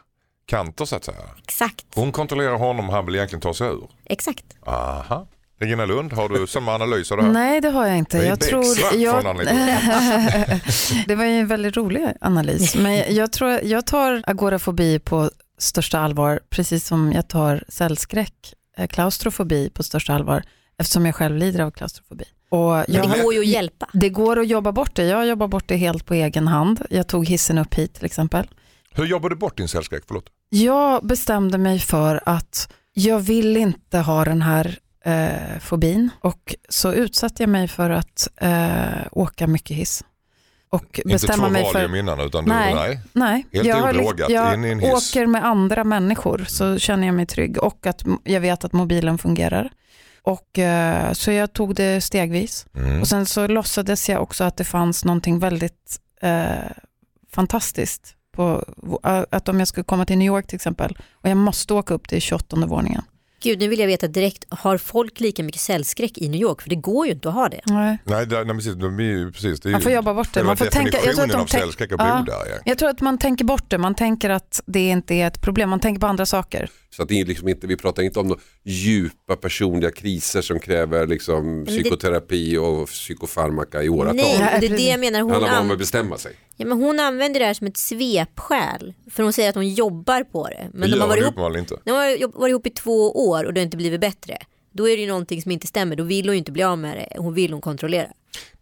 kanter 0.47 0.85
så 0.85 0.97
att 0.97 1.05
säga. 1.05 1.19
Exakt, 1.43 1.87
Hon 1.95 2.13
kontrollerar 2.13 2.57
honom 2.57 2.89
och 2.89 2.95
han 2.95 3.07
vill 3.07 3.15
egentligen 3.15 3.41
ta 3.41 3.55
sig 3.55 3.69
ur. 3.69 3.89
exakt. 4.05 4.45
Aha. 4.67 5.27
Regina 5.61 5.87
Lund, 5.87 6.13
har 6.13 6.29
du 6.29 6.47
samma 6.47 6.75
analys 6.75 7.13
av 7.13 7.19
det 7.19 7.25
här? 7.25 7.33
Nej, 7.33 7.61
det 7.61 7.71
har 7.71 7.87
jag 7.87 7.99
inte. 7.99 8.19
Jag 8.19 8.39
becksvart 8.39 8.77
tror, 8.77 9.01
jag, 9.01 9.25
det 11.07 11.15
var 11.15 11.25
ju 11.25 11.31
en 11.31 11.47
väldigt 11.47 11.77
rolig 11.77 12.13
analys. 12.21 12.75
Men 12.77 13.15
jag 13.15 13.33
tror 13.33 13.51
jag 13.51 13.87
tar 13.87 14.23
agorafobi 14.27 14.99
på 14.99 15.31
största 15.59 15.99
allvar, 15.99 16.41
precis 16.51 16.87
som 16.87 17.13
jag 17.13 17.29
tar 17.29 17.65
cellskräck, 17.69 18.55
eh, 18.77 18.87
klaustrofobi 18.87 19.71
på 19.71 19.83
största 19.83 20.15
allvar, 20.15 20.43
eftersom 20.79 21.07
jag 21.07 21.15
själv 21.15 21.37
lider 21.37 21.61
av 21.61 21.71
klaustrofobi. 21.71 22.25
Och 22.49 22.75
jag 22.75 22.87
det 22.89 23.23
går 23.23 23.35
ju 23.35 23.41
att 23.41 23.47
hjälpa. 23.47 23.89
det 23.93 24.09
går 24.09 24.39
att 24.39 24.49
jobba 24.49 24.73
bort 24.73 24.95
det. 24.95 25.05
Jag 25.05 25.27
jobbar 25.27 25.49
bort 25.49 25.69
det 25.69 25.77
helt 25.77 26.07
på 26.07 26.15
egen 26.15 26.49
hand. 26.49 26.87
Jag 26.91 27.07
tog 27.09 27.27
hissen 27.29 27.59
upp 27.59 27.75
hit 27.75 27.95
till 27.95 28.05
exempel. 28.05 28.47
Hur 28.95 29.05
jobbar 29.05 29.31
du 29.31 29.37
bort 29.37 29.57
din 29.57 29.69
cellskräck? 29.69 30.05
Förlåt. 30.07 30.25
Jag 30.49 31.07
bestämde 31.07 31.59
mig 31.59 31.79
för 31.79 32.21
att 32.27 32.73
jag 32.93 33.19
vill 33.21 33.57
inte 33.57 33.99
ha 33.99 34.25
den 34.25 34.43
här 34.43 34.79
eh, 35.05 35.59
fobin 35.61 36.11
och 36.21 36.55
så 36.69 36.93
utsatte 36.93 37.43
jag 37.43 37.51
mig 37.51 37.69
för 37.69 37.91
att 37.91 38.29
eh, 38.37 39.07
åka 39.13 39.47
mycket 39.47 39.77
hiss. 39.77 40.05
Och 40.71 40.99
Inte 40.99 41.09
bestämma 41.09 41.45
två 41.47 41.51
mig 41.53 41.63
valium 41.63 41.95
innan 41.95 42.21
utan 42.21 42.45
Nej. 42.45 42.73
du, 42.73 42.79
nej. 42.79 43.01
Nej, 43.13 43.47
Helt 43.53 43.67
jag, 43.67 43.97
liksom- 43.97 44.27
jag 44.29 44.55
in 44.55 44.65
i 44.65 44.69
en 44.71 44.81
hiss. 44.81 44.93
åker 44.93 45.27
med 45.27 45.45
andra 45.45 45.85
människor 45.85 46.45
så 46.49 46.79
känner 46.79 47.07
jag 47.07 47.15
mig 47.15 47.27
trygg 47.27 47.59
och 47.59 47.87
att 47.87 48.03
jag 48.25 48.41
vet 48.41 48.65
att 48.65 48.73
mobilen 48.73 49.19
fungerar. 49.19 49.71
Och, 50.23 50.59
eh, 50.59 51.13
så 51.13 51.33
jag 51.33 51.53
tog 51.53 51.75
det 51.75 52.01
stegvis. 52.01 52.67
Mm. 52.75 53.01
Och 53.01 53.09
sen 53.09 53.27
så 53.27 53.47
låtsades 53.47 54.09
jag 54.09 54.23
också 54.23 54.45
att 54.45 54.57
det 54.57 54.65
fanns 54.65 55.05
någonting 55.05 55.39
väldigt 55.39 56.01
eh, 56.21 56.71
fantastiskt. 57.33 58.15
På, 58.33 58.65
att 59.31 59.49
om 59.49 59.59
jag 59.59 59.69
skulle 59.69 59.85
komma 59.85 60.05
till 60.07 60.19
New 60.19 60.27
York 60.27 60.47
till 60.47 60.57
exempel 60.57 60.99
och 61.13 61.29
jag 61.29 61.37
måste 61.37 61.75
åka 61.75 61.95
upp 61.95 62.09
till 62.09 62.21
28 62.21 62.57
våningen. 62.67 63.03
Gud, 63.43 63.59
nu 63.59 63.69
vill 63.69 63.79
jag 63.79 63.87
veta 63.87 64.09
direkt, 64.09 64.45
har 64.49 64.79
folk 64.79 65.21
lika 65.21 65.43
mycket 65.43 65.61
cellskräck 65.61 66.19
i 66.19 66.29
New 66.29 66.41
York? 66.41 66.63
För 66.63 66.71
det 66.71 66.77
går 66.77 67.07
ju 67.07 67.13
inte 67.13 67.29
att 67.29 67.35
ha 67.35 67.49
det. 67.49 67.61
Nej. 67.65 67.99
Nej, 68.05 68.27
nej 68.27 68.45
precis, 68.47 68.75
de 68.75 68.99
är 68.99 69.03
ju, 69.03 69.33
precis, 69.33 69.61
det 69.61 69.69
är 69.69 69.73
Man 69.73 69.81
får 69.81 69.93
jobba 69.93 70.15
bort 70.15 70.29
det. 70.33 70.45
Man 70.45 70.57
får 70.57 70.67
tänka, 70.67 70.99
jag 71.05 71.15
tror 71.15 71.25
att 71.25 71.31
de 71.31 71.37
av 71.41 71.47
tänk- 71.47 71.91
Ja. 71.91 72.19
bo 72.19 72.25
där. 72.25 72.33
Ja. 72.51 72.57
Jag 72.65 72.79
tror 72.79 72.89
att 72.89 73.01
man 73.01 73.19
tänker 73.19 73.45
bort 73.45 73.65
det, 73.71 73.79
man 73.79 73.95
tänker 73.95 74.31
att 74.31 74.61
det 74.67 74.89
inte 74.89 75.15
är 75.15 75.27
ett 75.27 75.41
problem, 75.41 75.71
man 75.71 75.81
tänker 75.81 76.01
på 76.01 76.07
andra 76.07 76.27
saker. 76.27 76.71
Så 76.97 77.03
att 77.03 77.09
det 77.09 77.21
är 77.21 77.25
liksom 77.25 77.49
inte, 77.49 77.67
vi 77.67 77.77
pratar 77.77 78.03
inte 78.03 78.21
om 78.21 78.27
några 78.29 78.41
djupa 78.63 79.37
personliga 79.37 79.91
kriser 79.91 80.43
som 80.43 80.61
kräver 80.61 81.07
liksom 81.07 81.65
det- 81.65 81.71
psykoterapi 81.71 82.57
och 82.57 82.87
psykofarmaka 82.89 83.83
i 83.83 83.89
åratal. 83.89 84.17
Nej, 84.17 84.57
det 84.61 84.67
är 84.67 84.77
det 84.77 84.83
jag 84.83 85.01
menar. 85.01 85.19
Det 85.19 85.23
Hon, 85.23 85.31
handlar 85.33 85.51
bara 85.51 85.61
om 85.61 85.67
an- 85.67 85.73
att 85.73 85.79
bestämma 85.79 86.19
sig. 86.19 86.33
ja, 86.57 86.67
men 86.67 86.79
hon 86.83 87.01
använder 87.01 87.41
det 87.41 87.47
här 87.47 87.55
som 87.55 87.67
ett 87.67 87.77
svepskäl. 87.77 88.95
För 89.11 89.23
hon 89.23 89.33
säger 89.33 89.49
att 89.49 89.55
hon 89.55 89.69
jobbar 89.75 90.25
på 90.25 90.49
det. 90.49 90.69
Men 90.73 90.91
Det 90.91 90.97
de 90.97 91.01
har 91.01 91.09
varit 91.09 91.23
ihop, 91.23 91.57
inte. 91.59 91.77
de 91.85 91.91
har 91.91 92.39
varit 92.39 92.51
ihop 92.51 92.67
i 92.67 92.71
två 92.71 93.29
år 93.29 93.45
och 93.45 93.55
det 93.55 93.61
har 93.61 93.65
inte 93.65 93.77
blivit 93.77 94.01
bättre. 94.01 94.39
Då 94.73 94.89
är 94.89 94.97
det 94.97 95.03
ju 95.03 95.09
någonting 95.09 95.43
som 95.43 95.51
inte 95.51 95.67
stämmer. 95.67 95.97
Då 95.97 96.05
vill 96.05 96.27
hon 96.27 96.33
ju 96.35 96.39
inte 96.39 96.53
bli 96.53 96.63
av 96.63 96.79
med 96.79 96.97
det. 96.97 97.19
Hon 97.21 97.35
vill 97.35 97.53
hon 97.53 97.61
kontrollera. 97.63 98.07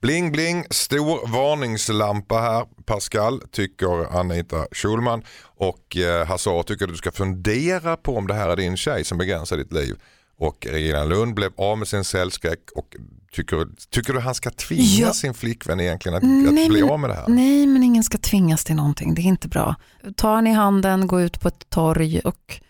Bling 0.01 0.33
bling, 0.33 0.65
stor 0.71 1.29
varningslampa 1.33 2.41
här 2.41 2.65
Pascal, 2.85 3.41
tycker 3.51 4.19
Anita 4.19 4.67
Schulman. 4.73 5.23
Och 5.43 5.97
eh, 5.97 6.27
Hazard 6.27 6.67
tycker 6.67 6.85
att 6.85 6.91
du 6.91 6.97
ska 6.97 7.11
fundera 7.13 7.97
på 7.97 8.17
om 8.17 8.27
det 8.27 8.35
här 8.35 8.49
är 8.49 8.57
din 8.57 8.77
tjej 8.77 9.05
som 9.05 9.19
begränsar 9.19 9.57
ditt 9.57 9.73
liv. 9.73 9.95
Och 10.39 10.67
Regina 10.71 11.05
Lund 11.05 11.35
blev 11.35 11.51
av 11.57 11.79
med 11.79 11.89
sin 11.89 12.05
cellskräck 12.05 12.59
och 12.75 12.97
tycker, 13.33 13.67
tycker 13.91 14.13
du 14.13 14.21
han 14.21 14.35
ska 14.35 14.51
tvinga 14.51 14.83
Ja. 15.07 15.13
sin 15.13 15.35
flickvän 15.35 15.81
egentligen 15.81 16.17
att, 16.17 16.23
Nej, 16.23 16.47
att 16.65 16.71
bli 16.71 16.81
men- 16.83 16.91
av 16.91 17.01
med 17.01 17.11
det 17.11 17.15
här? 17.15 17.25
Nej, 17.29 17.67
men 17.67 17.83
ingen 17.83 18.03
ska 18.05 18.19
tvingas 18.19 18.65
till 18.65 18.75
någonting, 18.77 19.15
det 19.15 19.21
är 19.23 19.25
inte 19.25 19.49
bra. 19.49 19.75
Ta 20.17 20.35
han 20.35 20.47
i 20.47 20.53
handen, 20.53 21.07
gå 21.07 21.21
ut 21.21 21.41
på 21.41 21.49
ett 21.49 21.71
torg 21.71 22.21
och 22.21 22.61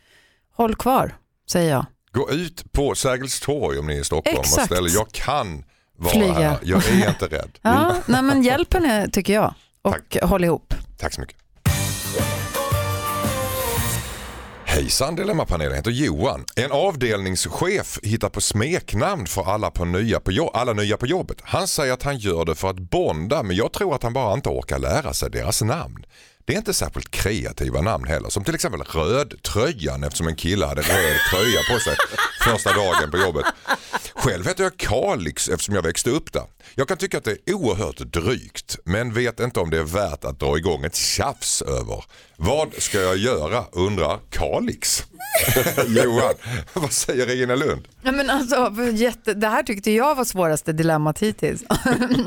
håll 0.56 0.74
kvar, 0.74 1.16
säger 1.50 1.70
jag. 1.70 1.86
Gå 2.12 2.30
ut 2.30 2.72
på 2.72 2.94
Sergels 2.94 3.40
torg 3.40 3.78
om 3.78 3.86
ni 3.86 3.96
är 3.96 4.00
i 4.00 4.04
Stockholm 4.04 4.38
och 4.38 4.44
Exakt. 4.44 4.66
ställer 4.66 4.90
jag 4.90 5.12
kan 5.12 5.64
vara 5.96 6.12
Flyga. 6.14 6.32
här, 6.32 6.58
jag 6.62 6.88
är 6.88 7.08
inte 7.08 7.26
rädd. 7.26 7.50
Ja, 7.62 7.96
nej, 8.06 8.22
men 8.22 8.42
hjälp 8.42 8.74
henne 8.74 9.08
tycker 9.10 9.32
jag 9.32 9.54
och 9.82 10.16
håll 10.28 10.44
ihop. 10.44 10.74
Tack 10.98 11.14
så 11.14 11.20
mycket. 11.20 11.36
Hejsan 14.70 15.16
Dilemmapanelen, 15.16 15.70
jag 15.72 15.76
heter 15.76 15.90
Johan. 15.90 16.44
En 16.56 16.72
avdelningschef 16.72 17.98
hittar 18.02 18.28
på 18.28 18.40
smeknamn 18.40 19.26
för 19.26 19.50
alla, 19.50 19.70
på 19.70 19.84
nya 19.84 20.20
på 20.20 20.32
jo- 20.32 20.50
alla 20.54 20.72
nya 20.72 20.96
på 20.96 21.06
jobbet. 21.06 21.38
Han 21.42 21.68
säger 21.68 21.92
att 21.92 22.02
han 22.02 22.18
gör 22.18 22.44
det 22.44 22.54
för 22.54 22.70
att 22.70 22.78
bonda 22.78 23.42
men 23.42 23.56
jag 23.56 23.72
tror 23.72 23.94
att 23.94 24.02
han 24.02 24.12
bara 24.12 24.34
inte 24.34 24.48
orkar 24.48 24.78
lära 24.78 25.14
sig 25.14 25.30
deras 25.30 25.62
namn. 25.62 26.04
Det 26.44 26.54
är 26.54 26.58
inte 26.58 26.74
särskilt 26.74 27.10
kreativa 27.10 27.80
namn 27.80 28.04
heller, 28.06 28.28
som 28.28 28.44
till 28.44 28.54
exempel 28.54 28.80
Rödtröjan 28.82 30.04
eftersom 30.04 30.28
en 30.28 30.36
kille 30.36 30.66
hade 30.66 30.82
röd 30.82 31.16
tröja 31.30 31.60
på 31.72 31.78
sig 31.80 31.96
första 32.44 32.72
dagen 32.72 33.10
på 33.10 33.16
jobbet. 33.18 33.44
Själv 34.20 34.46
heter 34.46 34.64
jag 34.64 34.76
Kalix 34.76 35.48
eftersom 35.48 35.74
jag 35.74 35.82
växte 35.82 36.10
upp 36.10 36.32
där. 36.32 36.42
Jag 36.74 36.88
kan 36.88 36.96
tycka 36.96 37.18
att 37.18 37.24
det 37.24 37.30
är 37.30 37.54
oerhört 37.54 37.98
drygt 37.98 38.78
men 38.84 39.12
vet 39.12 39.40
inte 39.40 39.60
om 39.60 39.70
det 39.70 39.78
är 39.78 39.82
värt 39.82 40.24
att 40.24 40.40
dra 40.40 40.58
igång 40.58 40.84
ett 40.84 40.94
tjafs 40.94 41.62
över. 41.62 42.04
Vad 42.36 42.74
ska 42.78 43.00
jag 43.00 43.16
göra 43.16 43.64
undrar 43.72 44.18
Kalix. 44.30 45.04
Johan, 45.86 46.34
vad 46.72 46.92
säger 46.92 47.26
Regina 47.26 47.54
Lund? 47.54 47.88
Ja, 48.02 48.12
men 48.12 48.30
alltså, 48.30 48.72
jätte, 48.92 49.34
det 49.34 49.48
här 49.48 49.62
tyckte 49.62 49.90
jag 49.90 50.14
var 50.14 50.24
svåraste 50.24 50.72
dilemmat 50.72 51.18
hittills. 51.22 51.62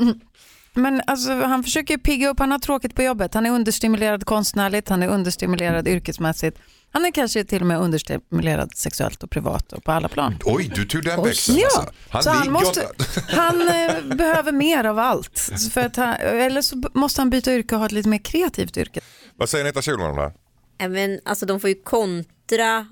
men 0.72 1.02
alltså, 1.06 1.32
han 1.32 1.64
försöker 1.64 1.98
pigga 1.98 2.28
upp, 2.28 2.38
han 2.38 2.50
har 2.50 2.58
tråkigt 2.58 2.94
på 2.94 3.02
jobbet. 3.02 3.34
Han 3.34 3.46
är 3.46 3.50
understimulerad 3.50 4.26
konstnärligt, 4.26 4.88
han 4.88 5.02
är 5.02 5.08
understimulerad 5.08 5.88
yrkesmässigt. 5.88 6.58
Han 6.94 7.04
är 7.04 7.10
kanske 7.10 7.44
till 7.44 7.60
och 7.60 7.66
med 7.66 7.80
understimulerad 7.80 8.76
sexuellt 8.76 9.22
och 9.22 9.30
privat 9.30 9.72
och 9.72 9.84
på 9.84 9.92
alla 9.92 10.08
plan. 10.08 10.36
Oj, 10.44 10.72
du 10.74 10.84
tog 10.84 11.04
den 11.04 11.22
växeln 11.22 11.58
Ja, 11.58 11.68
alltså. 11.76 11.92
Han 12.08 12.22
så 12.22 12.30
han, 12.30 12.52
måste, 12.52 12.88
han 13.28 13.60
eh, 13.60 14.16
behöver 14.16 14.52
mer 14.52 14.84
av 14.84 14.98
allt. 14.98 15.38
För 15.72 15.80
att 15.80 15.96
han, 15.96 16.14
eller 16.14 16.62
så 16.62 16.82
måste 16.94 17.20
han 17.20 17.30
byta 17.30 17.54
yrke 17.54 17.74
och 17.74 17.78
ha 17.78 17.86
ett 17.86 17.92
lite 17.92 18.08
mer 18.08 18.18
kreativt 18.18 18.76
yrke. 18.76 19.00
Vad 19.36 19.48
säger 19.48 19.64
Anita 19.64 19.82
Schulman 19.82 20.10
om 20.10 20.16
det 20.16 20.32
här? 20.78 20.88
Men, 20.88 21.20
alltså, 21.24 21.46
de 21.46 21.60
får 21.60 21.70
ju 21.70 21.82
kontra 21.82 22.86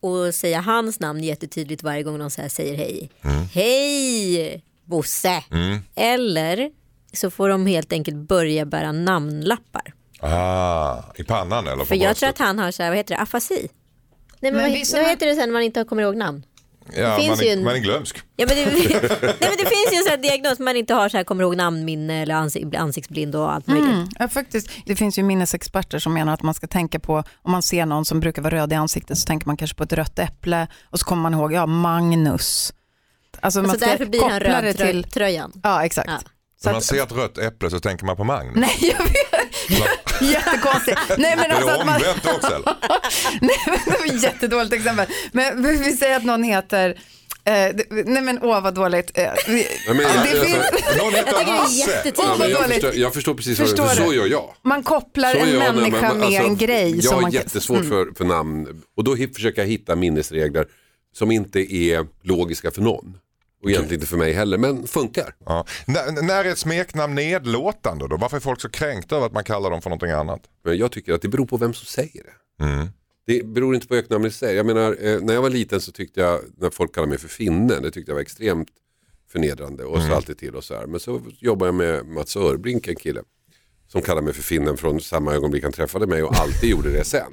och 0.00 0.34
säga 0.34 0.60
hans 0.60 1.00
namn 1.00 1.24
jättetydligt 1.24 1.82
varje 1.82 2.02
gång 2.02 2.18
de 2.18 2.30
säger 2.30 2.76
hej. 2.76 3.10
Hej 3.52 4.64
Bosse! 4.84 5.44
Eller 5.94 6.70
så 7.12 7.30
får 7.30 7.48
de 7.48 7.66
helt 7.66 7.92
enkelt 7.92 8.16
börja 8.16 8.66
bära 8.66 8.92
namnlappar. 8.92 9.94
Ah, 10.20 11.02
I 11.16 11.24
pannan 11.24 11.66
eller 11.66 11.84
För 11.84 11.94
jag 11.94 12.16
tror 12.16 12.28
att 12.28 12.38
han 12.38 12.58
har 12.58 12.70
så 12.70 12.82
här, 12.82 12.90
vad 12.90 12.96
heter 12.96 13.14
det, 13.16 13.20
afasi. 13.22 13.68
Nej, 14.40 14.52
men, 14.52 14.62
Men 14.62 14.70
vad, 14.92 15.00
vad 15.02 15.10
heter 15.10 15.26
det 15.26 15.34
sen 15.34 15.48
när 15.48 15.52
man 15.52 15.62
inte 15.62 15.84
kommer 15.84 16.02
ihåg 16.02 16.16
namn? 16.16 16.44
ja, 16.96 17.08
det 17.08 17.16
finns 17.16 17.28
man, 17.28 17.40
är, 17.40 17.44
ju 17.44 17.50
en- 17.50 17.64
man 17.64 17.74
är 17.74 17.78
glömsk. 17.78 18.16
Ja, 18.36 18.46
men 18.48 18.56
det, 18.56 18.64
nej, 18.66 19.36
men 19.40 19.56
det 19.58 19.66
finns 19.66 19.92
ju 19.92 19.96
en 19.96 20.02
sån 20.02 20.10
här 20.10 20.16
diagnos 20.22 20.58
man 20.58 20.76
inte 20.76 20.94
har 20.94 21.08
så 21.08 21.16
här, 21.16 21.24
kommer 21.24 21.42
ihåg 21.42 21.56
namnminne 21.56 22.22
eller 22.22 22.34
ansik, 22.34 22.74
ansiktsblind 22.74 23.36
och 23.36 23.52
allt 23.52 23.66
möjligt. 23.66 23.88
Mm, 23.94 24.08
ja, 24.18 24.28
faktiskt. 24.28 24.68
Det 24.86 24.96
finns 24.96 25.18
ju 25.18 25.22
minnesexperter 25.22 25.98
som 25.98 26.14
menar 26.14 26.34
att 26.34 26.42
man 26.42 26.54
ska 26.54 26.66
tänka 26.66 26.98
på, 27.00 27.24
om 27.42 27.52
man 27.52 27.62
ser 27.62 27.86
någon 27.86 28.04
som 28.04 28.20
brukar 28.20 28.42
vara 28.42 28.54
röd 28.54 28.72
i 28.72 28.76
ansiktet 28.76 29.18
så 29.18 29.26
tänker 29.26 29.46
man 29.46 29.56
kanske 29.56 29.76
på 29.76 29.82
ett 29.82 29.92
rött 29.92 30.18
äpple 30.18 30.66
och 30.90 30.98
så 31.00 31.04
kommer 31.06 31.22
man 31.22 31.34
ihåg, 31.34 31.52
ja 31.52 31.66
Magnus. 31.66 32.72
Alltså, 33.40 33.60
Alltså 33.60 33.76
därför 33.76 34.06
blir 34.06 34.28
han 34.30 34.40
röd 34.40 34.76
till, 34.76 35.04
tröjan. 35.04 35.52
ja 35.62 35.84
exakt. 35.84 36.08
Ja. 36.08 36.18
Så 36.62 36.68
När 36.68 36.72
man 36.72 36.82
ser 36.82 37.02
ett 37.02 37.12
rött 37.12 37.38
äpple 37.38 37.70
så 37.70 37.80
tänker 37.80 38.04
man 38.04 38.16
på 38.16 38.24
Magnus. 38.24 38.54
nej 38.56 38.76
jag 38.80 39.04
vet, 39.04 39.37
jättekonstigt. 40.20 40.98
Nej 41.18 41.36
men 41.36 41.50
är 41.50 41.54
alltså 41.54 41.70
att 41.70 41.86
man, 41.86 41.94
omvänt 41.96 42.26
också 42.26 42.46
eller? 42.54 42.74
nej, 43.40 43.56
men 43.66 43.78
det 43.84 43.90
var 43.98 44.06
ett 44.16 44.22
jättedåligt 44.22 44.72
exempel. 44.74 45.06
Men 45.32 45.62
vi 45.82 45.96
säger 45.96 46.16
att 46.16 46.24
någon 46.24 46.42
heter, 46.42 46.88
eh, 47.44 47.54
nej 48.04 48.22
men 48.22 48.38
åh 48.42 48.60
vad 48.62 48.74
dåligt. 48.74 49.18
Eh, 49.18 49.24
Nej, 49.48 49.66
men 49.86 49.96
jag- 49.98 50.12
det 50.12 50.18
alltså- 50.18 50.44
finns, 50.44 50.98
Någon 50.98 51.12
heter 51.14 51.32
tycker 51.32 51.44
det 51.44 51.50
är 51.52 51.56
Hasse. 51.58 52.12
Åh, 52.16 52.38
vad 52.38 52.50
jag, 52.50 52.62
dåligt. 52.62 52.72
förstår, 52.74 52.94
jag 52.94 53.14
förstår 53.14 53.34
precis 53.34 53.58
vad 53.58 53.68
Förstår 53.68 53.86
för 53.86 53.94
så 53.96 54.10
du? 54.10 54.16
gör 54.16 54.26
jag. 54.26 54.54
man 54.62 54.82
kopplar 54.82 55.32
Så 55.32 55.38
en 55.38 55.50
jag 55.50 55.58
människa 55.74 56.08
man- 56.08 56.18
med 56.18 56.26
alltså, 56.26 56.42
en 56.42 56.56
grej. 56.56 57.00
Jag 57.04 57.12
har 57.12 57.20
man 57.20 57.30
jättesvårt 57.30 57.84
för, 57.88 58.14
för 58.18 58.24
namn 58.24 58.82
och 58.96 59.04
då 59.04 59.16
försöker 59.34 59.62
jag 59.62 59.68
hitta 59.68 59.96
minnesregler 59.96 60.66
som 61.14 61.30
inte 61.30 61.74
är 61.74 62.06
logiska 62.22 62.70
för 62.70 62.82
någon. 62.82 63.18
Och 63.62 63.70
egentligen 63.70 63.94
inte 63.94 64.06
för 64.06 64.16
mig 64.16 64.32
heller, 64.32 64.58
men 64.58 64.86
funkar. 64.86 65.34
Ja. 65.46 65.66
När, 65.86 66.22
när 66.22 66.44
är 66.44 66.48
ett 66.48 66.58
smeknamn 66.58 67.14
nedlåtande 67.14 68.08
då? 68.08 68.16
Varför 68.16 68.36
är 68.36 68.40
folk 68.40 68.60
så 68.60 68.68
kränkta 68.68 69.16
över 69.16 69.26
att 69.26 69.32
man 69.32 69.44
kallar 69.44 69.70
dem 69.70 69.82
för 69.82 69.90
någonting 69.90 70.10
annat? 70.10 70.40
Men 70.64 70.76
jag 70.78 70.92
tycker 70.92 71.12
att 71.12 71.22
det 71.22 71.28
beror 71.28 71.46
på 71.46 71.56
vem 71.56 71.74
som 71.74 71.86
säger 71.86 72.22
det. 72.24 72.64
Mm. 72.64 72.88
Det 73.26 73.46
beror 73.46 73.74
inte 73.74 73.86
på 73.86 73.94
öknamnet 73.94 74.32
i 74.32 74.34
sig. 74.34 74.56
Jag 74.56 74.66
menar, 74.66 74.96
eh, 75.00 75.20
när 75.20 75.34
jag 75.34 75.42
var 75.42 75.50
liten 75.50 75.80
så 75.80 75.92
tyckte 75.92 76.20
jag, 76.20 76.40
när 76.56 76.70
folk 76.70 76.94
kallade 76.94 77.10
mig 77.10 77.18
för 77.18 77.28
finne, 77.28 77.80
det 77.80 77.90
tyckte 77.90 78.10
jag 78.10 78.14
var 78.14 78.22
extremt 78.22 78.68
förnedrande 79.32 79.84
och 79.84 80.02
så 80.02 80.14
alltid 80.14 80.38
till 80.38 80.54
och 80.54 80.64
så 80.64 80.74
här. 80.74 80.86
Men 80.86 81.00
så 81.00 81.22
jobbade 81.38 81.68
jag 81.68 81.74
med 81.74 82.06
Mats 82.06 82.36
Örbrink, 82.36 82.88
en 82.88 82.96
kille, 82.96 83.22
som 83.88 84.02
kallade 84.02 84.24
mig 84.24 84.34
för 84.34 84.42
finnen 84.42 84.76
från 84.76 85.00
samma 85.00 85.34
ögonblick 85.34 85.62
han 85.62 85.72
träffade 85.72 86.06
mig 86.06 86.22
och 86.22 86.40
alltid 86.40 86.70
gjorde 86.70 86.92
det 86.92 87.04
sen. 87.04 87.32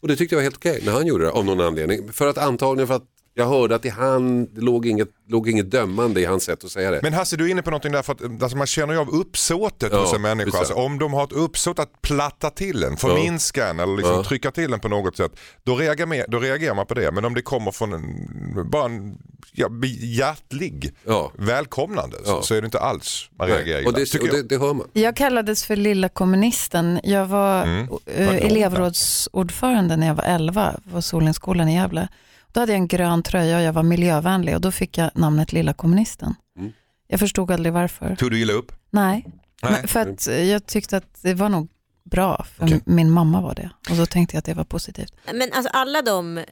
Och 0.00 0.08
det 0.08 0.16
tyckte 0.16 0.34
jag 0.34 0.38
var 0.38 0.42
helt 0.42 0.56
okej 0.56 0.82
när 0.86 0.92
han 0.92 1.06
gjorde 1.06 1.24
det 1.24 1.30
av 1.30 1.44
någon 1.44 1.60
anledning. 1.60 2.12
För 2.12 2.26
att 2.26 2.38
antagligen 2.38 2.88
för 2.88 2.94
att 2.94 3.08
jag 3.36 3.46
hörde 3.46 3.74
att 3.74 3.84
i 3.84 3.88
han, 3.88 4.54
det 4.54 4.60
låg 4.60 4.86
inget, 4.86 5.08
låg 5.28 5.48
inget 5.48 5.70
dömande 5.70 6.20
i 6.20 6.24
hans 6.24 6.44
sätt 6.44 6.64
att 6.64 6.70
säga 6.70 6.90
det. 6.90 7.00
Men 7.02 7.12
Hasse 7.12 7.36
du 7.36 7.44
är 7.44 7.48
inne 7.48 7.62
på 7.62 7.70
någonting 7.70 7.92
där 7.92 8.02
för 8.02 8.12
att 8.12 8.42
alltså, 8.42 8.56
man 8.58 8.66
känner 8.66 8.94
ju 8.94 9.00
av 9.00 9.08
uppsåtet 9.10 9.92
Ja, 9.92 10.00
hos 10.00 10.14
en 10.14 10.22
människa. 10.22 10.58
Alltså, 10.58 10.74
om 10.74 10.98
de 10.98 11.12
har 11.12 11.24
ett 11.24 11.32
uppsåt 11.32 11.78
att 11.78 12.02
platta 12.02 12.50
till 12.50 12.84
en, 12.84 12.96
förminska 12.96 13.68
en 13.68 13.80
eller 13.80 13.96
liksom 13.96 14.14
Ja. 14.16 14.24
trycka 14.24 14.50
till 14.50 14.72
en 14.72 14.80
på 14.80 14.88
något 14.88 15.16
sätt. 15.16 15.32
Då 15.64 15.76
reagerar, 15.76 16.06
man, 16.06 16.18
då 16.28 16.38
reagerar 16.38 16.74
man 16.74 16.86
på 16.86 16.94
det. 16.94 17.12
Men 17.12 17.24
om 17.24 17.34
det 17.34 17.42
kommer 17.42 17.70
från 17.72 17.92
en, 17.92 18.70
bara 18.70 18.84
en 18.84 19.18
ja, 19.52 19.68
hjärtlig 20.00 20.94
Ja. 21.06 21.32
välkomnande 21.38 22.16
så, 22.24 22.30
Ja. 22.30 22.42
så 22.42 22.54
är 22.54 22.60
det 22.62 22.64
inte 22.64 22.80
alls 22.80 23.30
man 23.38 23.48
reagerar 23.48 23.64
Nej. 23.74 23.80
illa. 23.80 23.88
Och, 23.88 23.94
det, 23.94 24.20
och 24.20 24.28
det, 24.28 24.36
jag. 24.36 24.48
det 24.48 24.58
hör 24.58 24.74
man. 24.74 24.88
Jag 24.92 25.16
kallades 25.16 25.64
för 25.64 25.76
lilla 25.76 26.08
kommunisten. 26.08 27.00
Jag 27.04 27.26
var 27.26 27.62
Mm. 27.62 27.88
eh, 28.06 28.28
elevrådsordförande 28.36 29.96
när 29.96 30.06
jag 30.06 30.14
var 30.14 30.24
11 30.24 30.80
på 30.92 31.02
Solenskolan 31.02 31.68
i 31.68 31.74
Gävle. 31.74 32.08
Då 32.54 32.60
hade 32.60 32.72
jag 32.72 32.78
en 32.78 32.88
grön 32.88 33.22
tröja 33.22 33.56
och 33.56 33.62
jag 33.62 33.72
var 33.72 33.82
miljövänlig 33.82 34.54
och 34.54 34.60
då 34.60 34.72
fick 34.72 34.98
jag 34.98 35.10
namnet 35.14 35.52
lilla 35.52 35.72
kommunisten. 35.72 36.34
Mm. 36.58 36.72
Jag 37.08 37.20
förstod 37.20 37.50
aldrig 37.50 37.72
varför. 37.72 38.16
Tog 38.16 38.30
du 38.30 38.40
illa 38.40 38.52
upp? 38.52 38.72
Nej, 38.90 39.26
Nej. 39.62 39.72
Men 39.72 39.88
för 39.88 40.00
att 40.00 40.28
eh, 40.28 40.42
jag 40.42 40.66
tyckte 40.66 40.96
att 40.96 41.22
det 41.22 41.34
var 41.34 41.48
nog 41.48 41.68
bra, 42.04 42.46
för 42.56 42.64
Okej. 42.64 42.80
min 42.86 43.10
mamma 43.10 43.40
var 43.40 43.54
det. 43.54 43.70
Och 43.90 43.96
då 43.96 44.06
tänkte 44.06 44.36
jag 44.36 44.38
att 44.38 44.44
det 44.44 44.54
var 44.54 44.64
positivt. 44.64 45.14
Men 45.32 45.52
alltså 45.52 45.70
alla 45.72 46.02
de 46.02 46.44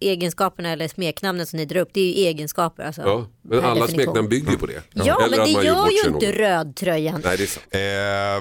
egenskaperna 0.00 0.70
eller 0.70 0.88
smeknamnen 0.88 1.46
som 1.46 1.56
ni 1.56 1.64
drar 1.64 1.80
upp, 1.80 1.88
det 1.92 2.00
är 2.00 2.04
ju 2.06 2.26
egenskaper. 2.26 2.82
Alltså, 2.84 3.02
Ja. 3.02 3.26
Men 3.42 3.58
alla 3.58 3.74
definition. 3.74 4.04
smeknamn 4.04 4.28
bygger 4.28 4.56
på 4.56 4.66
det. 4.66 4.82
Ja, 4.94 5.24
Eller 5.24 5.36
men 5.36 5.46
det 5.54 5.64
gör 5.64 5.74
bort 5.74 5.92
ju 5.92 6.08
inte 6.10 6.32
rödtröjan. 6.32 7.20
Nej, 7.24 7.36
det 7.36 7.42
är 7.42 7.46
sant. 7.46 7.66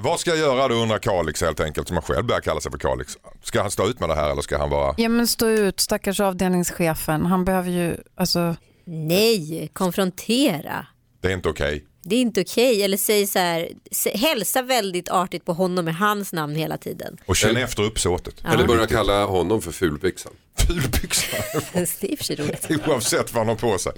Eh, 0.03 0.10
vad 0.10 0.20
ska 0.20 0.30
jag 0.30 0.39
göra 0.39 0.68
då 0.68 0.76
undrar 0.76 0.99
Kalix 0.99 1.41
helt 1.41 1.60
enkelt 1.60 1.88
som 1.88 1.97
han 1.97 2.03
själv 2.03 2.26
börjar 2.26 2.41
kalla 2.41 2.62
sig 2.62 2.72
för 2.72 2.80
Kalix. 2.80 3.18
Ska 3.43 3.62
han 3.62 3.72
stå 3.72 3.88
ut 3.89 3.99
med 3.99 4.10
det 4.10 4.16
här 4.16 4.32
eller 4.32 4.41
ska 4.41 4.58
han 4.58 4.70
vara... 4.70 4.95
Ja 4.97 5.10
men 5.10 5.28
stå 5.28 5.47
ut, 5.47 5.80
stackars 5.80 6.20
avdelningschefen. 6.20 7.26
Han 7.26 7.45
behöver 7.45 7.70
ju, 7.72 7.97
alltså, 8.16 8.55
Nej, 8.89 9.70
konfrontera. 9.74 10.86
Det 11.22 11.28
är 11.28 11.34
inte 11.34 11.49
okej. 11.49 11.86
Det 12.10 12.16
är 12.16 12.22
inte 12.22 12.41
okej. 12.41 12.84
Eller 12.84 12.97
säg 12.97 13.28
så 13.28 13.39
här, 13.39 13.70
hälsa 14.14 14.62
väldigt 14.62 15.10
artigt 15.10 15.45
på 15.45 15.53
honom 15.53 15.86
med 15.86 15.95
hans 15.95 16.34
namn 16.34 16.55
hela 16.55 16.78
tiden. 16.78 17.18
Och 17.26 17.36
känn 17.36 17.58
efter 17.58 17.84
uppsåtet. 17.84 18.36
Eller 18.45 18.68
börja 18.68 18.88
kalla 18.88 19.26
honom 19.26 19.62
för 19.62 19.72
fulbyxan. 19.72 20.34
Fulbyxan. 20.68 21.39
Det 21.74 21.80
är 21.80 22.12
i 22.12 22.14
och 22.14 22.18
för 22.18 22.26
sig 22.26 22.36
roligt. 22.36 22.68
Oavsett 22.88 23.34
vad 23.34 23.45
han 23.45 23.47
har 23.47 23.55
på 23.72 23.78
sig. 23.78 23.93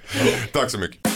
Tack 0.51 0.71
så 0.71 0.79
mycket. 0.79 1.07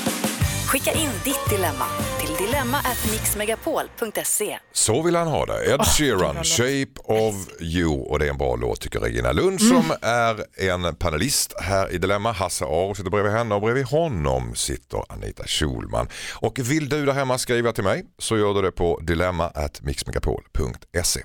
Skicka 0.73 0.91
in 0.91 1.09
ditt 1.23 1.49
dilemma 1.49 1.85
till 2.19 2.35
dilemma@mixmegapol.se. 2.45 4.59
Så 4.71 5.01
vill 5.01 5.15
han 5.15 5.27
ha 5.27 5.45
det. 5.45 5.73
Ed 5.73 5.85
Sheeran, 5.85 6.43
Shape 6.43 7.01
of 7.03 7.35
You. 7.59 8.01
Och 8.01 8.19
det 8.19 8.25
är 8.25 8.29
en 8.29 8.37
bra 8.37 8.55
låt 8.55 8.81
tycker 8.81 8.99
Regina 8.99 9.31
Lund 9.31 9.61
som 9.61 9.93
är 10.01 10.45
en 10.69 10.95
panelist 10.95 11.53
här 11.59 11.91
i 11.91 11.97
Dilemma. 11.97 12.31
Hasse 12.31 12.65
Aro 12.65 12.95
sitter 12.95 13.09
bredvid 13.09 13.31
henne 13.31 13.55
och 13.55 13.61
bredvid 13.61 13.85
honom 13.85 14.55
sitter 14.55 15.03
Anita 15.09 15.43
Schulman. 15.47 16.07
Och 16.35 16.59
vill 16.59 16.89
du 16.89 17.05
där 17.05 17.13
hemma 17.13 17.37
skriva 17.37 17.71
till 17.71 17.83
mig 17.83 18.05
så 18.17 18.37
gör 18.37 18.53
du 18.53 18.61
det 18.61 18.71
på 18.71 18.99
dilemma@mixmegapol.se. 19.03 21.21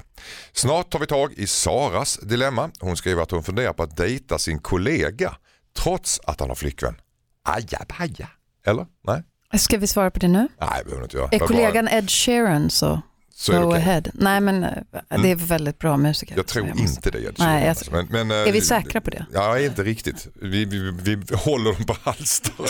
Snart 0.52 0.90
tar 0.90 0.98
vi 0.98 1.06
tag 1.06 1.32
i 1.32 1.46
Saras 1.46 2.16
dilemma. 2.16 2.70
Hon 2.80 2.96
skriver 2.96 3.22
att 3.22 3.30
hon 3.30 3.42
funderar 3.42 3.72
på 3.72 3.82
att 3.82 3.96
dejta 3.96 4.38
sin 4.38 4.58
kollega 4.58 5.36
trots 5.78 6.20
att 6.24 6.40
han 6.40 6.48
har 6.48 6.56
flickvän. 6.56 7.00
Ajabaja. 7.44 8.28
Eller? 8.66 8.86
Nej? 9.06 9.22
Ska 9.56 9.78
vi 9.78 9.86
svara 9.86 10.10
på 10.10 10.18
det 10.18 10.28
nu? 10.28 10.48
Nej, 10.60 10.82
behöver 10.84 11.02
inte 11.02 11.16
göra. 11.16 11.28
Är 11.32 11.38
kollegan 11.38 11.88
Ed 11.88 12.10
Sheeran 12.10 12.70
så 12.70 13.02
så 13.34 13.52
är 13.52 13.60
go 13.60 13.66
okej. 13.68 13.78
ahead. 13.80 14.02
Nej 14.14 14.40
men 14.40 14.64
eh, 14.64 14.70
det 15.22 15.30
är 15.30 15.34
väldigt 15.36 15.78
bra 15.78 15.96
musiker. 15.96 16.36
Jag 16.36 16.46
tror 16.46 16.66
måste- 16.66 16.82
inte 16.82 17.10
det. 17.10 17.18
Ed 17.18 17.34
Nej, 17.38 17.60
jag- 17.60 17.68
alltså. 17.70 17.90
men, 17.90 18.06
men, 18.10 18.30
Är 18.30 18.46
eh, 18.46 18.52
vi 18.52 18.60
säkra 18.60 19.00
på 19.00 19.10
det? 19.10 19.26
Ja, 19.32 19.58
inte 19.58 19.82
riktigt. 19.82 20.26
Vi, 20.42 20.64
vi, 20.64 20.90
vi, 21.02 21.14
vi 21.16 21.34
håller 21.36 21.72
dem 21.72 21.84
på 21.84 21.96
halster. 22.02 22.54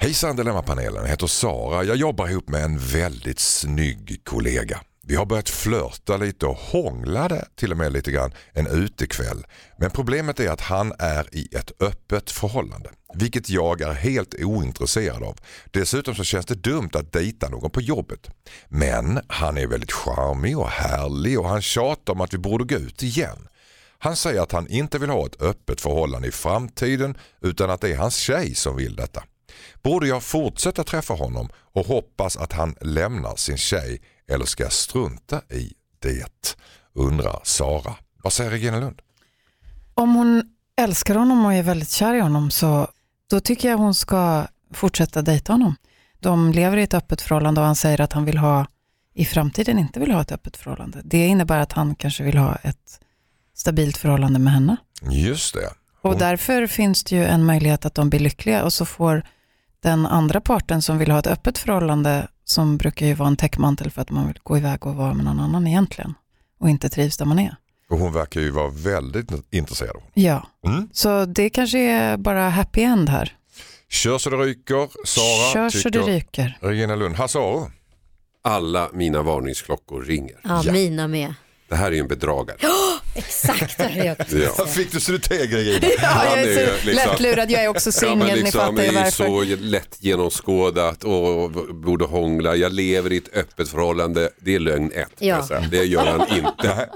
Hejsan 0.00 0.36
Dilemmapanelen, 0.36 1.02
jag 1.02 1.08
heter 1.10 1.26
Sara. 1.26 1.84
Jag 1.84 1.96
jobbar 1.96 2.28
ihop 2.28 2.48
med 2.48 2.64
en 2.64 2.78
väldigt 2.78 3.38
snygg 3.38 4.20
kollega. 4.24 4.80
Vi 5.08 5.16
har 5.16 5.26
börjat 5.26 5.48
flörta 5.48 6.16
lite 6.16 6.46
och 6.46 6.56
hånglade 6.56 7.44
till 7.54 7.72
och 7.72 7.78
med 7.78 7.92
lite 7.92 8.10
grann 8.10 8.32
en 8.52 8.66
utekväll. 8.66 9.46
Men 9.78 9.90
problemet 9.90 10.40
är 10.40 10.50
att 10.50 10.60
han 10.60 10.92
är 10.98 11.34
i 11.34 11.48
ett 11.56 11.82
öppet 11.82 12.30
förhållande. 12.30 12.90
Vilket 13.14 13.50
jag 13.50 13.80
är 13.80 13.92
helt 13.92 14.34
ointresserad 14.34 15.22
av. 15.22 15.38
Dessutom 15.70 16.14
så 16.14 16.24
känns 16.24 16.46
det 16.46 16.54
dumt 16.54 16.90
att 16.92 17.12
dejta 17.12 17.48
någon 17.48 17.70
på 17.70 17.80
jobbet. 17.80 18.30
Men 18.68 19.20
han 19.28 19.58
är 19.58 19.66
väldigt 19.66 19.92
charmig 19.92 20.58
och 20.58 20.68
härlig 20.68 21.38
och 21.40 21.48
han 21.48 21.62
tjatar 21.62 22.12
om 22.12 22.20
att 22.20 22.34
vi 22.34 22.38
borde 22.38 22.64
gå 22.64 22.80
ut 22.80 23.02
igen. 23.02 23.48
Han 23.98 24.16
säger 24.16 24.40
att 24.40 24.52
han 24.52 24.68
inte 24.68 24.98
vill 24.98 25.10
ha 25.10 25.26
ett 25.26 25.42
öppet 25.42 25.80
förhållande 25.80 26.28
i 26.28 26.32
framtiden 26.32 27.18
utan 27.40 27.70
att 27.70 27.80
det 27.80 27.92
är 27.92 27.96
hans 27.96 28.16
tjej 28.16 28.54
som 28.54 28.76
vill 28.76 28.96
detta. 28.96 29.22
Borde 29.82 30.08
jag 30.08 30.22
fortsätta 30.22 30.84
träffa 30.84 31.14
honom 31.14 31.48
och 31.74 31.86
hoppas 31.86 32.36
att 32.36 32.52
han 32.52 32.74
lämnar 32.80 33.36
sin 33.36 33.56
tjej 33.56 34.00
eller 34.28 34.44
ska 34.44 34.62
jag 34.62 34.72
strunta 34.72 35.40
i 35.50 35.72
det? 35.98 36.56
Undrar 36.92 37.40
Sara. 37.44 37.94
Vad 38.22 38.32
säger 38.32 38.50
Regina 38.50 38.80
Lund? 38.80 39.00
Om 39.94 40.14
hon 40.14 40.42
älskar 40.76 41.14
honom 41.14 41.44
och 41.44 41.54
är 41.54 41.62
väldigt 41.62 41.90
kär 41.90 42.14
i 42.14 42.20
honom 42.20 42.50
så 42.50 42.88
då 43.30 43.40
tycker 43.40 43.70
jag 43.70 43.78
hon 43.78 43.94
ska 43.94 44.46
fortsätta 44.74 45.22
dejta 45.22 45.52
honom. 45.52 45.76
De 46.20 46.52
lever 46.52 46.76
i 46.76 46.82
ett 46.82 46.94
öppet 46.94 47.22
förhållande 47.22 47.60
och 47.60 47.66
han 47.66 47.76
säger 47.76 48.00
att 48.00 48.12
han 48.12 48.24
vill 48.24 48.38
ha 48.38 48.66
i 49.14 49.24
framtiden 49.24 49.78
inte 49.78 50.00
vill 50.00 50.10
ha 50.12 50.20
ett 50.22 50.32
öppet 50.32 50.56
förhållande. 50.56 51.00
Det 51.04 51.26
innebär 51.26 51.58
att 51.58 51.72
han 51.72 51.94
kanske 51.94 52.24
vill 52.24 52.36
ha 52.38 52.54
ett 52.54 53.00
stabilt 53.54 53.96
förhållande 53.96 54.38
med 54.38 54.52
henne. 54.52 54.76
Just 55.10 55.54
det. 55.54 55.66
Och 56.02 56.10
Hon- 56.10 56.18
därför 56.18 56.66
finns 56.66 57.04
det 57.04 57.16
ju 57.16 57.24
en 57.24 57.44
möjlighet 57.44 57.84
att 57.86 57.94
de 57.94 58.10
blir 58.10 58.20
lyckliga 58.20 58.64
och 58.64 58.72
så 58.72 58.84
får 58.86 59.26
den 59.80 60.06
andra 60.06 60.40
parten 60.40 60.82
som 60.82 60.98
vill 60.98 61.10
ha 61.10 61.18
ett 61.18 61.26
öppet 61.26 61.58
förhållande, 61.58 62.28
som 62.48 62.76
brukar 62.76 63.06
ju 63.06 63.14
vara 63.14 63.28
en 63.28 63.36
täckmantel 63.36 63.90
för 63.90 64.02
att 64.02 64.10
man 64.10 64.26
vill 64.26 64.38
gå 64.42 64.56
iväg 64.56 64.86
och 64.86 64.94
vara 64.94 65.14
med 65.14 65.24
någon 65.24 65.40
annan 65.40 65.66
egentligen 65.66 66.14
och 66.60 66.70
inte 66.70 66.88
trivs 66.88 67.16
där 67.16 67.24
man 67.26 67.38
är. 67.38 67.56
Och 67.90 67.98
hon 67.98 68.12
verkar 68.12 68.40
ju 68.40 68.50
vara 68.50 68.68
väldigt 68.68 69.30
intresserad. 69.50 69.96
Ja, 70.14 70.46
Mm. 70.66 70.88
så 70.92 71.24
det 71.24 71.50
kanske 71.50 71.78
är 71.78 72.16
bara 72.16 72.48
happy 72.48 72.82
end 72.82 73.08
här. 73.08 73.32
Kör 73.90 74.18
så 74.18 74.30
det 74.30 74.36
ryker. 74.36 74.88
Sara 75.06 75.52
Kör 75.54 75.70
så 75.80 75.88
det 75.88 75.98
ryker. 76.00 76.58
Regina 76.60 76.96
Lund. 76.96 77.16
Hasse 77.16 77.38
Aro. 77.38 77.70
Alla 78.44 78.88
mina 78.92 79.22
varningsklockor 79.22 80.02
ringer. 80.02 80.40
Ja, 80.44 80.62
Ja. 80.64 80.72
mina 80.72 81.08
med. 81.08 81.34
Det 81.68 81.76
här 81.76 81.86
är 81.86 81.90
ju 81.92 81.98
en 82.00 82.08
bedragare. 82.08 82.56
Exakt 83.14 83.78
det 83.78 83.92
jag 83.94 84.16
Ja. 84.58 84.66
Fick 84.66 84.92
du 84.92 85.00
Regina. 85.52 85.86
Ja, 86.02 86.24
jag 86.24 86.38
är 86.38 86.46
är 86.48 86.66
så 86.66 86.86
liksom- 86.86 87.10
lättlurad, 87.10 87.50
jag 87.50 87.64
är 87.64 87.68
också 87.68 87.88
Ja, 87.88 87.92
singel, 87.92 88.26
ni 88.26 88.42
liksom, 88.42 88.60
fattar 88.60 88.82
ju 88.82 88.90
det 88.90 88.98
är 88.98 89.04
varför. 89.04 89.56
så 89.56 89.62
lätt 89.64 89.96
genomskådat 90.00 91.04
och 91.04 91.50
borde 91.74 92.04
hångla. 92.04 92.56
Jag 92.56 92.72
lever 92.72 93.12
i 93.12 93.16
ett 93.16 93.36
öppet 93.36 93.68
förhållande. 93.68 94.30
Det 94.38 94.54
är 94.54 94.58
lögn 94.58 94.92
ett. 94.94 95.08
Ja. 95.18 95.46
jag. 95.50 95.70
Det 95.70 95.84
gör 95.84 96.06
han 96.06 96.20
inte. 96.38 96.88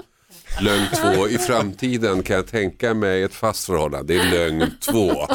Lögn 0.61 0.85
två, 1.01 1.27
i 1.29 1.37
framtiden 1.37 2.23
kan 2.23 2.35
jag 2.35 2.47
tänka 2.47 2.93
mig 2.93 3.23
ett 3.23 3.33
fast 3.35 3.65
förhållande. 3.65 4.13
Det 4.13 4.19
är 4.19 4.31
lögn 4.31 4.71
två. 4.79 5.27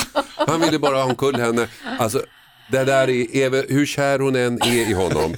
Han 0.46 0.60
ville 0.60 0.78
bara 0.78 0.96
ha 0.96 1.04
omkull 1.04 1.40
henne. 1.40 1.68
Alltså, 1.98 2.22
det 2.70 2.84
där 2.84 3.10
är, 3.10 3.36
är, 3.36 3.72
hur 3.72 3.86
kär 3.86 4.18
hon 4.18 4.36
än 4.36 4.62
är 4.62 4.90
i 4.90 4.92
honom, 4.92 5.36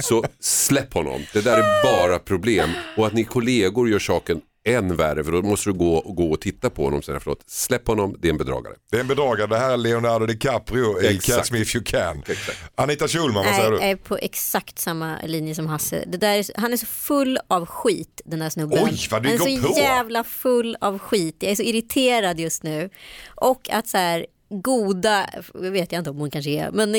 så 0.00 0.24
släpp 0.40 0.94
honom. 0.94 1.22
Det 1.32 1.40
där 1.40 1.58
är 1.58 1.82
bara 1.82 2.18
problem. 2.18 2.70
Och 2.96 3.06
att 3.06 3.12
ni 3.12 3.24
kollegor 3.24 3.88
gör 3.88 3.98
saken 3.98 4.40
än 4.66 4.96
värre, 4.96 5.24
för 5.24 5.32
då 5.32 5.42
måste 5.42 5.70
du 5.70 5.74
gå 5.74 5.96
och, 5.96 6.16
gå 6.16 6.30
och 6.32 6.40
titta 6.40 6.70
på 6.70 6.84
honom. 6.84 7.02
Sen 7.02 7.16
efteråt. 7.16 7.42
Släpp 7.46 7.86
honom, 7.86 8.16
det 8.18 8.28
är 8.28 8.32
en 8.32 8.38
bedragare. 8.38 8.74
Det 8.90 8.96
är 8.96 9.00
en 9.00 9.06
bedragare. 9.06 9.46
Det 9.46 9.58
här 9.58 9.72
är 9.72 9.76
Leonardo 9.76 10.26
DiCaprio 10.26 11.02
i 11.02 11.06
Exakt. 11.06 11.36
Catch 11.38 11.52
Me 11.52 11.58
If 11.58 11.74
You 11.74 11.84
Can. 11.84 12.22
Exakt. 12.28 12.58
Anita 12.74 13.08
Schulman, 13.08 13.44
vad 13.44 13.54
säger 13.54 13.70
Nej, 13.70 13.78
du? 13.78 13.84
jag 13.84 13.90
är 13.90 13.96
på 13.96 14.16
exakt 14.16 14.78
samma 14.78 15.18
linje 15.24 15.54
som 15.54 15.66
Hasse. 15.66 16.04
Det 16.06 16.18
där 16.18 16.38
är, 16.38 16.60
han 16.60 16.72
är 16.72 16.76
så 16.76 16.86
full 16.86 17.38
av 17.48 17.66
skit 17.66 18.20
den 18.24 18.42
här 18.42 18.50
snubben. 18.50 18.78
Oj, 18.84 19.08
vad 19.10 19.22
du 19.22 19.28
han 19.28 19.34
är 19.34 19.56
går 19.56 19.62
så 19.68 19.72
på. 19.72 19.78
jävla 19.78 20.24
full 20.24 20.76
av 20.80 20.98
skit. 20.98 21.36
Jag 21.38 21.52
är 21.52 21.56
så 21.56 21.62
irriterad 21.62 22.40
just 22.40 22.62
nu. 22.62 22.90
Och 23.34 23.70
att 23.70 23.88
så 23.88 23.98
här 23.98 24.26
goda, 24.48 25.26
vet 25.54 25.92
jag 25.92 26.00
inte 26.00 26.10
om 26.10 26.16
hon 26.16 26.30
kanske 26.30 26.50
är, 26.50 26.70
men 26.70 26.92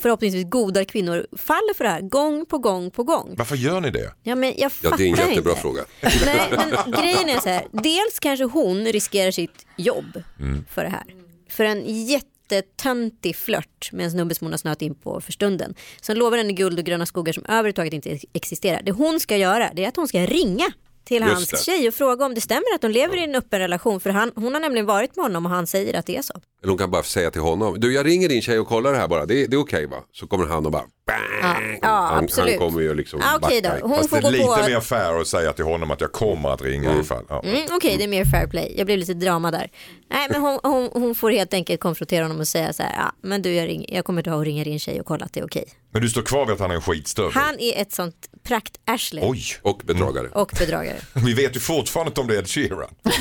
förhoppningsvis 0.00 0.46
goda 0.50 0.84
kvinnor 0.84 1.26
faller 1.36 1.74
för 1.74 1.84
det 1.84 1.90
här 1.90 2.00
gång 2.00 2.46
på 2.46 2.58
gång 2.58 2.90
på 2.90 3.02
gång. 3.04 3.34
Varför 3.38 3.56
gör 3.56 3.80
ni 3.80 3.90
det? 3.90 4.12
Ja, 4.22 4.34
men 4.34 4.48
jag 4.48 4.58
Ja, 4.58 4.68
fattar 4.70 4.96
det 4.96 5.04
är 5.04 5.06
en 5.06 5.14
jättebra 5.28 5.50
inte. 5.52 5.62
fråga. 5.62 5.84
Nej, 6.02 6.48
men 6.50 6.92
grejen 7.02 7.28
är 7.28 7.40
så 7.40 7.48
här, 7.48 7.66
dels 7.72 8.18
kanske 8.20 8.44
hon 8.44 8.84
riskerar 8.84 9.30
sitt 9.30 9.66
jobb 9.76 10.22
Mm. 10.40 10.64
för 10.70 10.82
det 10.84 10.90
här. 10.90 11.04
För 11.48 11.64
en 11.64 12.06
jättetöntig 12.06 13.36
flört 13.36 13.92
med 13.92 14.04
en 14.04 14.10
snubbe 14.10 14.34
som 14.34 14.44
hon 14.46 14.52
har 14.52 14.58
snöat 14.58 14.82
in 14.82 14.94
på 14.94 15.20
för 15.20 15.32
stunden. 15.32 15.74
Som 16.00 16.16
lovar 16.16 16.38
henne 16.38 16.52
guld 16.52 16.78
och 16.78 16.84
gröna 16.84 17.06
skogar 17.06 17.32
som 17.32 17.44
överhuvudtaget 17.44 17.92
inte 17.92 18.18
existerar. 18.32 18.82
Det 18.82 18.92
hon 18.92 19.20
ska 19.20 19.36
göra 19.36 19.70
det 19.74 19.84
är 19.84 19.88
att 19.88 19.96
hon 19.96 20.08
ska 20.08 20.26
ringa 20.26 20.66
till 21.04 21.22
Just 21.22 21.34
hans 21.34 21.50
det. 21.50 21.56
tjej 21.56 21.88
och 21.88 21.94
fråga 21.94 22.24
om 22.26 22.34
det 22.34 22.40
stämmer 22.40 22.74
att 22.74 22.80
de 22.80 22.88
lever 22.90 23.16
i 23.16 23.24
en 23.24 23.34
öppen 23.34 23.58
relation. 23.60 24.00
För 24.00 24.10
han, 24.10 24.32
hon 24.34 24.54
har 24.54 24.60
nämligen 24.60 24.86
varit 24.86 25.16
med 25.16 25.22
honom 25.24 25.46
och 25.46 25.52
han 25.52 25.66
säger 25.66 25.98
att 25.98 26.06
det 26.06 26.16
är 26.16 26.22
så. 26.22 26.34
Eller 26.62 26.68
hon 26.70 26.78
kan 26.78 26.90
bara 26.90 27.02
säga 27.02 27.30
till 27.30 27.40
honom, 27.40 27.80
du 27.80 27.92
jag 27.94 28.06
ringer 28.06 28.28
din 28.28 28.42
tjej 28.42 28.58
och 28.58 28.68
kollar 28.68 28.92
det 28.92 28.98
här 28.98 29.08
bara, 29.08 29.26
det, 29.26 29.46
det 29.46 29.56
är 29.56 29.60
okej 29.60 29.86
va? 29.86 29.96
Så 30.12 30.26
kommer 30.26 30.46
han 30.46 30.66
och 30.66 30.72
bara, 30.72 30.84
bang! 31.06 31.20
Ja, 31.42 31.78
ja, 31.82 31.88
han, 32.12 32.24
absolut. 32.24 32.50
han 32.50 32.58
kommer 32.68 32.80
ju 32.80 32.94
liksom 32.94 33.20
Ja, 33.22 33.38
okej 33.42 33.62
backa. 33.62 33.78
då. 33.80 33.86
Hon 33.86 33.96
Fast 33.96 34.10
det 34.10 34.20
får 34.22 34.28
är 34.34 34.38
gå 34.38 34.46
på... 34.46 34.56
lite 34.56 34.70
mer 34.70 34.80
fair 34.80 35.20
att 35.20 35.26
säga 35.26 35.52
till 35.52 35.64
honom 35.64 35.90
att 35.90 36.00
jag 36.00 36.12
kommer 36.12 36.48
att 36.48 36.62
ringa 36.62 37.00
ifall. 37.00 37.24
Ja. 37.28 37.42
Mm, 37.44 37.62
Okej, 37.70 37.96
det 37.98 38.04
är 38.04 38.08
mer 38.08 38.24
fair 38.24 38.46
play. 38.46 38.74
Jag 38.76 38.86
blev 38.86 38.98
lite 38.98 39.14
drama 39.14 39.50
där. 39.50 39.70
Nej, 40.10 40.26
men 40.30 40.40
hon, 40.40 40.58
hon, 40.62 40.88
hon 40.92 41.14
får 41.14 41.30
helt 41.30 41.54
enkelt 41.54 41.80
konfrontera 41.80 42.24
honom 42.24 42.40
och 42.40 42.48
säga 42.48 42.72
så 42.72 42.82
här, 42.82 42.92
ja, 42.96 43.12
men 43.22 43.42
du 43.42 43.52
jag, 43.54 43.68
ring, 43.68 43.84
jag 43.88 44.04
kommer 44.04 44.22
ta 44.22 44.34
och 44.34 44.44
ringa 44.44 44.64
din 44.64 44.78
tjej 44.78 45.00
och 45.00 45.06
kolla 45.06 45.24
att 45.24 45.32
det 45.32 45.40
är 45.40 45.44
okej. 45.46 45.64
Men 45.92 46.02
du 46.02 46.08
står 46.08 46.22
kvar 46.22 46.46
vid 46.46 46.52
att 46.54 46.60
han 46.60 46.70
är 46.70 46.74
en 46.74 46.82
skitstövel? 46.82 47.32
Han 47.34 47.58
är 47.60 47.80
ett 47.82 47.92
sånt 47.92 48.14
praktarsle 48.44 49.20
Oj, 49.24 49.42
Och 49.62 49.80
bedragare. 49.84 50.28
och 50.28 50.52
bedragare. 50.58 50.96
vi 51.12 51.34
vet 51.34 51.56
ju 51.56 51.60
fortfarande 51.60 52.08
inte 52.10 52.20
om 52.20 52.26
det 52.26 52.34
är 52.34 52.38
Ed 52.38 52.48
Sheeran. 52.48 52.94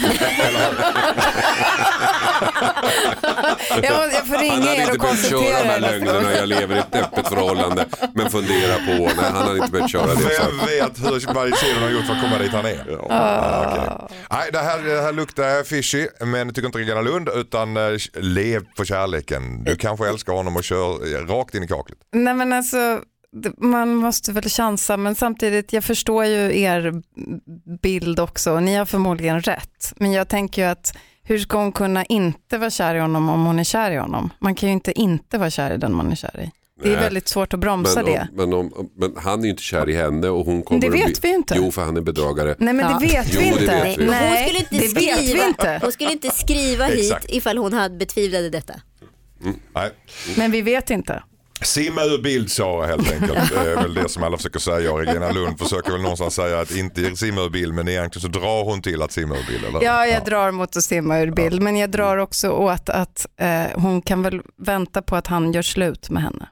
Jag, 3.84 4.14
jag 4.14 4.28
får 4.28 4.36
Han 4.36 4.44
ringa 4.44 4.56
hade 4.56 4.76
er 4.76 4.82
inte 4.82 4.92
och 4.92 4.98
behövt 5.00 5.30
köra 5.30 5.40
de 5.64 5.70
här 5.70 5.80
lögnerna, 5.80 6.32
jag 6.34 6.50
lever 6.50 6.76
i 6.76 6.80
ett 6.80 6.96
öppet 6.96 7.28
förhållande, 7.28 7.71
men 8.14 8.30
fundera 8.30 8.76
på, 8.76 8.92
nej 8.92 9.32
han 9.34 9.36
hade 9.36 9.58
inte 9.58 9.72
behövt 9.72 9.92
köra 9.92 10.06
det. 10.06 10.16
Vem 10.16 10.58
vet 10.58 11.06
hur, 11.06 11.20
Sheeran 11.20 11.84
har 11.84 11.90
gjort 11.90 12.06
för 12.06 12.14
att 12.14 12.22
komma 12.22 12.38
dit 12.38 12.52
han 12.52 12.66
är? 12.66 12.98
Ah, 13.10 13.66
okej. 13.68 14.18
Nej, 14.32 14.50
det 14.52 14.60
här, 14.60 14.84
det 14.84 15.02
här 15.02 15.14
luktar 15.14 15.64
fishy, 15.64 16.08
men 16.20 16.54
tycker 16.54 16.66
inte 16.66 16.80
Regina 16.80 17.02
Lund, 17.02 17.30
utan 17.36 17.78
eh, 17.78 17.84
lev 18.14 18.66
på 18.78 18.86
kärleken. 18.86 19.64
Du 19.64 19.76
kanske 19.76 20.10
älskar 20.10 20.34
honom 20.34 20.56
och 20.56 20.64
kör 20.64 21.16
eh, 21.16 21.28
rakt 21.28 21.56
in 21.56 21.64
i 21.64 21.68
kaklet. 21.68 21.98
Nej 22.14 22.34
men 22.34 22.54
alltså, 22.54 23.00
man 23.58 23.96
måste 23.96 24.32
väl 24.32 24.44
chansa 24.44 24.98
men 24.98 25.16
samtidigt, 25.16 25.74
jag 25.74 25.84
förstår 25.84 26.26
ju 26.26 26.60
er 26.60 27.02
bild 27.82 28.20
också 28.20 28.52
och 28.52 28.64
ni 28.64 28.76
har 28.76 28.86
förmodligen 28.86 29.42
rätt. 29.42 29.94
Men 29.96 30.12
jag 30.12 30.28
tänker 30.28 30.62
ju 30.62 30.68
att 30.68 30.98
hur 31.24 31.40
ska 31.40 31.58
hon 31.58 31.72
kunna 31.72 32.06
inte 32.06 32.58
vara 32.58 32.70
kär 32.70 32.96
i 32.96 33.00
honom 33.00 33.30
om 33.30 33.46
hon 33.46 33.60
är 33.60 33.64
kär 33.64 33.92
i 33.92 33.98
honom? 33.98 34.30
Man 34.40 34.56
kan 34.56 34.70
ju 34.70 34.74
inte 34.74 35.00
inte 35.00 35.38
vara 35.38 35.50
kär 35.50 35.74
i 35.74 35.78
den 35.78 35.96
man 35.96 36.12
är 36.12 36.16
kär 36.16 36.40
i. 36.40 36.52
Det 36.84 36.90
är 36.90 36.94
Nej. 36.94 37.04
väldigt 37.04 37.28
svårt 37.28 37.54
att 37.54 37.60
bromsa 37.60 38.04
Men, 38.04 38.06
det. 38.14 38.28
men, 38.34 38.54
om, 38.54 38.90
men 38.98 39.14
han 39.18 39.40
är 39.40 39.44
ju 39.44 39.50
inte 39.50 39.64
kär 39.64 39.90
i 39.90 39.96
henne 39.96 40.28
och 40.30 40.46
hon 40.46 40.64
kommer 40.64 40.82
Det 40.82 40.90
vet 40.90 41.06
bli... 41.06 41.16
vi 41.22 41.36
inte. 41.36 41.54
Jo, 41.58 41.72
för 41.72 41.86
han 41.86 41.98
är 41.98 42.02
bedragare. 42.02 42.56
Nej 42.58 42.74
men 42.74 42.86
Ja. 42.92 42.98
det 43.00 43.06
vet 43.08 43.36
vi 43.36 43.46
inte. 43.48 43.96
Nej, 43.98 43.98
hon 43.98 44.38
skulle 44.48 44.60
inte 44.60 44.76
det 44.76 44.80
vet 44.80 45.20
vi 45.20 45.28
skriva, 45.28 45.48
inte. 45.48 45.80
Hon 45.84 45.92
skulle 45.92 46.12
inte 46.12 46.30
skriva 46.30 46.86
hit 46.86 47.16
ifall 47.28 47.58
hon 47.58 47.74
hade 47.74 47.96
betvivlade 47.98 48.50
detta. 48.50 48.74
Nej. 49.76 49.92
Men 50.38 50.52
vi 50.52 50.62
vet 50.62 50.90
inte. 50.90 51.24
Simma 51.64 52.04
ur 52.04 52.22
bild 52.22 52.52
Sara 52.52 52.86
helt 52.88 53.12
enkelt. 53.12 53.50
Det 53.50 53.72
är 53.72 53.76
väl 53.76 53.94
det 53.94 54.10
som 54.10 54.24
alla 54.24 54.38
försöker 54.38 54.60
säga 54.60 54.92
och 54.92 55.00
Regina 55.00 55.32
Lund 55.32 55.60
försöker 55.60 55.92
väl 55.92 56.02
någonstans 56.02 56.36
säga 56.36 56.60
att 56.60 56.72
inte 56.72 57.16
simma 57.16 57.42
ur 57.42 57.50
bild 57.50 57.74
men 57.74 57.88
egentligen 57.88 58.34
så 58.34 58.40
drar 58.40 58.64
hon 58.64 58.82
till 58.82 59.02
att 59.02 59.12
simma 59.12 59.36
ur 59.38 59.46
bild. 59.48 59.66
Eller? 59.66 59.84
Ja, 59.84 60.06
jag 60.08 60.26
drar 60.26 60.52
mot 60.52 60.78
att 60.78 60.84
simma 60.84 61.20
ur 61.20 61.32
bild, 61.32 61.62
men 61.62 61.78
jag 61.78 61.92
drar 61.92 62.18
också 62.18 62.50
åt 62.50 62.90
att 62.90 63.26
eh, 63.38 63.64
hon 63.76 64.02
kan 64.02 64.22
väl 64.24 64.42
vänta 64.58 65.02
på 65.02 65.16
att 65.16 65.28
han 65.28 65.54
gör 65.54 65.62
slut 65.62 66.10
med 66.10 66.24
henne. 66.24 66.48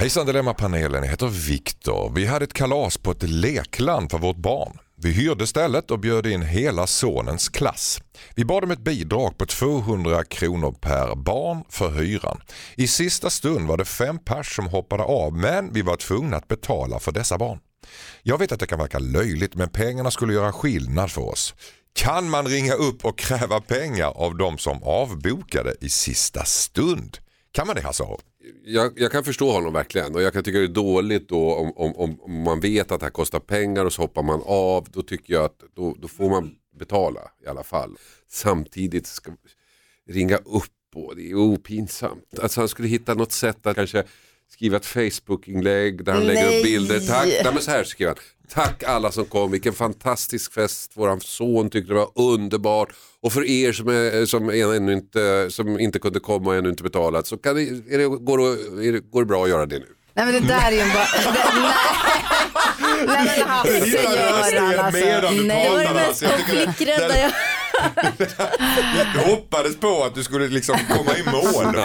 Hejsan 0.00 0.26
Dilemmapanelen, 0.26 1.02
jag 1.02 1.10
heter 1.10 1.26
Viktor. 1.26 2.12
Vi 2.14 2.26
hade 2.26 2.44
ett 2.44 2.52
kalas 2.52 2.98
på 2.98 3.10
ett 3.10 3.22
lekland 3.22 4.10
för 4.10 4.18
vårt 4.18 4.36
barn. 4.36 4.78
Vi 4.96 5.12
hyrde 5.12 5.46
stället 5.46 5.90
och 5.90 5.98
bjöd 5.98 6.26
in 6.26 6.42
hela 6.42 6.86
sonens 6.86 7.48
klass. 7.48 8.00
Vi 8.34 8.44
bad 8.44 8.64
om 8.64 8.70
ett 8.70 8.84
bidrag 8.84 9.38
på 9.38 9.46
200 9.46 10.24
kronor 10.24 10.72
per 10.80 11.14
barn 11.14 11.64
för 11.68 11.90
hyran. 11.90 12.40
I 12.74 12.86
sista 12.86 13.30
stund 13.30 13.68
var 13.68 13.76
det 13.76 13.84
fem 13.84 14.18
pers 14.18 14.56
som 14.56 14.66
hoppade 14.66 15.02
av 15.02 15.36
men 15.36 15.72
vi 15.72 15.82
var 15.82 15.96
tvungna 15.96 16.36
att 16.36 16.48
betala 16.48 16.98
för 16.98 17.12
dessa 17.12 17.38
barn. 17.38 17.58
Jag 18.22 18.38
vet 18.38 18.52
att 18.52 18.60
det 18.60 18.66
kan 18.66 18.78
verka 18.78 18.98
löjligt 18.98 19.54
men 19.54 19.68
pengarna 19.68 20.10
skulle 20.10 20.32
göra 20.32 20.52
skillnad 20.52 21.10
för 21.10 21.22
oss. 21.22 21.54
Kan 21.92 22.30
man 22.30 22.48
ringa 22.48 22.74
upp 22.74 23.04
och 23.04 23.18
kräva 23.18 23.60
pengar 23.60 24.12
av 24.16 24.36
de 24.36 24.58
som 24.58 24.82
avbokade 24.82 25.74
i 25.80 25.88
sista 25.88 26.44
stund? 26.44 27.18
Kan 27.52 27.66
man 27.66 27.76
det 27.76 27.82
Hasse 27.82 28.02
Aro? 28.02 28.29
Jag, 28.64 28.92
jag 28.96 29.12
kan 29.12 29.24
förstå 29.24 29.50
honom 29.50 29.72
verkligen 29.72 30.14
och 30.14 30.22
jag 30.22 30.32
kan 30.32 30.42
tycka 30.44 30.58
det 30.58 30.64
är 30.64 30.68
dåligt 30.68 31.28
då 31.28 31.54
om, 31.54 31.72
om, 31.76 32.20
om, 32.20 32.42
man 32.42 32.60
vet 32.60 32.92
att 32.92 33.00
det 33.00 33.06
här 33.06 33.10
kostar 33.10 33.40
pengar 33.40 33.84
och 33.84 33.92
så 33.92 34.02
hoppar 34.02 34.22
man 34.22 34.42
av. 34.46 34.86
Då 34.92 35.02
tycker 35.02 35.34
jag 35.34 35.44
att 35.44 35.62
då, 35.74 35.96
då 36.00 36.08
får 36.08 36.30
man 36.30 36.54
betala 36.78 37.20
i 37.44 37.46
alla 37.46 37.62
fall. 37.62 37.96
Samtidigt 38.28 39.06
ska 39.06 39.32
ringa 40.08 40.36
upp 40.36 40.72
och 40.94 41.16
det 41.16 41.30
är 41.30 41.34
opinsamt. 41.34 42.38
Alltså 42.42 42.60
han 42.60 42.68
skulle 42.68 42.88
hitta 42.88 43.14
något 43.14 43.32
sätt 43.32 43.66
att 43.66 43.76
kanske 43.76 44.04
skriva 44.48 44.76
ett 44.76 44.86
Facebook-inlägg 44.86 46.04
där 46.04 46.12
han 46.12 46.26
lägger 46.26 46.46
upp 46.46 46.50
Nej. 46.50 46.62
bilder. 46.62 47.00
Tack, 47.00 47.26
nej, 47.26 47.50
men 47.52 47.62
så 47.62 47.70
här 47.70 47.84
skriver 47.84 48.14
han. 48.14 48.24
Tack 48.54 48.82
alla 48.82 49.12
som 49.12 49.24
kom, 49.24 49.50
vilken 49.50 49.72
fantastisk 49.72 50.52
fest. 50.52 50.90
Våran 50.94 51.20
son 51.20 51.70
tyckte 51.70 51.92
det 51.92 51.98
var 51.98 52.10
underbart. 52.14 52.88
Och 53.22 53.32
för 53.32 53.44
er 53.50 53.72
som, 53.72 53.88
är, 53.88 54.26
som, 54.26 54.50
ännu 54.50 54.92
inte, 54.92 55.46
som 55.50 55.80
inte 55.80 55.98
kunde 55.98 56.20
komma 56.20 56.50
och 56.50 56.56
ännu 56.56 56.68
inte 56.68 56.82
betalat 56.82 57.26
så 57.26 57.36
kan 57.36 57.54
det, 57.56 57.62
är 57.62 57.98
det, 57.98 58.06
går, 58.06 58.38
det, 58.38 58.88
är 58.88 58.92
det, 58.92 59.00
går 59.10 59.20
det 59.20 59.26
bra 59.26 59.42
att 59.44 59.48
göra 59.50 59.66
det 59.66 59.78
nu. 59.78 59.86
Nej 60.14 60.24
men 60.26 60.34
det 60.34 60.48
där 60.48 60.66
är 60.66 60.86
ju 60.86 60.92
bara... 60.92 61.06
Nej. 63.06 63.06
nej 63.06 63.38
men 63.38 63.48
Hasse 63.48 63.86
Göran 64.02 64.78
alltså. 64.78 65.30
Nej. 65.44 65.64
Det 65.64 65.70
var 65.70 65.78
det 65.78 65.94
mest 65.94 66.22
alltså. 66.22 66.24
Det- 66.26 66.64
konflikträdda 66.64 67.18
jag... 67.18 67.32
Jag 69.14 69.22
hoppades 69.22 69.76
på 69.76 70.04
att 70.04 70.14
du 70.14 70.22
skulle 70.22 70.48
liksom 70.48 70.76
komma 70.88 71.16
i 71.18 71.22
mål. 71.22 71.74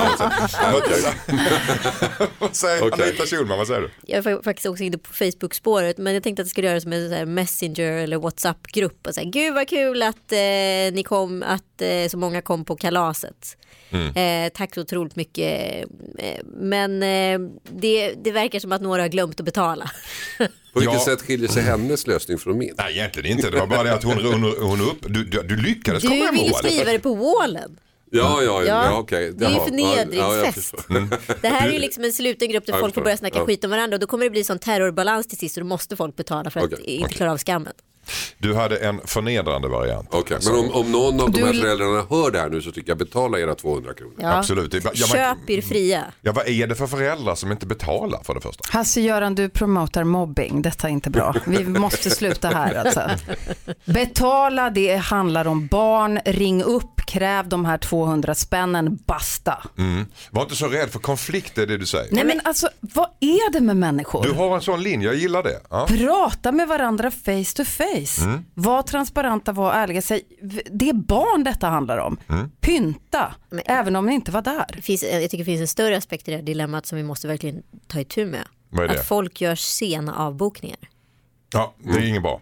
Vad 2.39 2.55
säger. 2.55 2.93
Anita 3.03 3.25
Schulman, 3.25 3.57
vad 3.57 3.67
säger 3.67 3.81
du? 3.81 3.89
Jag 4.05 4.25
är 4.25 4.43
faktiskt 4.43 4.65
också 4.65 4.83
inne 4.83 4.97
på 4.97 5.13
Facebook-spåret 5.13 5.97
men 5.97 6.13
jag 6.13 6.23
tänkte 6.23 6.41
att 6.41 6.45
det 6.45 6.49
skulle 6.49 6.67
göras 6.67 6.83
som 6.83 6.93
en 6.93 7.09
så 7.09 7.15
här 7.15 7.25
Messenger 7.25 7.91
eller 7.91 8.17
WhatsApp-grupp. 8.17 9.07
Och 9.07 9.13
så 9.13 9.21
här, 9.21 9.27
Gud 9.27 9.53
vad 9.53 9.67
kul 9.67 10.03
att, 10.03 10.31
eh, 10.31 10.37
ni 10.93 11.03
kom, 11.05 11.43
att 11.43 11.81
eh, 11.81 12.07
så 12.09 12.17
många 12.17 12.41
kom 12.41 12.65
på 12.65 12.75
kalaset. 12.75 13.57
Eh, 14.15 14.49
tack 14.53 14.73
så 14.73 14.81
otroligt 14.81 15.15
mycket. 15.15 15.85
Eh, 16.19 16.39
men 16.45 17.03
eh, 17.03 17.39
det, 17.69 18.13
det 18.23 18.31
verkar 18.31 18.59
som 18.59 18.71
att 18.71 18.81
några 18.81 19.01
har 19.01 19.09
glömt 19.09 19.39
att 19.39 19.45
betala. 19.45 19.91
På 20.75 20.79
vilket 20.81 20.95
Ja. 20.95 21.05
sätt 21.05 21.21
skiljer 21.21 21.47
sig 21.49 21.63
hennes 21.63 22.07
lösning 22.07 22.37
från 22.37 22.57
min? 22.57 22.73
Nej 22.77 22.93
egentligen 22.93 23.31
inte, 23.37 23.49
det 23.49 23.59
var 23.59 23.67
bara 23.67 23.83
det 23.83 23.93
att 23.93 24.03
hon, 24.03 24.25
hon, 24.25 24.43
hon 24.61 24.81
upp, 24.81 24.97
du, 25.01 25.23
du, 25.25 25.41
du 25.43 25.55
lyckades 25.57 26.01
Du 26.03 26.07
komma 26.09 26.19
i 26.25 26.31
vill 26.31 26.43
ju 26.43 26.49
mål. 26.49 26.59
skriva 26.59 26.91
det 26.91 26.99
på 26.99 27.15
wallen. 27.15 27.79
Ja, 28.11 28.41
ja, 28.43 28.63
ja, 28.63 28.85
Ja, 28.85 28.97
okej. 28.97 29.33
det 29.37 29.45
är 29.45 29.49
ju 29.49 29.55
Jaha. 29.55 29.65
förnedringsfest. 29.65 30.15
Ja, 30.17 30.35
ja, 30.37 30.45
jag 30.45 30.53
förstår. 30.53 31.41
Det 31.41 31.47
här 31.47 31.67
är 31.69 31.73
ju 31.73 31.79
liksom 31.79 32.03
en 32.03 32.11
sluten 32.13 32.49
grupp 32.49 32.65
där 32.65 32.79
folk 32.79 32.93
får 32.95 33.01
börja 33.01 33.17
snacka 33.17 33.37
Ja. 33.37 33.45
skit 33.45 33.63
om 33.63 33.69
varandra 33.71 33.95
och 33.95 33.99
då 33.99 34.07
kommer 34.07 34.23
det 34.23 34.29
bli 34.29 34.43
sån 34.43 34.59
terrorbalans 34.59 35.27
till 35.27 35.37
sist 35.37 35.57
och 35.57 35.63
då 35.63 35.67
måste 35.67 35.95
folk 35.95 36.15
betala 36.15 36.49
för 36.49 36.59
att 36.59 36.73
Okej, 36.73 36.85
inte 36.85 37.13
klara 37.13 37.31
av 37.31 37.37
skammen. 37.37 37.73
Du 38.37 38.55
hade 38.55 38.77
en 38.77 39.01
förnedrande 39.05 39.67
variant. 39.67 40.07
Okej, 40.11 40.37
men 40.45 40.55
om, 40.55 40.71
om 40.71 40.91
någon 40.91 41.21
av 41.21 41.31
de 41.31 41.43
här 41.43 41.53
Du- 41.53 41.61
föräldrarna 41.61 42.05
hör 42.09 42.31
det 42.31 42.39
här 42.39 42.49
nu 42.49 42.61
så 42.61 42.71
tycker 42.71 42.89
jag 42.89 42.97
betala 42.97 43.39
era 43.39 43.55
200 43.55 43.93
kronor. 43.93 44.13
Ja. 44.19 44.37
Absolut. 44.37 44.71
Det 44.71 44.77
är 44.77 44.81
bara- 44.81 44.93
ja, 44.95 45.05
man- 45.07 45.17
Köp 45.17 45.49
er 45.49 45.61
fria. 45.61 46.03
Ja, 46.21 46.31
vad 46.31 46.47
är 46.47 46.67
det 46.67 46.75
för 46.75 46.87
föräldrar 46.87 47.35
som 47.35 47.51
inte 47.51 47.65
betalar 47.65 48.23
för 48.23 48.33
det 48.35 48.41
första? 48.41 48.63
Hasse-Göran, 48.77 49.35
du 49.35 49.49
promotar 49.49 50.03
mobbing. 50.03 50.61
Detta 50.61 50.87
är 50.87 50.91
inte 50.91 51.09
bra. 51.09 51.35
Vi 51.45 51.63
måste 51.65 52.09
sluta 52.09 52.47
här 52.49 52.75
alltså. 52.75 53.01
Betala, 53.85 54.69
det 54.69 54.95
handlar 54.95 55.47
om 55.47 55.67
barn. 55.67 56.19
Ring 56.25 56.63
upp, 56.63 57.01
kräv 57.07 57.49
de 57.49 57.65
här 57.65 57.77
200 57.77 58.35
spännen, 58.35 58.99
basta. 59.05 59.63
Mm. 59.77 60.05
Var 60.31 60.41
inte 60.41 60.55
så 60.55 60.67
rädd 60.67 60.89
för 60.89 60.99
konflikt, 60.99 61.55
det 61.55 61.61
är 61.61 61.65
det 61.67 61.77
du 61.77 61.85
säger. 61.85 62.07
Nej 62.11 62.25
men 62.25 62.41
alltså, 62.43 62.67
vad 62.81 63.07
är 63.19 63.51
det 63.51 63.59
med 63.61 63.77
människor? 63.77 64.23
Du 64.23 64.31
har 64.31 64.55
en 64.55 64.61
sån 64.61 64.83
linje, 64.83 65.07
jag 65.07 65.15
gillar 65.15 65.43
det. 65.43 65.59
Ja. 65.69 65.85
Prata 65.89 66.51
med 66.51 66.67
varandra 66.67 67.11
face 67.11 67.55
to 67.55 67.63
face. 67.65 67.94
Mm. 68.21 68.45
Var 68.53 68.81
transparenta, 68.81 69.51
var 69.51 69.73
ärliga. 69.73 70.01
Säg, 70.01 70.21
det 70.71 70.89
är 70.89 70.93
barn 70.93 71.43
detta 71.43 71.67
handlar 71.67 71.97
om. 71.97 72.17
Mm. 72.29 72.51
Pynta, 72.61 73.35
även 73.65 73.95
om 73.95 74.05
ni 74.05 74.13
inte 74.13 74.31
var 74.31 74.41
där. 74.41 74.65
Det 74.75 74.81
finns, 74.81 75.03
jag 75.03 75.21
tycker 75.21 75.37
det 75.37 75.45
finns 75.45 75.61
en 75.61 75.67
större 75.67 75.97
aspekt 75.97 76.27
i 76.27 76.31
det 76.31 76.37
här 76.37 76.43
dilemmat 76.43 76.85
som 76.85 76.97
vi 76.97 77.03
måste 77.03 77.27
verkligen 77.27 77.63
ta 77.87 77.99
itu 77.99 78.25
med. 78.25 78.47
Vad 78.69 78.83
är 78.83 78.87
det? 78.87 78.99
Att 78.99 79.07
folk 79.07 79.41
gör 79.41 79.55
sena 79.55 80.15
avbokningar. 80.15 80.79
Ja, 81.53 81.75
det 81.83 81.91
är 81.99 82.07
inget 82.07 82.21
bra. 82.21 82.41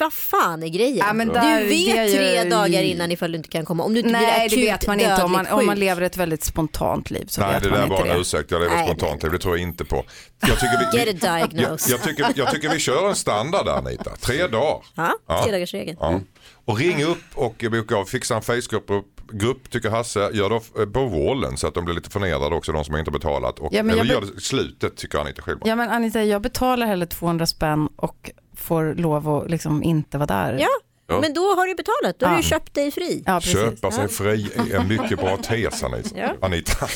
Vad 0.00 0.12
fan 0.12 0.62
är 0.62 0.68
grejen? 0.68 0.96
Ja, 1.06 1.12
men 1.12 1.28
där- 1.28 1.60
du 1.60 1.68
det 1.68 1.74
är 1.90 1.94
vet 2.04 2.10
ju- 2.10 2.16
tre 2.16 2.44
dagar 2.50 2.82
innan 2.82 3.12
ifall 3.12 3.32
du 3.32 3.36
inte 3.36 3.48
kan 3.48 3.64
komma. 3.64 3.84
Om 3.84 3.92
du 3.94 4.00
inte 4.00 4.08
blir 4.10 4.20
Nej, 4.20 4.46
akut 4.46 4.50
det 4.58 4.64
vet 4.64 4.86
man 4.86 5.00
inte. 5.00 5.22
Om 5.22 5.32
man, 5.32 5.46
om 5.46 5.66
man 5.66 5.78
lever 5.78 6.02
ett 6.02 6.16
väldigt 6.16 6.44
spontant 6.44 7.10
liv 7.10 7.26
så 7.28 7.40
Nej, 7.40 7.52
vet 7.54 7.62
det 7.62 7.70
man 7.70 7.78
där 7.78 7.84
inte 7.86 7.96
var 7.96 8.04
det. 8.06 8.12
en 8.12 8.20
ursäkt. 8.20 8.50
Jag 8.50 8.60
lever 8.60 8.76
Nej, 8.76 8.86
spontant. 8.86 9.20
Det 9.20 9.38
tror 9.38 9.56
jag 9.58 9.62
inte 9.68 9.84
på. 9.84 10.04
Jag 10.40 10.60
tycker 10.60 10.92
vi, 10.92 10.98
Get 10.98 11.24
a 11.24 11.38
jag, 11.38 11.50
diagnose. 11.50 11.90
jag, 11.90 12.02
tycker, 12.02 12.32
jag 12.36 12.50
tycker 12.50 12.68
vi 12.68 12.78
kör 12.78 13.08
en 13.08 13.14
standard 13.16 13.66
där 13.66 13.72
Anita. 13.72 14.16
Tre 14.20 14.46
dagar. 14.46 14.78
Ja, 14.94 15.12
Ja. 15.28 15.42
tredagarsregeln. 15.44 15.96
Ja. 16.00 16.20
Och 16.64 16.78
ring 16.78 17.04
upp 17.04 17.18
och 17.34 17.64
boka 17.70 17.96
av. 17.96 18.04
Fixa 18.04 18.36
en 18.36 18.42
Facebookgrupp 18.42 19.15
grupp, 19.32 19.70
tycker 19.70 19.90
Hasse. 19.90 20.30
Gör 20.32 20.50
det 20.50 20.86
på 20.86 21.06
wallen 21.06 21.56
så 21.56 21.66
att 21.66 21.74
de 21.74 21.84
blir 21.84 21.94
lite 21.94 22.10
förnedrade 22.10 22.54
också, 22.54 22.72
de 22.72 22.84
som 22.84 22.96
inte 22.96 23.10
betalat. 23.10 23.58
Och, 23.58 23.68
Ja, 23.74 23.82
men 23.82 23.98
eller 23.98 24.14
gör 24.14 24.20
det 24.20 24.40
slutet 24.40 24.96
tycker 24.96 25.18
Anita 25.18 25.42
Schulman. 25.42 25.68
Ja 25.68 25.76
men 25.76 25.90
Anita, 25.90 26.24
jag 26.24 26.42
betalar 26.42 26.86
hellre 26.86 27.06
200 27.06 27.46
spänn 27.46 27.88
och 27.96 28.30
får 28.56 28.94
lov 28.94 29.28
att 29.28 29.50
liksom 29.50 29.82
inte 29.82 30.18
vara 30.18 30.26
där. 30.26 30.58
Ja, 30.60 30.68
Ja. 31.08 31.20
men 31.20 31.34
då 31.34 31.40
har 31.40 31.66
du 31.66 31.74
betalat. 31.74 32.18
Då 32.18 32.26
har 32.26 32.32
Ja. 32.32 32.36
du 32.36 32.42
köpt 32.42 32.74
dig 32.74 32.90
fri. 32.90 33.22
Ja, 33.26 33.40
precis. 33.40 33.52
Köpa 33.52 33.90
sig 33.90 34.08
fri 34.08 34.50
är 34.72 34.74
en 34.80 34.88
mycket 34.88 35.18
bra 35.18 35.36
tes 35.36 35.82
Anita. 35.84 36.18
Ja. 36.18 36.34
Anita. 36.42 36.86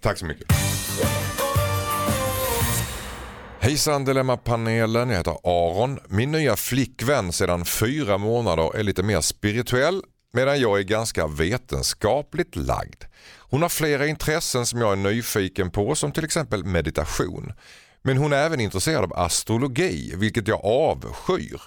Tack 0.00 0.18
så 0.18 0.24
mycket. 0.26 0.46
Hejsan 3.60 4.04
Dilemmapanelen, 4.04 5.10
jag 5.10 5.16
heter 5.16 5.36
Aron. 5.44 5.98
Min 6.08 6.30
nya 6.32 6.56
flickvän 6.56 7.32
sedan 7.32 7.64
fyra 7.64 8.18
månader 8.18 8.76
är 8.76 8.82
lite 8.82 9.02
mer 9.02 9.20
spirituell 9.20 10.02
medan 10.32 10.60
jag 10.60 10.78
är 10.78 10.82
ganska 10.82 11.26
vetenskapligt 11.26 12.56
lagd. 12.56 13.04
Hon 13.38 13.62
har 13.62 13.68
flera 13.68 14.06
intressen 14.06 14.66
som 14.66 14.80
jag 14.80 14.92
är 14.92 14.96
nyfiken 14.96 15.70
på 15.70 15.94
som 15.94 16.12
till 16.12 16.24
exempel 16.24 16.64
meditation. 16.64 17.52
Men 18.02 18.16
hon 18.16 18.32
är 18.32 18.36
även 18.36 18.60
intresserad 18.60 19.04
av 19.04 19.12
astrologi, 19.12 20.14
vilket 20.16 20.48
jag 20.48 20.64
avskyr. 20.64 21.62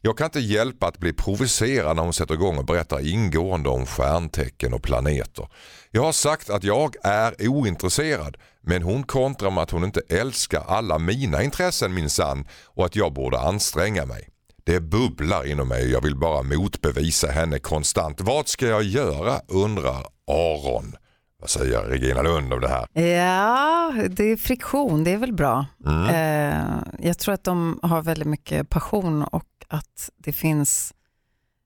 Jag 0.00 0.18
kan 0.18 0.24
inte 0.24 0.40
hjälpa 0.40 0.86
att 0.86 0.98
bli 0.98 1.12
provocerad 1.12 1.96
när 1.96 2.02
hon 2.02 2.12
sätter 2.12 2.34
igång 2.34 2.58
och 2.58 2.64
berättar 2.64 3.08
ingående 3.08 3.68
om 3.68 3.86
stjärntecken 3.86 4.74
och 4.74 4.82
planeter. 4.82 5.48
Jag 5.90 6.02
har 6.02 6.12
sagt 6.12 6.50
att 6.50 6.64
jag 6.64 6.94
är 7.02 7.48
ointresserad 7.48 8.36
men 8.60 8.82
hon 8.82 9.02
kontrar 9.02 9.50
med 9.50 9.62
att 9.62 9.70
hon 9.70 9.84
inte 9.84 10.02
älskar 10.08 10.64
alla 10.66 10.98
mina 10.98 11.42
intressen 11.42 11.94
minsann 11.94 12.48
och 12.64 12.86
att 12.86 12.96
jag 12.96 13.12
borde 13.12 13.40
anstränga 13.40 14.06
mig. 14.06 14.33
Det 14.64 14.80
bubblar 14.80 15.46
inom 15.46 15.68
mig 15.68 15.90
jag 15.90 16.00
vill 16.00 16.16
bara 16.16 16.42
motbevisa 16.42 17.26
henne 17.26 17.58
konstant. 17.58 18.20
Vad 18.20 18.48
ska 18.48 18.66
jag 18.66 18.82
göra 18.82 19.40
undrar 19.48 20.06
Aron. 20.26 20.96
Vad 21.40 21.50
säger 21.50 21.80
Regina 21.80 22.22
Lund 22.22 22.52
om 22.52 22.60
det 22.60 22.68
här? 22.68 23.02
Ja, 23.02 23.92
det 24.10 24.24
är 24.24 24.36
friktion, 24.36 25.04
det 25.04 25.10
är 25.10 25.16
väl 25.16 25.32
bra. 25.32 25.66
Mm. 25.86 26.08
Eh, 26.08 26.82
jag 26.98 27.18
tror 27.18 27.34
att 27.34 27.44
de 27.44 27.80
har 27.82 28.02
väldigt 28.02 28.28
mycket 28.28 28.68
passion 28.68 29.22
och 29.22 29.48
att 29.68 30.10
det 30.16 30.32
finns, 30.32 30.94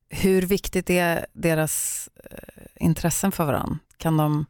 hur 0.09 0.43
viktigt 0.43 0.91
är 0.91 1.27
deras 1.33 2.09
eh, 2.31 2.39
intressen 2.77 3.33
för 3.33 3.45
varandra? 3.45 3.79
Kan 3.97 4.17
de, 4.17 4.47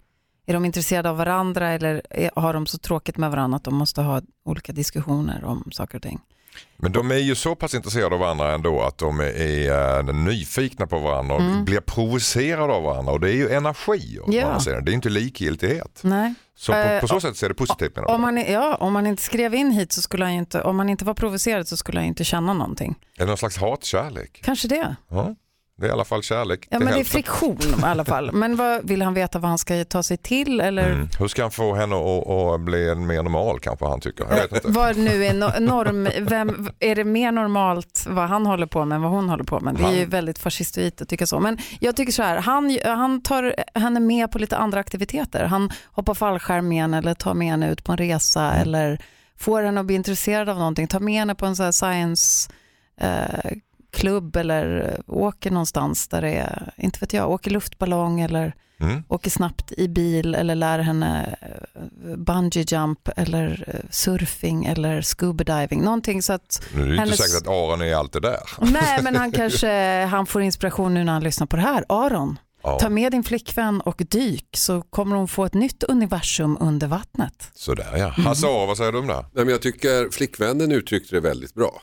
är 0.46 0.54
de 0.54 0.64
intresserade 0.64 1.10
av 1.10 1.16
varandra 1.16 1.68
eller 1.68 2.02
har 2.34 2.54
de 2.54 2.66
så 2.66 2.78
tråkigt 2.78 3.16
med 3.16 3.30
varandra 3.30 3.56
att 3.56 3.64
de 3.64 3.74
måste 3.74 4.02
ha 4.02 4.22
olika 4.44 4.72
diskussioner 4.72 5.44
om 5.44 5.70
saker 5.72 5.96
och 5.96 6.02
ting? 6.02 6.20
Men 6.82 6.92
de 6.92 7.10
är 7.10 7.16
ju 7.16 7.34
så 7.34 7.54
pass 7.54 7.74
intresserade 7.74 8.14
av 8.14 8.20
varandra 8.20 8.52
ändå 8.54 8.82
att 8.82 8.98
de 8.98 9.20
är 9.20 9.98
eh, 9.98 10.14
nyfikna 10.14 10.86
på 10.86 10.98
varandra 10.98 11.34
och 11.34 11.40
Mm. 11.40 11.64
blir 11.64 11.80
provocerade 11.80 12.72
av 12.72 12.82
varandra 12.82 13.12
och 13.12 13.20
det 13.20 13.30
är 13.30 13.34
ju 13.34 13.50
energi. 13.50 14.18
Ja. 14.28 14.58
Det 14.64 14.90
är 14.90 14.94
inte 14.94 15.08
likgiltighet. 15.08 16.00
Nej. 16.02 16.34
Så 16.56 16.72
på, 16.72 16.78
Eh, 16.78 17.00
på 17.00 17.08
så 17.08 17.20
sätt 17.20 17.36
så 17.36 17.44
är 17.44 17.48
det 17.48 17.54
positivt 17.54 17.96
menar 17.96 18.08
Om 18.08 18.20
man, 18.20 18.36
ja, 18.36 18.74
om 18.80 18.92
man 18.92 19.06
inte 19.06 19.22
skrev 19.22 19.54
in 19.54 19.70
hit 19.70 19.92
så 19.92 20.02
skulle 20.02 20.24
han 20.24 20.34
inte, 20.34 20.62
om 20.62 20.76
man 20.76 20.88
inte 20.88 21.04
var 21.04 21.14
provocerad 21.14 21.68
så 21.68 21.76
skulle 21.76 21.98
han 21.98 22.06
inte 22.06 22.24
känna 22.24 22.52
någonting. 22.52 22.94
Är 23.16 23.20
det 23.20 23.26
någon 23.26 23.36
slags 23.36 23.56
hatkärlek? 23.56 24.40
Kanske 24.44 24.68
det. 24.68 24.96
Ja. 25.08 25.34
Det 25.80 25.86
är 25.86 25.88
i 25.88 25.92
alla 25.92 26.04
fall 26.04 26.22
kärlek 26.22 26.66
Ja, 26.70 26.78
men 26.78 26.94
det 26.94 27.00
är 27.00 27.04
friktion 27.04 27.58
i 27.82 27.84
alla 27.84 28.04
fall. 28.04 28.32
Men 28.32 28.56
vad, 28.56 28.88
vill 28.88 29.02
han 29.02 29.14
veta 29.14 29.38
vad 29.38 29.48
han 29.48 29.58
ska 29.58 29.84
ta 29.84 30.02
sig 30.02 30.16
till? 30.16 30.60
Eller 30.60 30.90
Mm. 30.90 31.08
Hur 31.18 31.28
ska 31.28 31.42
han 31.42 31.50
få 31.50 31.74
henne 31.74 31.96
att, 31.96 32.28
att 32.28 32.60
bli 32.60 32.94
mer 32.94 33.22
normal 33.22 33.60
kanske 33.60 33.86
han 33.86 34.00
tycker? 34.00 34.24
Jag 34.30 34.36
vet 34.36 34.52
inte. 34.52 34.68
vad 34.68 34.96
nu 34.96 35.24
är 35.24 35.32
no- 35.32 35.60
norm, 35.60 36.08
vem, 36.20 36.70
är 36.80 36.94
det 36.94 37.04
mer 37.04 37.32
normalt 37.32 38.04
vad 38.08 38.28
han 38.28 38.46
håller 38.46 38.66
på 38.66 38.84
med 38.84 38.96
än 38.96 39.02
vad 39.02 39.10
hon 39.10 39.28
håller 39.28 39.44
på 39.44 39.60
med? 39.60 39.74
Det 39.74 39.84
är 39.84 39.92
ju 39.96 40.04
väldigt 40.06 40.38
fascistoid 40.38 41.02
att 41.02 41.08
tycka 41.08 41.26
så. 41.26 41.40
Men 41.40 41.58
jag 41.80 41.96
tycker 41.96 42.12
så 42.12 42.22
här, 42.22 42.36
han, 42.36 42.78
han 42.84 43.22
tar 43.22 43.54
henne 43.74 44.00
med 44.00 44.32
på 44.32 44.38
lite 44.38 44.56
andra 44.56 44.80
aktiviteter. 44.80 45.44
Han 45.44 45.70
hoppar 45.92 46.14
fallskärm 46.14 46.68
med 46.68 46.80
henne 46.82 46.98
eller 46.98 47.14
tar 47.14 47.34
med 47.34 47.48
henne 47.48 47.70
ut 47.72 47.84
på 47.84 47.92
en 47.92 47.98
resa 47.98 48.54
eller 48.54 48.98
får 49.38 49.62
henne 49.62 49.80
att 49.80 49.86
bli 49.86 49.96
intresserad 49.96 50.48
av 50.48 50.58
någonting. 50.58 50.86
Tar 50.86 51.00
med 51.00 51.14
henne 51.14 51.34
på 51.34 51.46
en 51.46 51.56
här 51.58 51.72
science 51.72 52.50
eh, 53.00 53.52
klubb 53.92 54.36
eller 54.36 54.96
åker 55.06 55.50
någonstans 55.50 56.08
där 56.08 56.22
det 56.22 56.30
är, 56.30 56.72
inte 56.76 56.98
vet 57.00 57.12
jag, 57.12 57.30
åker 57.30 57.50
luftballong 57.50 58.20
eller 58.20 58.54
Mm. 58.80 59.02
åker 59.08 59.30
snabbt 59.30 59.72
i 59.72 59.88
bil 59.88 60.34
eller 60.34 60.54
lär 60.54 60.78
henne 60.78 61.36
eh, 61.42 62.16
bungee 62.16 62.64
jump 62.68 63.08
eller 63.16 63.64
eh, 63.68 63.80
surfing 63.90 64.64
eller 64.64 65.02
scuba 65.02 65.44
diving. 65.44 65.82
Någonting 65.82 66.22
så 66.22 66.32
att, 66.32 66.62
Nu 66.74 66.82
är 66.82 66.86
det 66.86 66.88
ju 66.88 66.94
inte 66.94 67.04
Hennes- 67.04 67.16
säkert 67.16 67.46
att 67.46 67.48
Aron 67.54 67.82
är 67.82 67.94
allt 67.94 68.12
det 68.12 68.20
där. 68.20 68.38
nej 68.60 69.02
men 69.02 69.16
han 69.16 69.32
kanske, 69.42 70.04
han 70.04 70.26
får 70.26 70.42
inspiration 70.42 70.94
nu 70.94 71.04
när 71.04 71.12
han 71.12 71.22
lyssnar 71.24 71.46
på 71.46 71.56
det 71.56 71.62
här. 71.62 71.84
Aron, 71.88 72.38
Ja. 72.62 72.78
ta 72.78 72.88
med 72.88 73.12
din 73.12 73.24
flickvän 73.24 73.80
och 73.80 74.02
dyk 74.10 74.48
så 74.56 74.82
kommer 74.82 75.16
hon 75.16 75.28
få 75.28 75.44
ett 75.44 75.54
nytt 75.54 75.82
universum 75.82 76.56
under 76.60 76.86
vattnet. 76.86 77.50
Sådär 77.54 77.96
ja. 77.96 78.08
Hasse 78.08 78.46
Aro, 78.46 78.66
vad 78.66 78.76
säger 78.76 78.92
du 78.92 78.98
om 78.98 79.06
det? 79.06 79.14
Nej, 79.14 79.44
men 79.44 79.48
jag 79.48 79.62
tycker 79.62 80.10
flickvännen 80.10 80.72
uttryckte 80.72 81.14
det 81.14 81.20
väldigt 81.20 81.54
bra. 81.54 81.82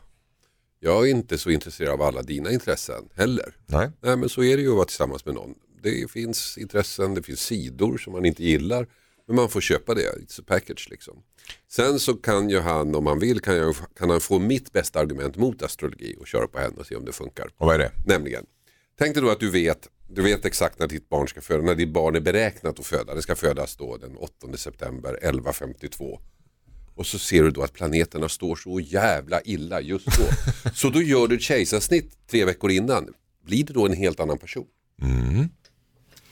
Jag 0.80 1.08
är 1.08 1.12
inte 1.12 1.38
så 1.38 1.50
intresserad 1.50 1.94
av 1.94 2.02
alla 2.02 2.22
dina 2.22 2.52
intressen 2.52 3.10
heller. 3.14 3.56
Nej. 3.66 3.92
Nej 4.02 4.18
men 4.18 4.30
så 4.30 4.44
är 4.44 4.58
det 4.58 4.64
ju 4.64 4.70
att 4.70 4.76
vara 4.76 4.86
tillsammans 4.86 5.26
med 5.26 5.36
någon. 5.36 5.56
Det 5.84 6.12
finns 6.12 6.58
intressen, 6.58 7.14
det 7.14 7.24
finns 7.24 7.40
sidor 7.40 7.98
som 7.98 8.14
man 8.14 8.26
inte 8.26 8.44
gillar. 8.44 8.88
Men 9.28 9.36
man 9.36 9.50
får 9.50 9.62
köpa 9.62 9.94
det, 9.94 10.02
it's 10.02 10.42
a 10.42 10.44
package 10.48 10.88
liksom. 10.90 11.24
Sen 11.68 12.00
så 12.00 12.14
kan 12.14 12.50
ju 12.50 12.60
han, 12.60 12.96
om 12.96 13.06
han 13.06 13.20
vill, 13.20 13.40
kan, 13.40 13.56
jag, 13.56 13.76
kan 13.98 14.10
han 14.10 14.22
få 14.22 14.40
mitt 14.40 14.72
bästa 14.72 15.00
argument 15.00 15.36
mot 15.36 15.62
astrologi 15.62 16.16
och 16.20 16.28
köra 16.28 16.48
på 16.48 16.60
henne 16.60 16.76
och 16.78 16.86
se 16.86 16.96
om 16.96 17.06
det 17.06 17.12
funkar. 17.12 17.50
Och 17.58 17.68
vad 17.68 17.76
är 17.76 17.80
det? 17.80 17.92
Nämligen, 18.06 18.46
tänk 18.98 19.14
dig 19.14 19.24
då 19.24 19.30
att 19.30 19.40
du 19.40 19.50
vet, 19.50 19.90
du 20.10 20.22
vet 20.22 20.46
exakt 20.46 20.80
när 20.80 20.88
ditt 20.88 21.10
barn 21.10 21.28
ska 21.28 21.42
föda, 21.42 21.64
när 21.64 21.76
ditt 21.76 21.90
barn 21.90 22.16
är 22.16 22.20
beräknat 22.20 22.80
att 22.80 22.86
föda. 22.86 23.16
Det 23.16 23.22
ska 23.22 23.36
födas 23.36 23.76
då 23.78 23.98
den 23.98 24.18
8 24.18 24.58
september 24.58 25.20
11.52. 25.24 26.20
Och 26.96 27.06
så 27.06 27.20
ser 27.20 27.44
du 27.44 27.52
då 27.52 27.62
att 27.62 27.74
planeterna 27.74 28.30
står 28.30 28.56
så 28.56 28.80
jävla 28.80 29.42
illa 29.42 29.82
just 29.82 30.06
då. 30.06 30.24
så 30.74 30.90
då 30.90 31.02
gör 31.02 31.28
du 31.28 31.36
ett 31.36 31.42
kejsarsnitt 31.42 32.18
tre 32.32 32.46
veckor 32.46 32.72
innan. 32.72 33.14
Blir 33.46 33.64
det 33.64 33.74
då 33.74 33.86
en 33.86 33.94
helt 33.94 34.20
annan 34.20 34.38
person? 34.38 34.66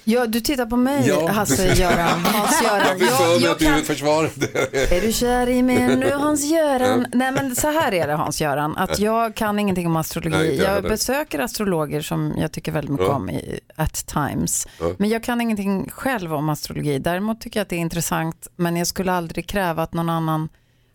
Ja, 0.06 0.26
du 0.26 0.39
tittar 0.41 0.66
på 0.66 0.76
mig 0.78 1.08
Ja. 1.08 1.28
Hasse-Göran, 1.32 2.26
Hans-Göran. 2.26 2.97
Jag 2.99 2.99
fick 2.99 3.10
för 3.10 3.39
mig 3.39 3.49
att 3.51 3.60
du 3.60 3.66
kan- 3.66 3.82
försvarade 3.84 4.47
Är 4.95 5.01
du 5.01 5.12
kär 5.14 5.49
i 5.49 5.64
mig 5.64 5.95
nu 5.97 6.12
Hans-Göran? 6.16 7.06
Nej 7.14 7.32
men 7.32 7.56
så 7.56 7.68
här 7.68 7.91
är 7.93 8.08
det 8.08 8.14
Hans-Göran, 8.14 8.78
att 8.78 8.99
jag 8.99 9.36
kan 9.36 9.60
ingenting 9.60 9.88
om 9.88 9.95
astrologi. 9.95 10.38
Nej, 10.38 10.56
jag 10.58 10.70
heller. 10.70 10.89
besöker 10.89 11.39
astrologer 11.39 12.01
som 12.01 12.34
jag 12.38 12.51
tycker 12.51 12.72
väldigt 12.72 12.91
mycket 12.91 13.08
Ja. 13.08 13.14
om 13.16 13.30
i, 13.30 13.60
at 13.76 14.06
times. 14.08 14.68
Ja. 14.80 14.86
Men 14.97 15.10
jag 15.10 15.24
kan 15.24 15.41
ingenting 15.41 15.89
själv 15.89 16.34
om 16.34 16.49
astrologi. 16.49 16.99
Däremot 16.99 17.41
tycker 17.41 17.60
jag 17.60 17.62
att 17.62 17.70
det 17.70 17.76
är 17.76 17.80
intressant, 17.80 18.47
men 18.56 18.76
jag 18.78 18.88
skulle 18.88 19.12
aldrig 19.12 19.47
kräva 19.47 19.84
att 19.84 19.93
någon 19.93 20.10
annan 20.10 20.49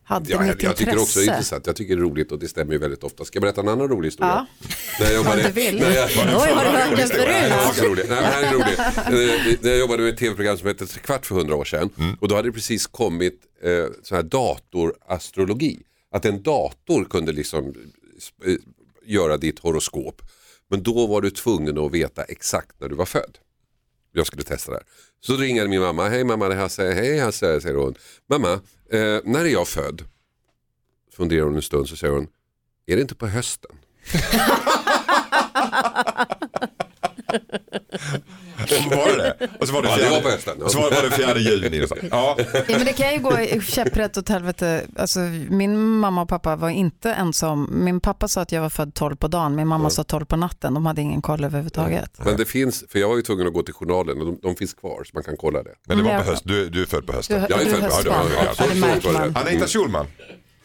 hade 0.08 0.30
Ja, 0.32 0.40
mitt 0.40 0.48
jag, 0.62 0.70
jag 0.70 0.76
tycker 0.76 0.90
intresse. 0.92 1.02
också 1.02 1.20
det 1.20 1.26
är 1.26 1.30
intressant. 1.34 1.66
Jag 1.66 1.76
tycker 1.76 1.96
det 1.96 2.00
är 2.00 2.04
roligt 2.04 2.32
och 2.32 2.38
det 2.38 2.48
stämmer 2.48 2.72
ju 2.72 2.78
väldigt 2.78 3.04
ofta. 3.04 3.24
Ska 3.24 3.36
jag 3.36 3.42
berätta 3.42 3.60
en 3.60 3.68
annan 3.68 3.88
rolig 3.88 4.06
historia? 4.06 4.46
Ja. 4.60 4.66
När 5.00 5.06
jag 5.06 5.14
jobbade, 5.14 5.36
Om 5.36 5.52
du 5.54 5.60
vill. 5.60 5.80
När 5.80 5.90
jag, 5.90 6.08
Oj, 6.16 6.50
har 6.52 6.64
du 6.64 6.70
hört 6.70 6.96
den 6.96 7.08
förut? 7.74 8.06
Nej, 8.08 8.18
här 8.22 8.42
är 8.42 8.52
rolig. 8.52 8.78
Eh, 9.48 9.56
När 9.60 9.70
jag 9.70 9.78
jobbade 9.78 10.02
med 10.02 10.12
ett 10.12 10.18
tv-program 10.18 10.58
som 10.58 10.66
hette 10.68 10.86
Kvart 10.86 11.26
för 11.26 11.34
hundra 11.34 11.54
år 11.56 11.64
sedan 11.64 11.90
och 12.20 12.28
då 12.28 12.36
hade 12.36 12.48
det 12.48 12.52
precis 12.52 12.86
kommit 12.86 13.40
eh, 13.62 13.70
sån 14.02 14.16
här 14.16 14.22
datorastrologi. 14.22 15.78
Att 16.14 16.24
en 16.24 16.42
dator 16.42 17.04
kunde 17.04 17.32
liksom 17.32 17.66
eh, 18.46 18.54
göra 19.06 19.36
ditt 19.36 19.58
horoskop. 19.58 20.22
Men 20.70 20.82
då 20.82 21.06
var 21.06 21.20
du 21.20 21.30
tvungen 21.30 21.78
att 21.78 21.92
veta 21.92 22.22
exakt 22.22 22.80
när 22.80 22.88
du 22.88 22.94
var 22.94 23.06
född. 23.06 23.38
Jag 24.18 24.26
skulle 24.26 24.42
testa 24.42 24.70
det 24.70 24.76
här. 24.76 24.86
Så 25.20 25.36
ringer 25.36 25.68
min 25.68 25.80
mamma, 25.80 26.08
hej 26.08 26.24
mamma 26.24 26.48
det 26.48 26.54
är 26.54 26.58
Hasse, 26.58 26.92
hej 26.92 27.18
Hasse, 27.18 27.60
säger 27.60 27.76
hon. 27.76 27.94
Mamma, 28.28 28.52
eh, 28.92 29.20
när 29.24 29.40
är 29.40 29.48
jag 29.48 29.68
född? 29.68 30.02
Funderar 31.16 31.44
hon 31.44 31.56
en 31.56 31.62
stund 31.62 31.88
så 31.88 31.96
säger 31.96 32.14
hon, 32.14 32.26
är 32.86 32.96
det 32.96 33.02
inte 33.02 33.14
på 33.14 33.26
hösten? 33.26 33.70
Var 38.90 39.16
det 39.16 39.34
det? 39.38 39.48
Och 39.60 39.66
så 39.68 39.74
var 39.74 39.82
det 39.82 39.88
Ja, 39.88 39.96
det 39.96 40.02
var 40.04 40.10
fjärde, 40.10 40.30
hösten. 40.30 40.62
och 40.62 40.70
så 40.70 40.80
var 40.80 40.90
var 40.90 41.02
det 41.02 41.10
fjärde 41.10 41.40
juni. 41.40 41.86
Ja. 41.90 41.96
Ja, 42.10 42.36
men 42.68 42.84
det 42.84 42.92
kan 42.92 43.12
ju 43.12 43.18
gå 43.18 43.40
i 43.40 43.60
käpprätt 43.60 44.16
åt 44.16 44.28
helvete. 44.28 44.82
Alltså, 44.96 45.18
min 45.50 45.78
mamma 45.80 46.22
och 46.22 46.28
pappa 46.28 46.56
var 46.56 46.68
inte 46.70 47.12
ensom. 47.12 47.68
Min 47.84 48.00
pappa 48.00 48.28
sa 48.28 48.40
att 48.40 48.52
jag 48.52 48.62
var 48.62 48.68
född 48.70 48.94
12 48.94 49.16
på 49.16 49.28
dagen, 49.28 49.54
min 49.56 49.66
mamma 49.68 49.90
sa 49.90 50.04
12 50.04 50.24
på 50.24 50.36
natten. 50.36 50.74
De 50.74 50.86
hade 50.86 51.02
ingen 51.02 51.22
koll 51.22 51.44
överhuvudtaget. 51.44 52.10
Men 52.24 52.36
det 52.36 52.44
finns, 52.44 52.84
för 52.88 52.98
jag 52.98 53.08
var 53.08 53.16
ju 53.16 53.22
tvungen 53.22 53.46
att 53.46 53.52
gå 53.54 53.62
till 53.62 53.74
journalen 53.74 54.20
och 54.20 54.26
de, 54.26 54.38
de 54.42 54.56
finns 54.56 54.74
kvar 54.74 55.04
så 55.04 55.10
man 55.14 55.22
kan 55.22 55.36
kolla 55.36 55.62
det. 55.62 55.74
Men 55.86 55.96
det 55.98 56.02
var 56.04 56.10
Ja. 56.10 56.18
på 56.18 56.30
höst. 56.30 56.42
Du, 56.46 56.68
du 56.68 56.82
är 56.82 56.86
född 56.86 57.06
på 57.06 57.12
hösten. 57.12 57.40
Du, 57.40 57.46
Jag 57.54 57.62
är 57.62 57.66
född 57.66 57.80
på 57.80 57.84
hösten. 57.84 58.12
Ja, 59.04 59.24
Ja. 59.34 59.40
Anita 59.40 59.66
Schulman. 59.66 60.06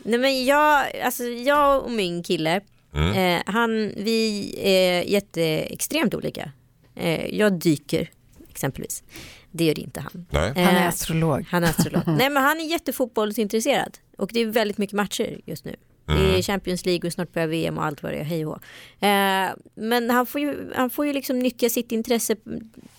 Nej, 0.06 0.20
men 0.20 0.46
jag, 0.46 0.84
alltså, 1.06 1.24
jag 1.24 1.84
och 1.84 1.92
min 1.92 2.24
kille, 2.24 2.62
eh, 2.94 3.42
han, 3.46 3.94
vi 3.98 4.54
är 4.58 5.04
jätteextremt 5.04 6.14
olika. 6.16 6.52
Eh, 6.96 7.36
jag 7.36 7.60
dyker 7.60 8.10
exempelvis. 8.50 9.04
Det 9.52 9.66
gör 9.66 9.80
inte 9.80 10.00
han. 10.00 10.26
Nej. 10.30 10.54
Han 10.56 10.76
är 10.76 10.82
Eh, 10.82 10.88
astrolog. 10.88 11.46
Han 11.50 11.64
är 11.64 11.70
astrolog. 11.70 12.04
Nej 12.08 12.30
men 12.30 12.44
han 12.44 12.60
är 12.60 12.66
jättefotbollsintresserad. 12.66 13.98
Och 14.18 14.30
det 14.34 14.40
är 14.40 14.46
väldigt 14.46 14.78
mycket 14.78 14.94
matcher 14.96 15.42
just 15.46 15.66
nu. 15.66 15.76
Det 16.06 16.38
är 16.38 16.42
Champions 16.42 16.86
League 16.86 17.08
och 17.08 17.14
snart 17.14 17.34
börjar 17.34 17.48
VM 17.48 17.78
och 17.78 17.86
allt 17.86 18.04
vad 18.04 18.12
det 18.12 18.18
är, 18.18 18.24
hej 18.24 18.46
och 18.46 18.60
eh, 19.06 19.52
Men 19.76 20.10
han 20.10 20.26
får, 20.26 20.42
ju, 20.42 20.72
han 20.76 20.90
får 20.90 21.06
ju 21.06 21.14
liksom 21.14 21.40
nyttja 21.40 21.70
sitt 21.70 21.92
intresse. 21.92 22.36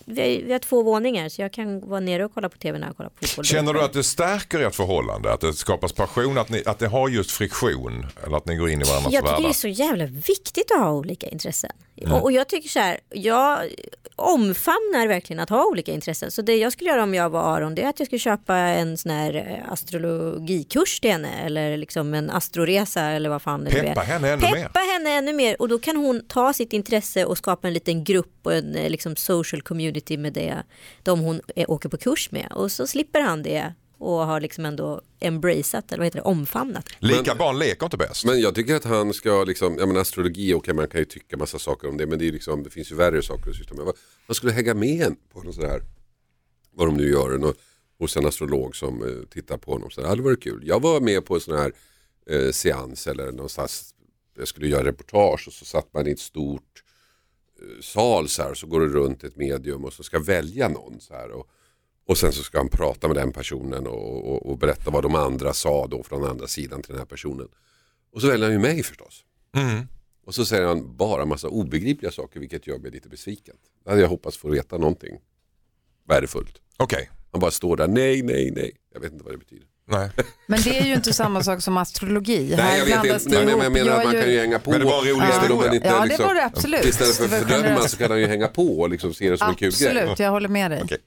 Vi 0.04 0.20
har, 0.20 0.46
vi 0.46 0.52
har 0.52 0.58
två 0.58 0.82
våningar 0.82 1.28
så 1.28 1.42
jag 1.42 1.52
kan 1.52 1.88
vara 1.88 2.00
nere 2.00 2.24
och 2.24 2.34
kolla 2.34 2.48
på 2.48 2.58
tv 2.58 2.78
när 2.78 2.86
han 2.86 2.94
kollar 2.94 3.10
på 3.10 3.26
fotboll. 3.26 3.44
Känner 3.44 3.72
du 3.74 3.82
att 3.82 3.92
det 3.92 4.02
stärker 4.04 4.60
ert 4.60 4.74
förhållande? 4.74 5.32
Att 5.32 5.40
det 5.40 5.52
skapas 5.52 5.92
passion? 5.92 6.38
Att, 6.38 6.48
ni, 6.48 6.62
att 6.66 6.78
det 6.78 6.88
har 6.88 7.08
just 7.08 7.30
friktion? 7.30 8.06
Eller 8.26 8.36
att 8.36 8.46
ni 8.46 8.56
går 8.56 8.70
in 8.70 8.80
i 8.80 8.84
varandras 8.84 9.12
Jag 9.12 9.22
tycker 9.22 9.36
det 9.36 9.36
världar? 9.36 9.48
är 9.48 9.52
så 9.52 9.68
jävla 9.68 10.06
viktigt 10.06 10.70
att 10.74 10.80
ha 10.80 10.92
olika 10.92 11.26
intressen. 11.28 11.70
Och, 12.02 12.22
och 12.22 12.32
jag 12.32 12.48
tycker 12.48 12.68
så 12.68 12.78
här, 12.78 13.00
jag 13.10 13.58
omfamnar 14.16 15.06
verkligen 15.06 15.40
att 15.40 15.50
ha 15.50 15.66
olika 15.66 15.92
intressen. 15.92 16.30
Så 16.30 16.42
det 16.42 16.56
jag 16.56 16.72
skulle 16.72 16.90
göra 16.90 17.02
om 17.02 17.14
jag 17.14 17.30
var 17.30 17.56
Aron, 17.56 17.74
det 17.74 17.82
är 17.82 17.88
att 17.88 17.98
jag 17.98 18.06
skulle 18.06 18.18
köpa 18.18 18.56
en 18.56 18.96
sån 18.96 19.10
här 19.10 19.34
eh, 19.34 19.72
astrologikurs 19.72 21.00
till 21.00 21.10
henne. 21.10 21.44
Eller 21.44 21.76
liksom 21.76 22.14
en 22.14 22.30
astroresa 22.30 23.00
eller 23.00 23.30
vad 23.30 23.42
fan 23.42 23.64
det 23.64 23.70
nu 23.70 23.78
är. 23.78 23.82
Peppa 23.82 24.00
henne 24.00 24.30
ännu 24.30 24.42
mer. 24.42 24.62
Peppa 24.62 24.78
henne 24.78 25.10
ännu 25.10 25.32
mer 25.32 25.62
och 25.62 25.68
då 25.68 25.78
kan 25.78 25.96
hon 25.96 26.26
ta 26.28 26.52
sitt 26.52 26.72
intresse 26.72 27.24
och 27.24 27.38
skapa 27.38 27.68
en 27.68 27.74
liten 27.74 28.04
grupp 28.04 28.38
och 28.42 28.54
en 28.54 28.74
eh, 28.74 28.90
liksom 28.90 29.16
social 29.16 29.62
community 29.62 30.16
med 30.16 30.32
det, 30.32 30.62
de 31.02 31.20
hon 31.20 31.40
eh, 31.56 31.70
åker 31.70 31.88
på 31.88 31.96
kurs 31.96 32.30
med. 32.30 32.52
Och 32.52 32.72
så 32.72 32.86
slipper 32.86 33.20
han 33.20 33.42
det 33.42 33.72
och 34.04 34.26
har 34.26 34.40
liksom 34.40 34.64
ändå 34.66 35.00
embraceat, 35.20 35.92
eller 35.92 35.98
vad 35.98 36.06
heter 36.06 36.18
det, 36.18 36.22
omfamnat. 36.22 36.88
Lika 36.98 37.34
barn 37.34 37.58
leker 37.58 37.86
inte 37.86 37.96
bäst. 37.96 38.24
Men 38.24 38.40
jag 38.40 38.54
tycker 38.54 38.74
att 38.76 38.84
han 38.84 39.12
ska, 39.12 39.44
liksom, 39.44 39.76
jag 39.78 39.88
menar 39.88 40.00
astrologi, 40.00 40.54
och 40.54 40.68
man 40.74 40.88
kan 40.88 41.00
ju 41.00 41.04
tycka 41.04 41.36
massa 41.36 41.58
saker 41.58 41.88
om 41.88 41.96
det, 41.96 42.06
men 42.06 42.18
det, 42.18 42.28
är 42.28 42.32
liksom, 42.32 42.62
det 42.62 42.70
finns 42.70 42.92
ju 42.92 42.94
värre 42.96 43.22
saker 43.22 43.50
att 43.50 43.56
syssla 43.56 43.84
med. 43.84 43.94
Han 44.26 44.34
skulle 44.34 44.52
hänga 44.52 44.74
med 44.74 45.06
en 45.06 45.16
på 45.32 45.42
något 45.42 45.54
sådär, 45.54 45.82
vad 46.74 46.88
de 46.88 46.96
nu 46.96 47.10
gör, 47.10 47.38
nå- 47.38 47.54
hos 47.98 48.16
en 48.16 48.26
astrolog 48.26 48.76
som 48.76 49.02
eh, 49.02 49.28
tittar 49.28 49.56
på 49.56 49.72
honom. 49.72 49.90
Så 49.90 50.00
det 50.00 50.08
hade 50.08 50.22
varit 50.22 50.42
kul. 50.42 50.62
Jag 50.66 50.82
var 50.82 51.00
med 51.00 51.24
på 51.24 51.34
en 51.34 51.40
sån 51.40 51.58
här 51.58 51.72
eh, 52.30 52.50
seans 52.50 53.06
eller 53.06 53.32
någonstans, 53.32 53.94
jag 54.38 54.48
skulle 54.48 54.68
göra 54.68 54.84
reportage 54.84 55.44
och 55.46 55.52
så 55.52 55.64
satt 55.64 55.94
man 55.94 56.06
i 56.06 56.10
ett 56.10 56.20
stort 56.20 56.82
eh, 57.60 57.82
sal 57.82 58.28
så 58.28 58.42
här, 58.42 58.54
så 58.54 58.66
går 58.66 58.80
det 58.80 58.86
runt 58.86 59.24
ett 59.24 59.36
medium 59.36 59.84
och 59.84 59.92
så 59.92 60.02
ska 60.02 60.18
välja 60.18 60.68
någon 60.68 61.00
så 61.00 61.14
här. 61.14 61.30
Och, 61.30 61.48
och 62.06 62.18
sen 62.18 62.32
så 62.32 62.42
ska 62.42 62.58
han 62.58 62.68
prata 62.68 63.08
med 63.08 63.16
den 63.16 63.32
personen 63.32 63.86
och, 63.86 64.32
och, 64.32 64.46
och 64.50 64.58
berätta 64.58 64.90
vad 64.90 65.02
de 65.02 65.14
andra 65.14 65.52
sa 65.52 65.86
då 65.86 66.02
från 66.02 66.24
andra 66.24 66.46
sidan 66.46 66.82
till 66.82 66.92
den 66.92 66.98
här 66.98 67.06
personen. 67.06 67.48
Och 68.12 68.20
så 68.20 68.26
väljer 68.26 68.44
han 68.46 68.52
ju 68.52 68.58
mig 68.58 68.82
förstås. 68.82 69.24
Mm. 69.56 69.86
Och 70.26 70.34
så 70.34 70.44
säger 70.44 70.64
han 70.66 70.96
bara 70.96 71.24
massa 71.24 71.48
obegripliga 71.48 72.10
saker 72.12 72.40
vilket 72.40 72.66
gör 72.66 72.78
mig 72.78 72.90
lite 72.90 73.08
besviken. 73.08 73.54
Då 73.84 73.90
hade 73.90 74.02
jag 74.02 74.08
hoppats 74.08 74.36
få 74.38 74.48
veta 74.48 74.78
någonting 74.78 75.16
värdefullt. 76.08 76.60
Okej. 76.76 77.10
Han 77.32 77.40
bara 77.40 77.50
står 77.50 77.76
där, 77.76 77.88
nej, 77.88 78.22
nej, 78.22 78.50
nej. 78.56 78.72
Jag 78.94 79.00
vet 79.00 79.12
inte 79.12 79.24
vad 79.24 79.34
det 79.34 79.38
betyder. 79.38 79.66
Nej. 79.88 80.10
Men 80.46 80.62
det 80.62 80.78
är 80.78 80.84
ju 80.86 80.94
inte 80.94 81.12
samma 81.12 81.42
sak 81.42 81.62
som 81.62 81.76
astrologi. 81.76 82.54
Nej, 82.56 82.56
Här 82.56 82.78
jag 82.78 82.84
vet 83.02 83.22
inte. 83.24 83.38
det 83.38 83.44
Men 83.44 83.48
jag 83.48 83.62
ihop. 83.62 83.72
menar 83.72 83.90
att 83.90 83.96
Jag 83.98 84.06
man 84.06 84.16
är 84.16 84.22
kan 84.22 84.32
ju 84.32 84.40
hänga 84.40 84.58
på. 84.58 84.70
Men 84.70 84.80
det 84.80 84.86
var 84.86 84.98
en 85.02 85.08
rolig 85.08 85.26
historia. 85.26 85.74
inte 85.74 85.88
Ja, 85.88 86.00
det 86.00 86.06
liksom- 86.06 86.26
var 86.26 86.34
det 86.34 86.44
absolut. 86.44 86.84
Istället 86.84 87.16
för 87.16 87.24
att 87.24 87.48
fördöma 87.48 87.80
så 87.88 87.96
kan 87.96 88.10
han 88.10 88.20
ju 88.20 88.26
hänga 88.26 88.48
på 88.48 88.80
och 88.80 88.88
liksom 88.90 89.14
se 89.14 89.30
det 89.30 89.38
som 89.38 89.48
en 89.48 89.54
kul 89.54 89.72
grej. 89.78 89.88
Absolut, 89.98 90.18
jag 90.18 90.30
håller 90.30 90.48
med 90.48 90.70
dig. 90.70 90.80
Okej. 90.84 90.98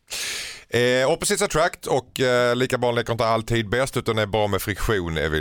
Eh, 0.70 1.12
Opposites 1.12 1.42
attract 1.42 1.86
och 1.86 2.20
eh, 2.20 2.56
lika 2.56 2.78
barnlek 2.78 3.10
inte 3.10 3.26
alltid 3.26 3.70
bäst 3.70 3.98
utan 3.98 4.18
är 4.18 4.26
bra 4.26 4.48
med 4.48 4.62
friktion 4.62 5.18
är 5.18 5.30
vi 5.30 5.38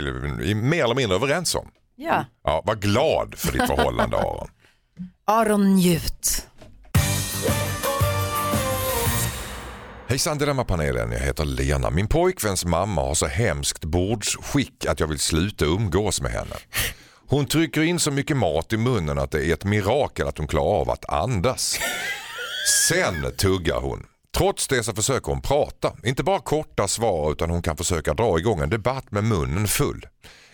är 0.51 0.55
mer 0.55 0.83
eller 0.83 0.95
mindre 0.95 1.15
överens 1.15 1.55
om. 1.55 1.71
Ja. 1.95 2.13
Mm. 2.13 2.25
ja 2.43 2.63
var 2.65 2.75
glad 2.75 3.35
för 3.37 3.51
ditt 3.51 3.67
förhållande 3.67 4.17
Aron. 4.17 4.47
Aron 5.25 5.75
njut. 5.75 6.47
Hejsan 10.07 10.37
Dilemmapanelen, 10.37 11.11
jag 11.11 11.19
heter 11.19 11.45
Lena. 11.45 11.89
Min 11.89 12.07
pojkväns 12.07 12.65
mamma 12.65 13.01
har 13.01 13.13
så 13.13 13.27
hemskt 13.27 13.85
bordsskick 13.85 14.85
att 14.85 14.99
jag 14.99 15.07
vill 15.07 15.19
sluta 15.19 15.65
umgås 15.65 16.21
med 16.21 16.31
henne. 16.31 16.55
Hon 17.27 17.45
trycker 17.45 17.81
in 17.81 17.99
så 17.99 18.11
mycket 18.11 18.37
mat 18.37 18.73
i 18.73 18.77
munnen 18.77 19.19
att 19.19 19.31
det 19.31 19.45
är 19.45 19.53
ett 19.53 19.63
mirakel 19.65 20.27
att 20.27 20.37
hon 20.37 20.47
klarar 20.47 20.81
av 20.81 20.89
att 20.89 21.09
andas. 21.09 21.79
Sen 22.87 23.31
tuggar 23.37 23.79
hon. 23.79 24.05
Trots 24.37 24.67
det 24.67 24.83
så 24.83 24.93
försöker 24.93 25.31
hon 25.31 25.41
prata. 25.41 25.93
Inte 26.03 26.23
bara 26.23 26.39
korta 26.39 26.87
svar 26.87 27.31
utan 27.31 27.49
hon 27.49 27.61
kan 27.61 27.77
försöka 27.77 28.13
dra 28.13 28.39
igång 28.39 28.59
en 28.59 28.69
debatt 28.69 29.11
med 29.11 29.23
munnen 29.23 29.67
full. 29.67 30.05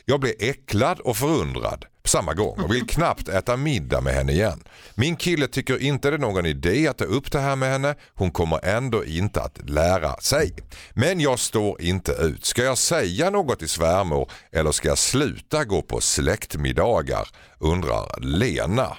Jag 0.05 0.19
blir 0.19 0.33
äcklad 0.39 0.99
och 0.99 1.17
förundrad 1.17 1.85
på 2.03 2.09
samma 2.09 2.33
gång 2.33 2.59
och 2.59 2.73
vill 2.73 2.87
knappt 2.87 3.29
äta 3.29 3.57
middag 3.57 4.01
med 4.01 4.13
henne 4.13 4.31
igen. 4.31 4.63
Min 4.95 5.15
kille 5.15 5.47
tycker 5.47 5.81
inte 5.81 6.09
det 6.09 6.15
är 6.15 6.19
någon 6.19 6.45
idé 6.45 6.87
att 6.87 6.97
ta 6.97 7.05
upp 7.05 7.31
det 7.31 7.39
här 7.39 7.55
med 7.55 7.71
henne. 7.71 7.95
Hon 8.13 8.31
kommer 8.31 8.65
ändå 8.65 9.05
inte 9.05 9.41
att 9.41 9.69
lära 9.69 10.17
sig. 10.17 10.53
Men 10.93 11.19
jag 11.19 11.39
står 11.39 11.81
inte 11.81 12.11
ut. 12.11 12.45
Ska 12.45 12.63
jag 12.63 12.77
säga 12.77 13.29
något 13.29 13.59
till 13.59 13.69
svärmor 13.69 14.31
eller 14.51 14.71
ska 14.71 14.87
jag 14.87 14.97
sluta 14.97 15.65
gå 15.65 15.81
på 15.81 16.01
släktmiddagar? 16.01 17.27
Undrar 17.59 18.19
Lena. 18.19 18.97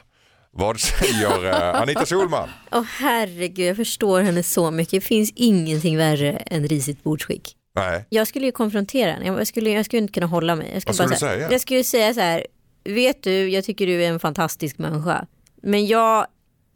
Vad 0.57 0.81
säger 0.81 1.45
eh, 1.47 1.81
Anita 1.81 2.07
Solman? 2.07 2.49
Åh 2.73 2.83
herregud, 2.83 3.67
jag 3.69 3.77
förstår 3.77 4.21
henne 4.21 4.43
så 4.43 4.71
mycket. 4.71 4.91
Det 4.91 5.01
finns 5.01 5.33
ingenting 5.35 5.97
värre 5.97 6.31
än 6.33 6.69
risigt 6.69 7.03
bordsskick. 7.05 7.57
Nej. 7.77 8.07
Jag 8.09 8.27
skulle 8.29 8.47
ju 8.47 8.53
konfrontera 8.53 9.13
henne, 9.13 9.27
jag 9.27 9.47
skulle, 9.47 9.71
jag 9.71 9.85
skulle 9.85 10.03
inte 10.03 10.13
kunna 10.13 10.27
hålla 10.27 10.57
mig. 10.57 10.71
Jag 10.73 10.83
skulle, 10.83 10.91
Vad 10.91 10.95
skulle 10.97 11.09
bara 11.09 11.15
du 11.15 11.19
säga, 11.21 11.33
säga? 11.47 11.53
jag 11.53 11.61
skulle 11.61 11.85
säga 11.85 12.15
så 12.15 12.21
här, 12.21 12.47
vet 12.85 13.23
du, 13.23 13.49
jag 13.49 13.65
tycker 13.65 13.87
du 13.87 14.05
är 14.05 14.09
en 14.09 14.21
fantastisk 14.21 14.79
människa. 14.79 15.27
Men 15.63 15.87
jag 15.87 16.27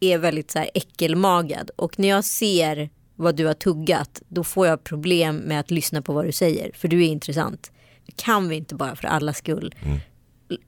är 0.00 0.18
väldigt 0.18 0.50
så 0.50 0.58
här 0.58 0.70
äckelmagad 0.74 1.70
och 1.76 1.98
när 1.98 2.08
jag 2.08 2.24
ser 2.24 2.90
vad 3.16 3.36
du 3.36 3.46
har 3.46 3.54
tuggat 3.54 4.22
då 4.28 4.44
får 4.44 4.66
jag 4.66 4.84
problem 4.84 5.36
med 5.36 5.60
att 5.60 5.70
lyssna 5.70 6.02
på 6.02 6.12
vad 6.12 6.24
du 6.24 6.32
säger. 6.32 6.70
För 6.74 6.88
du 6.88 7.04
är 7.04 7.08
intressant. 7.08 7.72
Kan 8.16 8.48
vi 8.48 8.56
inte 8.56 8.74
bara 8.74 8.96
för 8.96 9.08
alla 9.08 9.32
skull 9.32 9.74
Mm. 9.84 9.98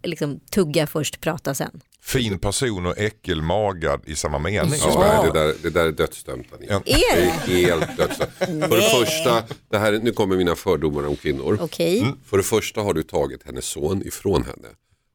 Liksom 0.02 0.40
tugga 0.50 0.86
först, 0.86 1.20
prata 1.20 1.54
sen? 1.54 1.80
Fin 2.02 2.38
person 2.38 2.86
och 2.86 2.98
äckelmagad 2.98 4.00
i 4.06 4.14
samma 4.16 4.38
mening. 4.38 4.74
Ja. 4.84 5.22
Det, 5.32 5.38
där, 5.40 5.54
det 5.62 5.70
där 5.70 5.86
är 5.86 5.92
dödsdömt. 5.92 6.46
Ja. 6.68 6.82
Är 6.86 7.16
Det 7.16 7.34
det? 7.46 7.52
är 7.52 7.66
helt 7.66 7.96
dödsdömt. 7.96 8.30
För 8.38 8.76
det 8.76 9.06
första, 9.06 9.42
det 9.70 9.78
här, 9.78 9.92
nu 10.02 10.12
kommer 10.12 10.36
mina 10.36 10.56
fördomar 10.56 11.06
om 11.06 11.16
kvinnor. 11.16 11.58
Okej. 11.60 12.00
Mm. 12.00 12.18
För 12.24 12.36
det 12.36 12.42
första 12.42 12.80
har 12.80 12.94
du 12.94 13.02
tagit 13.02 13.42
hennes 13.46 13.64
son 13.64 14.06
ifrån 14.06 14.42
henne. 14.44 14.68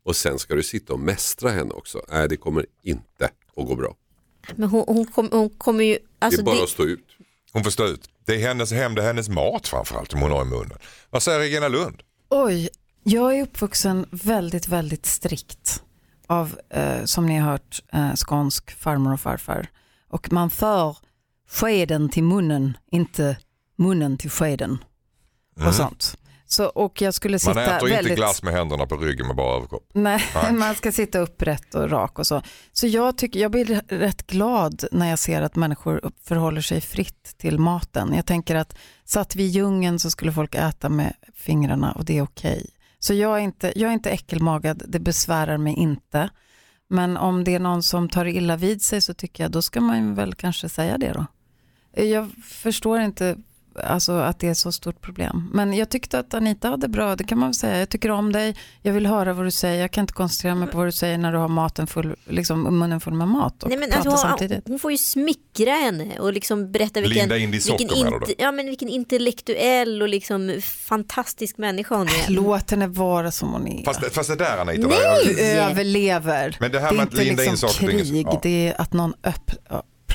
Och 0.06 0.16
sen 0.16 0.40
ska 0.40 0.56
du 0.56 0.64
sitta 0.64 0.94
och 0.94 1.00
mästra 1.00 1.50
henne 1.50 1.74
också. 1.74 2.02
Nej, 2.12 2.30
det 2.30 2.38
kommer 2.38 2.66
inte 2.84 3.26
att 3.58 3.66
gå 3.68 3.76
bra. 3.76 3.96
Men 4.56 4.70
hon, 4.70 4.84
hon, 4.88 5.06
kom, 5.06 5.30
hon 5.32 5.50
kommer 5.50 5.84
ju... 5.84 5.94
Det 5.94 6.00
Alltså 6.20 6.42
är 6.42 6.46
bara 6.46 6.56
det, 6.56 6.64
att 6.64 6.70
stå 6.70 6.84
ut. 6.84 7.06
Hon 7.52 7.64
får 7.64 7.72
stå 7.72 7.88
ut. 7.88 8.10
Det 8.26 8.34
är 8.36 8.40
hennes 8.40 8.72
hem, 8.72 8.96
det 8.96 9.02
är 9.02 9.06
hennes 9.08 9.30
mat 9.30 9.68
framförallt 9.68 10.12
som 10.12 10.22
hon 10.22 10.32
har 10.32 10.42
i 10.42 10.46
munnen. 10.46 10.78
Vad 11.10 11.24
säger 11.24 11.40
Regina 11.40 11.68
Lund? 11.68 12.02
Oj, 12.30 12.70
jag 13.08 13.38
är 13.38 13.44
uppvuxen 13.44 14.06
väldigt, 14.12 14.68
väldigt 14.68 15.06
strikt 15.06 15.84
av, 16.28 16.60
eh, 16.70 17.04
som 17.04 17.26
ni 17.26 17.38
har 17.38 17.52
hört, 17.52 17.82
eh, 17.94 18.14
skånsk 18.16 18.72
farmor 18.72 19.14
och 19.14 19.20
farfar. 19.20 19.68
Och 20.10 20.32
man 20.32 20.50
för 20.50 20.98
skeden 21.50 22.10
till 22.10 22.24
munnen, 22.24 22.78
inte 22.92 23.38
munnen 23.78 24.18
till 24.18 24.30
skeden. 24.30 24.84
Och 25.68 25.76
sånt. 25.76 26.18
Så, 26.48 26.66
och 26.66 27.02
jag 27.02 27.14
skulle 27.14 27.40
sitta 27.40 27.52
Mm. 27.52 27.66
Man 27.66 27.76
äter 27.78 27.88
väldigt... 27.88 28.12
inte 28.12 28.16
glass 28.16 28.44
med 28.44 28.54
händerna 28.54 28.86
på 28.86 28.98
ryggen 28.98 29.28
med 29.28 29.36
bara 29.36 29.58
överkropp. 29.58 29.90
Nej, 29.94 30.22
man 30.52 30.76
ska 30.76 30.92
sitta 30.92 31.20
upprätt 31.20 31.76
och 31.76 31.90
rak 31.90 32.20
och 32.20 32.28
så. 32.28 32.42
Så 32.72 32.88
jag, 32.88 33.18
tycker, 33.18 33.40
jag 33.40 33.52
blir 33.52 33.82
rätt 33.88 34.28
glad 34.28 34.86
när 34.92 35.10
jag 35.10 35.20
ser 35.20 35.42
att 35.42 35.56
människor 35.56 36.12
förhåller 36.24 36.62
sig 36.62 36.82
fritt 36.82 37.36
till 37.38 37.60
maten. 37.60 38.14
Jag 38.14 38.26
tänker 38.26 38.56
att 38.56 38.76
satt 39.06 39.36
vi 39.36 39.44
i 39.44 39.48
djungeln 39.48 40.00
så 40.00 40.12
skulle 40.12 40.34
folk 40.34 40.56
äta 40.56 40.90
med 40.90 41.14
fingrarna 41.34 41.92
och 41.92 42.06
det 42.06 42.18
är 42.18 42.22
okej. 42.22 42.70
Så 43.06 43.14
jag 43.14 43.38
är, 43.38 43.42
inte, 43.42 43.74
jag 43.76 43.90
är 43.90 43.94
inte 43.94 44.10
äckelmagad, 44.10 44.84
det 44.88 45.00
besvärar 45.00 45.58
mig 45.58 45.74
inte. 45.74 46.30
Men 46.88 47.18
om 47.18 47.44
det 47.44 47.56
är 47.56 47.60
någon 47.60 47.84
som 47.84 48.10
tar 48.10 48.26
illa 48.26 48.58
vid 48.58 48.82
sig 48.82 49.02
så 49.02 49.14
tycker 49.14 49.44
jag 49.44 49.52
då 49.52 49.62
ska 49.62 49.82
man 49.82 50.16
väl 50.16 50.36
kanske 50.36 50.70
säga 50.70 50.98
det 50.98 51.14
då. 51.14 51.26
Jag 52.04 52.32
förstår 52.44 53.00
inte 53.00 53.38
alltså, 53.84 54.12
att 54.12 54.40
det 54.40 54.48
är 54.48 54.54
så 54.54 54.72
stort 54.72 55.02
problem. 55.02 55.50
Men 55.54 55.74
jag 55.74 55.90
tyckte 55.90 56.20
att 56.20 56.34
Anita 56.34 56.70
hade 56.70 56.88
bra, 56.88 57.16
det 57.16 57.24
kan 57.24 57.40
man 57.40 57.50
väl 57.50 57.56
säga. 57.56 57.80
Jag 57.80 57.90
tycker 57.90 58.12
om 58.12 58.32
dig, 58.32 58.56
jag 58.82 58.94
vill 58.94 59.06
höra 59.06 59.34
vad 59.34 59.46
du 59.46 59.52
säger. 59.52 59.82
Jag 59.82 59.92
kan 59.92 60.02
inte 60.02 60.14
koncentrera 60.14 60.56
mig 60.56 60.68
på 60.68 60.78
vad 60.78 60.88
du 60.88 60.92
säger 60.92 61.18
när 61.18 61.32
du 61.32 61.38
har 61.38 61.48
maten 61.48 61.88
full, 61.88 62.16
liksom, 62.26 62.80
munnen 62.80 63.02
full 63.02 63.14
med 63.14 63.28
mat 63.28 63.64
och 63.64 63.70
Nej, 63.70 63.78
men 63.78 63.94
alltså, 63.94 64.18
samtidigt. 64.18 64.68
hon 64.68 64.80
får 64.80 64.92
ju 64.92 64.98
smickra 64.98 65.72
henne 65.72 66.20
och 66.20 66.34
liksom 66.34 66.72
berätta 66.72 67.02
vilken, 67.02 67.18
Linda 67.20 67.38
in 67.38 67.52
vilken, 67.52 67.88
du? 67.88 68.34
ja, 68.38 68.52
men 68.52 68.66
vilken 68.66 68.90
intellektuell 68.90 70.02
och 70.02 70.10
liksom 70.10 70.62
fantastisk 70.64 71.58
människa 71.58 71.96
hon 71.96 72.08
är. 72.08 72.30
Låt 72.32 72.72
henne 72.72 72.88
vara 72.88 73.32
som 73.32 73.50
hon 73.54 73.68
är. 73.68 73.84
Fast, 73.84 74.14
fast 74.14 74.30
det 74.30 74.36
där 74.36 74.58
Anita, 74.58 74.88
Nej! 74.88 75.36
du 75.36 75.42
överlever. 75.42 76.58
Men 76.60 76.72
det 76.72 76.80
här 76.80 76.88
är 76.92 76.94
med 76.94 77.04
att 77.04 77.12
inte 77.12 77.24
linda 77.24 77.44
in 77.44 77.52
liksom 77.52 77.70
saker 77.70 77.88
ting- 77.88 78.00
krig, 78.00 78.26
ja. 78.28 78.40
det 78.44 78.68
är 78.68 78.82
att 78.82 78.94
någon 78.94 79.14
öpp, 79.24 79.52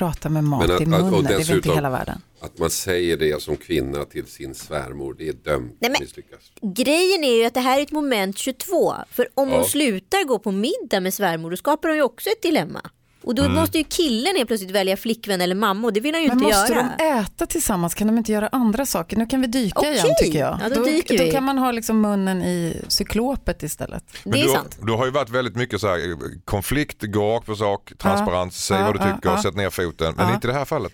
ja, 0.01 0.11
pratar 0.11 0.29
med 0.29 0.43
mat 0.43 0.69
att- 0.69 0.81
i 0.81 0.85
munnen. 0.85 1.13
och 1.13 1.23
det 1.23 1.33
är 1.33 1.43
väl 1.47 1.55
inte 1.55 1.71
hela 1.73 1.89
världen. 1.89 2.21
Att 2.39 2.57
man 2.59 2.69
säger 2.69 3.17
det 3.17 3.41
som 3.41 3.57
kvinna 3.57 4.05
till 4.05 4.25
sin 4.25 4.55
svärmor, 4.55 5.15
det 5.17 5.27
är 5.29 5.33
dömt 5.33 5.77
Nej, 5.79 5.91
att 5.91 5.99
misslyckas. 5.99 6.39
Grejen 6.61 7.23
är 7.23 7.33
ju 7.37 7.45
att 7.45 7.53
det 7.53 7.59
här 7.59 7.79
är 7.79 7.83
ett 7.83 7.91
moment 7.91 8.37
22. 8.37 8.93
För 9.11 9.27
om 9.33 9.49
Ja. 9.49 9.55
hon 9.55 9.65
slutar 9.65 10.23
gå 10.23 10.39
på 10.39 10.51
middag 10.51 10.99
med 10.99 11.13
svärmor 11.13 11.49
då 11.51 11.57
skapar 11.57 11.89
hon 11.89 11.97
ju 11.97 12.03
också 12.03 12.29
ett 12.29 12.41
dilemma. 12.41 12.81
Och 13.23 13.35
då 13.35 13.49
måste 13.49 13.77
ju 13.77 13.83
killen 13.83 14.35
helt 14.35 14.47
plötsligt 14.47 14.71
välja 14.71 14.97
flickvän 14.97 15.41
eller 15.41 15.55
mamma 15.55 15.87
och 15.87 15.93
det 15.93 15.99
vill 15.99 16.13
han 16.15 16.21
ju 16.23 16.27
Men 16.29 16.37
inte 16.37 16.57
måste 16.57 16.73
göra. 16.73 16.89
de 16.97 17.03
äta 17.19 17.45
tillsammans? 17.45 17.93
Kan 17.93 18.07
de 18.07 18.17
inte 18.17 18.31
göra 18.31 18.47
andra 18.51 18.85
saker? 18.85 19.17
Nu 19.17 19.25
kan 19.25 19.41
vi 19.41 19.47
dyka 19.47 19.79
Okej. 19.79 19.93
igen 19.93 20.07
tycker 20.23 20.39
jag. 20.39 20.59
Ja, 20.63 20.69
då 20.75 20.83
dyker 20.83 21.17
då 21.17 21.23
vi. 21.23 21.31
kan 21.31 21.43
man 21.43 21.57
ha 21.57 21.71
liksom 21.71 22.01
munnen 22.01 22.41
i 22.41 22.81
cyklopet 22.87 23.63
istället. 23.63 24.03
Men 24.23 24.31
Det 24.31 24.39
är 24.41 24.43
du, 24.45 24.49
sant. 24.51 24.79
du 24.81 24.91
har 24.93 25.05
ju 25.05 25.11
varit 25.11 25.29
väldigt 25.29 25.55
mycket 25.55 25.81
så 25.81 25.87
här, 25.87 25.99
konflikt, 26.45 27.03
gå 27.03 27.35
rakt 27.35 27.45
på 27.45 27.55
sak, 27.55 27.93
transparens, 27.97 28.65
säg 28.65 28.77
ja, 28.79 28.85
vad 28.85 28.95
du 28.95 28.99
ja, 28.99 29.15
tycker, 29.15 29.29
ja. 29.29 29.41
sätt 29.43 29.55
ner 29.55 29.69
foten. 29.69 30.13
Men 30.17 30.27
Ja. 30.27 30.33
inte 30.33 30.47
i 30.47 30.51
det 30.51 30.57
här 30.57 30.65
fallet. 30.65 30.93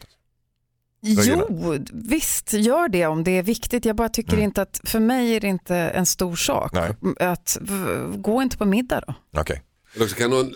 Jo, 1.02 1.78
visst 1.94 2.54
gör 2.54 2.88
det 2.90 3.06
om 3.08 3.24
det 3.24 3.32
är 3.38 3.44
viktigt. 3.44 3.86
Jag 3.86 3.96
bara 3.96 4.10
tycker 4.10 4.40
inte 4.40 4.62
att, 4.62 4.82
för 4.84 5.00
mig 5.00 5.36
är 5.36 5.40
det 5.40 5.48
inte 5.48 5.76
en 5.76 6.06
stor 6.06 6.36
sak. 6.36 6.72
Nej. 6.74 6.94
Att, 7.20 7.58
v- 7.62 8.18
gå 8.18 8.42
inte 8.42 8.58
på 8.58 8.66
middag 8.66 9.02
då. 9.08 9.14
Okej. 9.40 9.62
Eller 9.96 10.06
också 10.06 10.16
kan 10.18 10.32
hon 10.32 10.54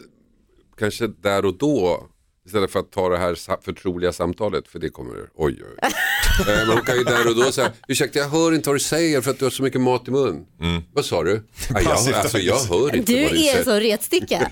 kanske 0.82 1.08
där 1.08 1.46
och 1.46 1.58
då, 1.58 2.08
istället 2.46 2.72
för 2.72 2.80
att 2.80 2.92
ta 2.92 3.10
det 3.10 3.18
här 3.18 3.62
förtroliga 3.62 4.12
samtalet, 4.14 4.68
för 4.68 4.80
det 4.80 4.90
kommer, 4.90 5.14
oj 5.16 5.28
oj. 5.36 5.64
oj. 5.64 5.78
Eh, 6.40 6.46
Men 6.48 6.68
hon 6.70 6.82
kan 6.82 6.98
ju 6.98 7.04
där 7.04 7.28
och 7.28 7.36
då 7.36 7.52
säga, 7.52 7.72
ursäkta 7.88 8.20
jag 8.20 8.30
hör 8.30 8.54
inte 8.54 8.70
vad 8.70 8.76
du 8.76 8.80
säger 8.80 9.22
för 9.22 9.32
att 9.32 9.40
du 9.40 9.46
har 9.46 9.50
så 9.50 9.64
mycket 9.64 9.82
mat 9.82 10.08
i 10.08 10.12
mun. 10.12 10.46
Vad 10.94 11.06
sa 11.06 11.24
du? 11.24 11.44
Ja, 11.70 11.82
jag, 11.82 11.92
alltså, 12.14 12.38
jag 12.38 12.60
hör 12.60 12.96
inte 12.96 13.14
Du 13.14 13.24
vad 13.24 13.32
du 13.32 13.38
är 13.38 13.58
en 13.58 13.64
säger. 13.64 13.64
sån 13.64 13.80
retsticka. 13.80 14.50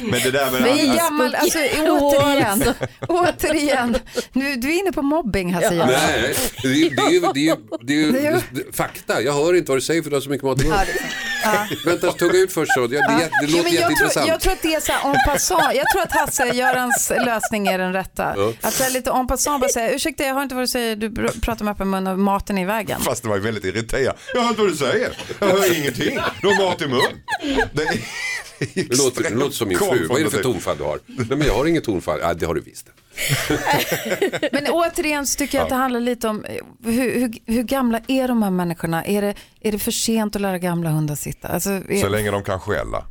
Men 0.00 0.20
det 0.22 0.30
där 0.30 0.50
med 0.50 0.62
Men 0.62 0.90
att- 0.90 0.96
gammal, 0.96 1.34
alltså, 1.34 1.58
återigen, 1.58 2.74
återigen. 3.08 3.96
Nu, 4.32 4.56
du 4.56 4.68
är 4.74 4.78
inne 4.78 4.92
på 4.92 5.02
mobbing 5.02 5.54
här 5.54 5.60
säger 5.60 5.80
jag. 5.80 5.88
Nej, 5.88 6.34
det 6.62 6.68
är 6.98 7.10
ju, 8.22 8.40
fakta. 8.72 9.22
Jag 9.22 9.32
hör 9.32 9.54
inte 9.54 9.70
vad 9.70 9.76
du 9.76 9.82
säger 9.82 10.02
för 10.02 10.10
du 10.10 10.16
har 10.16 10.20
så 10.20 10.30
mycket 10.30 10.44
mat 10.44 10.60
i 10.62 10.64
munnen. 10.64 10.86
Vänta, 11.84 12.12
tugga 12.12 12.38
ut 12.38 12.52
först 12.52 12.72
så. 12.74 12.86
Det, 12.86 12.96
det, 12.96 13.30
det, 13.40 13.46
låter 13.46 13.46
men 13.46 13.52
jag, 13.52 13.62
tror, 13.62 13.68
jätteintressant. 13.72 14.28
jag 14.28 14.40
tror 14.40 14.52
att 14.52 14.62
det 14.62 14.74
är 14.74 14.80
så 14.80 14.92
här 14.92 15.10
en 15.10 15.16
passant. 15.26 15.74
Jag 15.74 15.90
tror 15.90 16.02
att 16.02 16.12
Hasse 16.12 16.46
Görans 16.54 17.12
lösning 17.26 17.66
är 17.66 17.78
den 17.78 17.92
rätta. 17.92 18.34
Ja. 18.36 18.52
Att 18.60 18.74
säga 18.74 18.88
lite 18.90 19.10
en 19.10 19.26
passant 19.26 19.60
bara 19.60 19.68
säga, 19.70 19.90
ursäkta 19.94 20.24
jag 20.24 20.34
hör 20.34 20.42
inte 20.42 20.54
vad 20.54 20.64
du 20.64 20.68
säger, 20.68 20.96
du 20.96 21.08
pr- 21.08 21.40
pratar 21.40 21.64
med 21.64 21.72
öppen 21.72 21.90
mun 21.90 22.06
och 22.06 22.18
maten 22.18 22.58
är 22.58 22.62
i 22.62 22.64
vägen. 22.64 23.00
Fast 23.00 23.22
det 23.22 23.28
var 23.28 23.36
ju 23.36 23.42
väldigt 23.42 23.64
irriterande. 23.64 24.12
Jag 24.34 24.40
hör 24.42 24.48
inte 24.48 24.60
vad 24.60 24.70
du 24.70 24.76
säger. 24.76 25.18
Jag 25.38 25.46
hör 25.46 25.78
ingenting. 25.78 26.18
Du 26.42 26.46
har 26.48 26.64
mat 26.64 26.82
i 26.82 26.86
mun. 26.86 27.00
Det, 27.72 27.82
är 27.82 27.98
Det 28.74 28.98
låter, 28.98 29.22
det 29.22 29.30
låter 29.30 29.54
som 29.56 29.68
min 29.68 29.78
fru. 29.78 30.06
Vad 30.08 30.20
är 30.20 30.24
det 30.24 30.30
för 30.30 30.42
tonfall 30.42 30.76
du 30.78 30.84
har? 30.84 30.98
Nej 31.06 31.26
men 31.28 31.42
jag 31.46 31.54
har 31.54 31.66
inget 31.66 31.84
tonfall. 31.84 32.18
Ja, 32.22 32.34
det 32.34 32.46
har 32.46 32.54
du 32.54 32.60
visst. 32.60 32.86
Men 34.52 34.66
återigen 34.66 35.26
så 35.26 35.38
tycker 35.38 35.58
jag 35.58 35.62
att 35.64 35.70
det 35.70 35.76
handlar 35.76 36.00
lite 36.00 36.28
om 36.28 36.44
eh, 36.44 36.56
hur, 36.84 37.20
hur, 37.20 37.34
hur 37.46 37.62
gamla 37.62 38.00
är 38.08 38.28
de 38.28 38.42
här 38.42 38.50
människorna? 38.50 39.04
Är 39.04 39.22
det, 39.22 39.34
är 39.60 39.72
det 39.72 39.78
för 39.78 39.90
sent 39.90 40.36
att 40.36 40.42
lära 40.42 40.58
gamla 40.58 40.90
hundar 40.90 41.14
sitta? 41.14 41.48
Alltså, 41.48 41.70
är, 41.70 42.00
Så 42.00 42.08
länge 42.08 42.30
de 42.30 42.42
kan 42.42 42.60
skälla. 42.60 43.04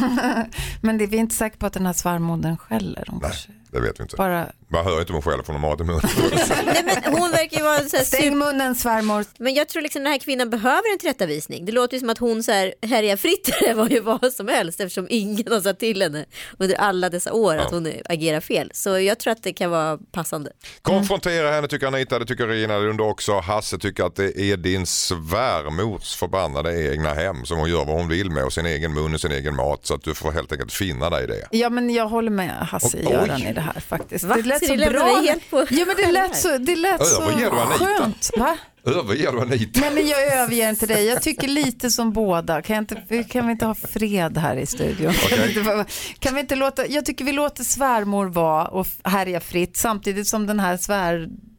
men 0.80 0.98
det, 0.98 1.06
vi 1.06 1.16
är 1.16 1.20
inte 1.20 1.34
säkra 1.34 1.58
på 1.58 1.66
att 1.66 1.72
den 1.72 1.86
här 1.86 1.92
svärmodern 1.92 2.56
skäller. 2.56 3.04
Hon 3.08 3.20
Nej, 3.22 3.30
kanske 3.30 3.48
det 3.76 3.82
vet 3.82 4.00
vi 4.00 4.02
inte. 4.02 4.16
bara, 4.16 4.46
Man 4.68 4.84
hör 4.84 5.00
inte 5.00 5.12
om 5.12 5.14
hon 5.14 5.22
skäller 5.22 5.42
för 5.42 5.52
hon 5.52 5.62
har 5.62 5.70
mat 5.70 5.80
i 5.80 5.84
munnen. 5.84 6.00
Nej, 6.66 6.82
men 7.04 7.18
hon 7.18 7.30
verkar 7.30 7.56
ju 7.56 7.62
vara 7.62 7.78
så 7.78 7.96
här 7.96 8.04
stäng 8.04 8.38
munnen 8.38 8.74
svärmor. 8.74 9.24
Men 9.38 9.54
jag 9.54 9.68
tror 9.68 9.82
liksom 9.82 10.02
den 10.02 10.12
här 10.12 10.18
kvinnan 10.18 10.50
behöver 10.50 10.92
en 10.92 10.98
tillrättavisning. 10.98 11.64
Det 11.64 11.72
låter 11.72 11.94
ju 11.94 12.00
som 12.00 12.10
att 12.10 12.18
hon 12.18 12.42
så 12.42 12.52
här 12.52 12.74
härjar 12.82 13.16
fritt 13.16 13.48
i 13.68 13.72
var 13.72 13.88
ju 13.88 14.00
vad 14.00 14.32
som 14.32 14.48
helst 14.48 14.80
eftersom 14.80 15.06
ingen 15.10 15.52
har 15.52 15.60
sagt 15.60 15.80
till 15.80 16.02
henne 16.02 16.24
under 16.58 16.76
alla 16.76 17.08
dessa 17.10 17.32
år 17.32 17.56
att 17.56 17.70
hon 17.70 17.92
agerar 18.04 18.40
fel. 18.40 18.70
Så 18.74 18.98
jag 18.98 19.18
tror 19.18 19.32
att 19.32 19.42
det 19.42 19.52
kan 19.52 19.70
vara 19.70 19.98
passande. 20.12 20.52
Konfrontera 20.82 21.50
henne 21.50 21.68
tycker 21.68 21.86
Anita, 21.86 22.18
det 22.18 22.26
tycker 22.26 22.46
Regina 22.46 22.78
Lund 22.78 23.00
också. 23.00 23.38
Hasse 23.38 23.78
tycker 23.78 24.04
att 24.04 24.16
det 24.16 24.40
är 24.40 24.56
din 24.56 24.86
svärmors 24.86 26.16
förbannade 26.16 26.92
egna 26.92 27.14
hem 27.14 27.44
som 27.44 27.58
hon 27.58 27.70
gör 27.70 27.84
vad 27.84 27.96
hon 27.96 28.08
vill 28.08 28.30
med 28.30 28.44
och 28.44 28.52
sin 28.52 28.66
egen 28.66 28.94
mun 28.94 29.14
och 29.14 29.20
sin 29.20 29.32
egen 29.32 29.56
mat. 29.56 29.86
Så 29.86 29.94
att 29.94 30.02
du 30.02 30.14
får 30.14 30.32
helt 30.32 30.52
enkelt 30.52 30.72
finna 30.72 31.10
dig 31.10 31.24
i 31.24 31.26
det. 31.26 31.46
Ja 31.50 31.70
men 31.70 31.90
jag 31.90 32.08
håller 32.08 32.30
med 32.30 32.54
Hasse 32.66 32.98
Oj. 32.98 33.12
Göran 33.12 33.42
i 33.42 33.52
det 33.52 33.60
här 33.60 33.65
faktiskt. 33.88 34.24
Va? 34.24 34.34
Det 34.36 34.42
lät 34.42 34.66
Så 34.66 34.78
så 34.78 34.90
bra. 34.90 35.20
helt 35.20 35.50
på 35.50 35.66
Ja 35.70 35.86
men 35.86 35.96
det 35.96 36.12
lät 36.12 36.36
så, 36.36 36.58
det 36.58 36.76
lät 36.76 37.06
så 37.06 37.22
Överger 37.22 37.50
skönt. 37.50 38.30
Va? 38.36 38.56
Överger 38.86 39.32
du 39.32 39.40
Anita? 39.40 39.80
Nej 39.80 39.90
men 39.94 40.06
jag 40.06 40.22
överger 40.22 40.68
inte 40.70 40.86
dig. 40.86 41.06
Jag 41.06 41.22
tycker 41.22 41.48
lite 41.48 41.90
som 41.90 42.12
båda. 42.12 42.62
Kan, 42.62 42.76
jag 42.76 42.82
inte, 42.82 43.22
kan 43.32 43.46
vi 43.46 43.52
inte 43.52 43.66
ha 43.66 43.74
fred 43.74 44.38
här 44.38 44.56
i 44.56 44.66
studion? 44.66 45.12
Kan, 45.12 45.38
vi 45.38 45.48
inte, 45.48 45.84
kan 46.18 46.34
vi 46.34 46.40
inte 46.40 46.56
låta, 46.56 46.86
jag 46.86 47.04
tycker 47.04 47.24
vi 47.24 47.32
låter 47.32 47.64
svärmor 47.64 48.26
vara 48.26 48.68
och 48.68 48.86
härja 49.04 49.40
fritt 49.40 49.76
samtidigt 49.76 50.26
som 50.28 50.46
den 50.46 50.60
här 50.60 50.76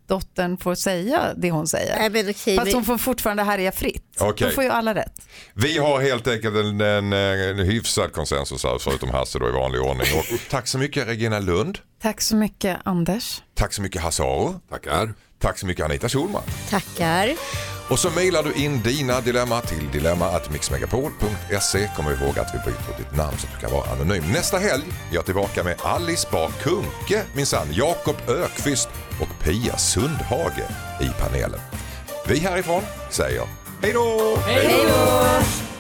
svärdottern 0.08 0.58
får 0.58 0.76
säga 0.76 1.34
det 1.38 1.52
hon 1.52 1.68
säger. 1.68 1.96
Nej 2.00 2.10
men 2.10 2.30
okej, 2.30 2.56
Fast 2.56 2.66
men- 2.66 2.74
hon 2.76 2.86
får 2.86 2.98
fortfarande 2.98 3.44
härja 3.44 3.72
fritt. 3.72 4.04
Okej. 4.20 4.48
Då 4.48 4.54
får 4.54 4.64
ju 4.64 4.70
alla 4.70 4.96
rätt. 4.96 5.22
Vi 5.54 5.78
har 5.78 6.02
helt 6.02 6.28
enkelt 6.28 6.56
en, 6.56 6.82
en, 6.82 7.14
en 7.14 7.60
hyfsad 7.60 8.14
konsensus 8.14 8.64
här 8.64 8.78
förutom 8.80 9.10
Hasse 9.10 9.40
då 9.40 9.50
i 9.50 9.52
vanlig 9.52 9.82
ordning. 9.82 10.08
Och 10.20 10.26
tack 10.50 10.68
så 10.68 10.78
mycket 10.78 11.08
Regina 11.08 11.40
Lund. 11.40 11.78
Tack 12.02 12.22
så 12.22 12.36
mycket 12.36 12.78
Anders. 12.84 13.42
Tack 13.56 13.74
så 13.74 13.82
mycket 13.82 14.02
Hasse 14.02 14.24
Aro. 14.24 14.60
Tackar. 14.70 15.14
Tack 15.40 15.58
så 15.60 15.66
mycket 15.66 15.86
Anita 15.86 16.10
Schulman. 16.10 16.44
tackar. 16.70 17.30
Och 17.90 18.00
så 18.00 18.10
mejlar 18.10 18.44
du 18.44 18.54
in 18.54 18.82
dina 18.82 19.22
dilemma 19.22 19.62
till 19.62 19.92
dilemma.mixmegapol.se. 19.92 21.90
Kom 21.96 22.06
ihåg 22.06 22.40
att 22.40 22.54
vi 22.54 22.72
byter 22.72 22.98
ditt 22.98 23.16
namn 23.16 23.38
så 23.38 23.48
att 23.48 23.54
du 23.54 23.60
kan 23.60 23.72
vara 23.72 23.92
anonym. 23.92 24.24
Nästa 24.34 24.58
helg 24.58 24.84
är 25.12 25.16
jag 25.16 25.26
tillbaka 25.26 25.64
med 25.64 25.76
Alice 25.82 26.28
Bah 26.32 26.52
Kuhnke, 26.62 27.24
minsann, 27.34 27.68
Jakob 27.72 28.16
Ökvist 28.28 28.90
och 29.22 29.44
Pia 29.44 29.78
Sundhage 29.78 30.64
i 31.02 31.22
panelen. 31.22 31.60
Vi 32.28 32.40
härifrån 32.40 32.82
säger 33.10 33.44
hej 33.82 33.94
då! 33.94 34.38
Hej 34.46 34.86
då! 34.88 35.77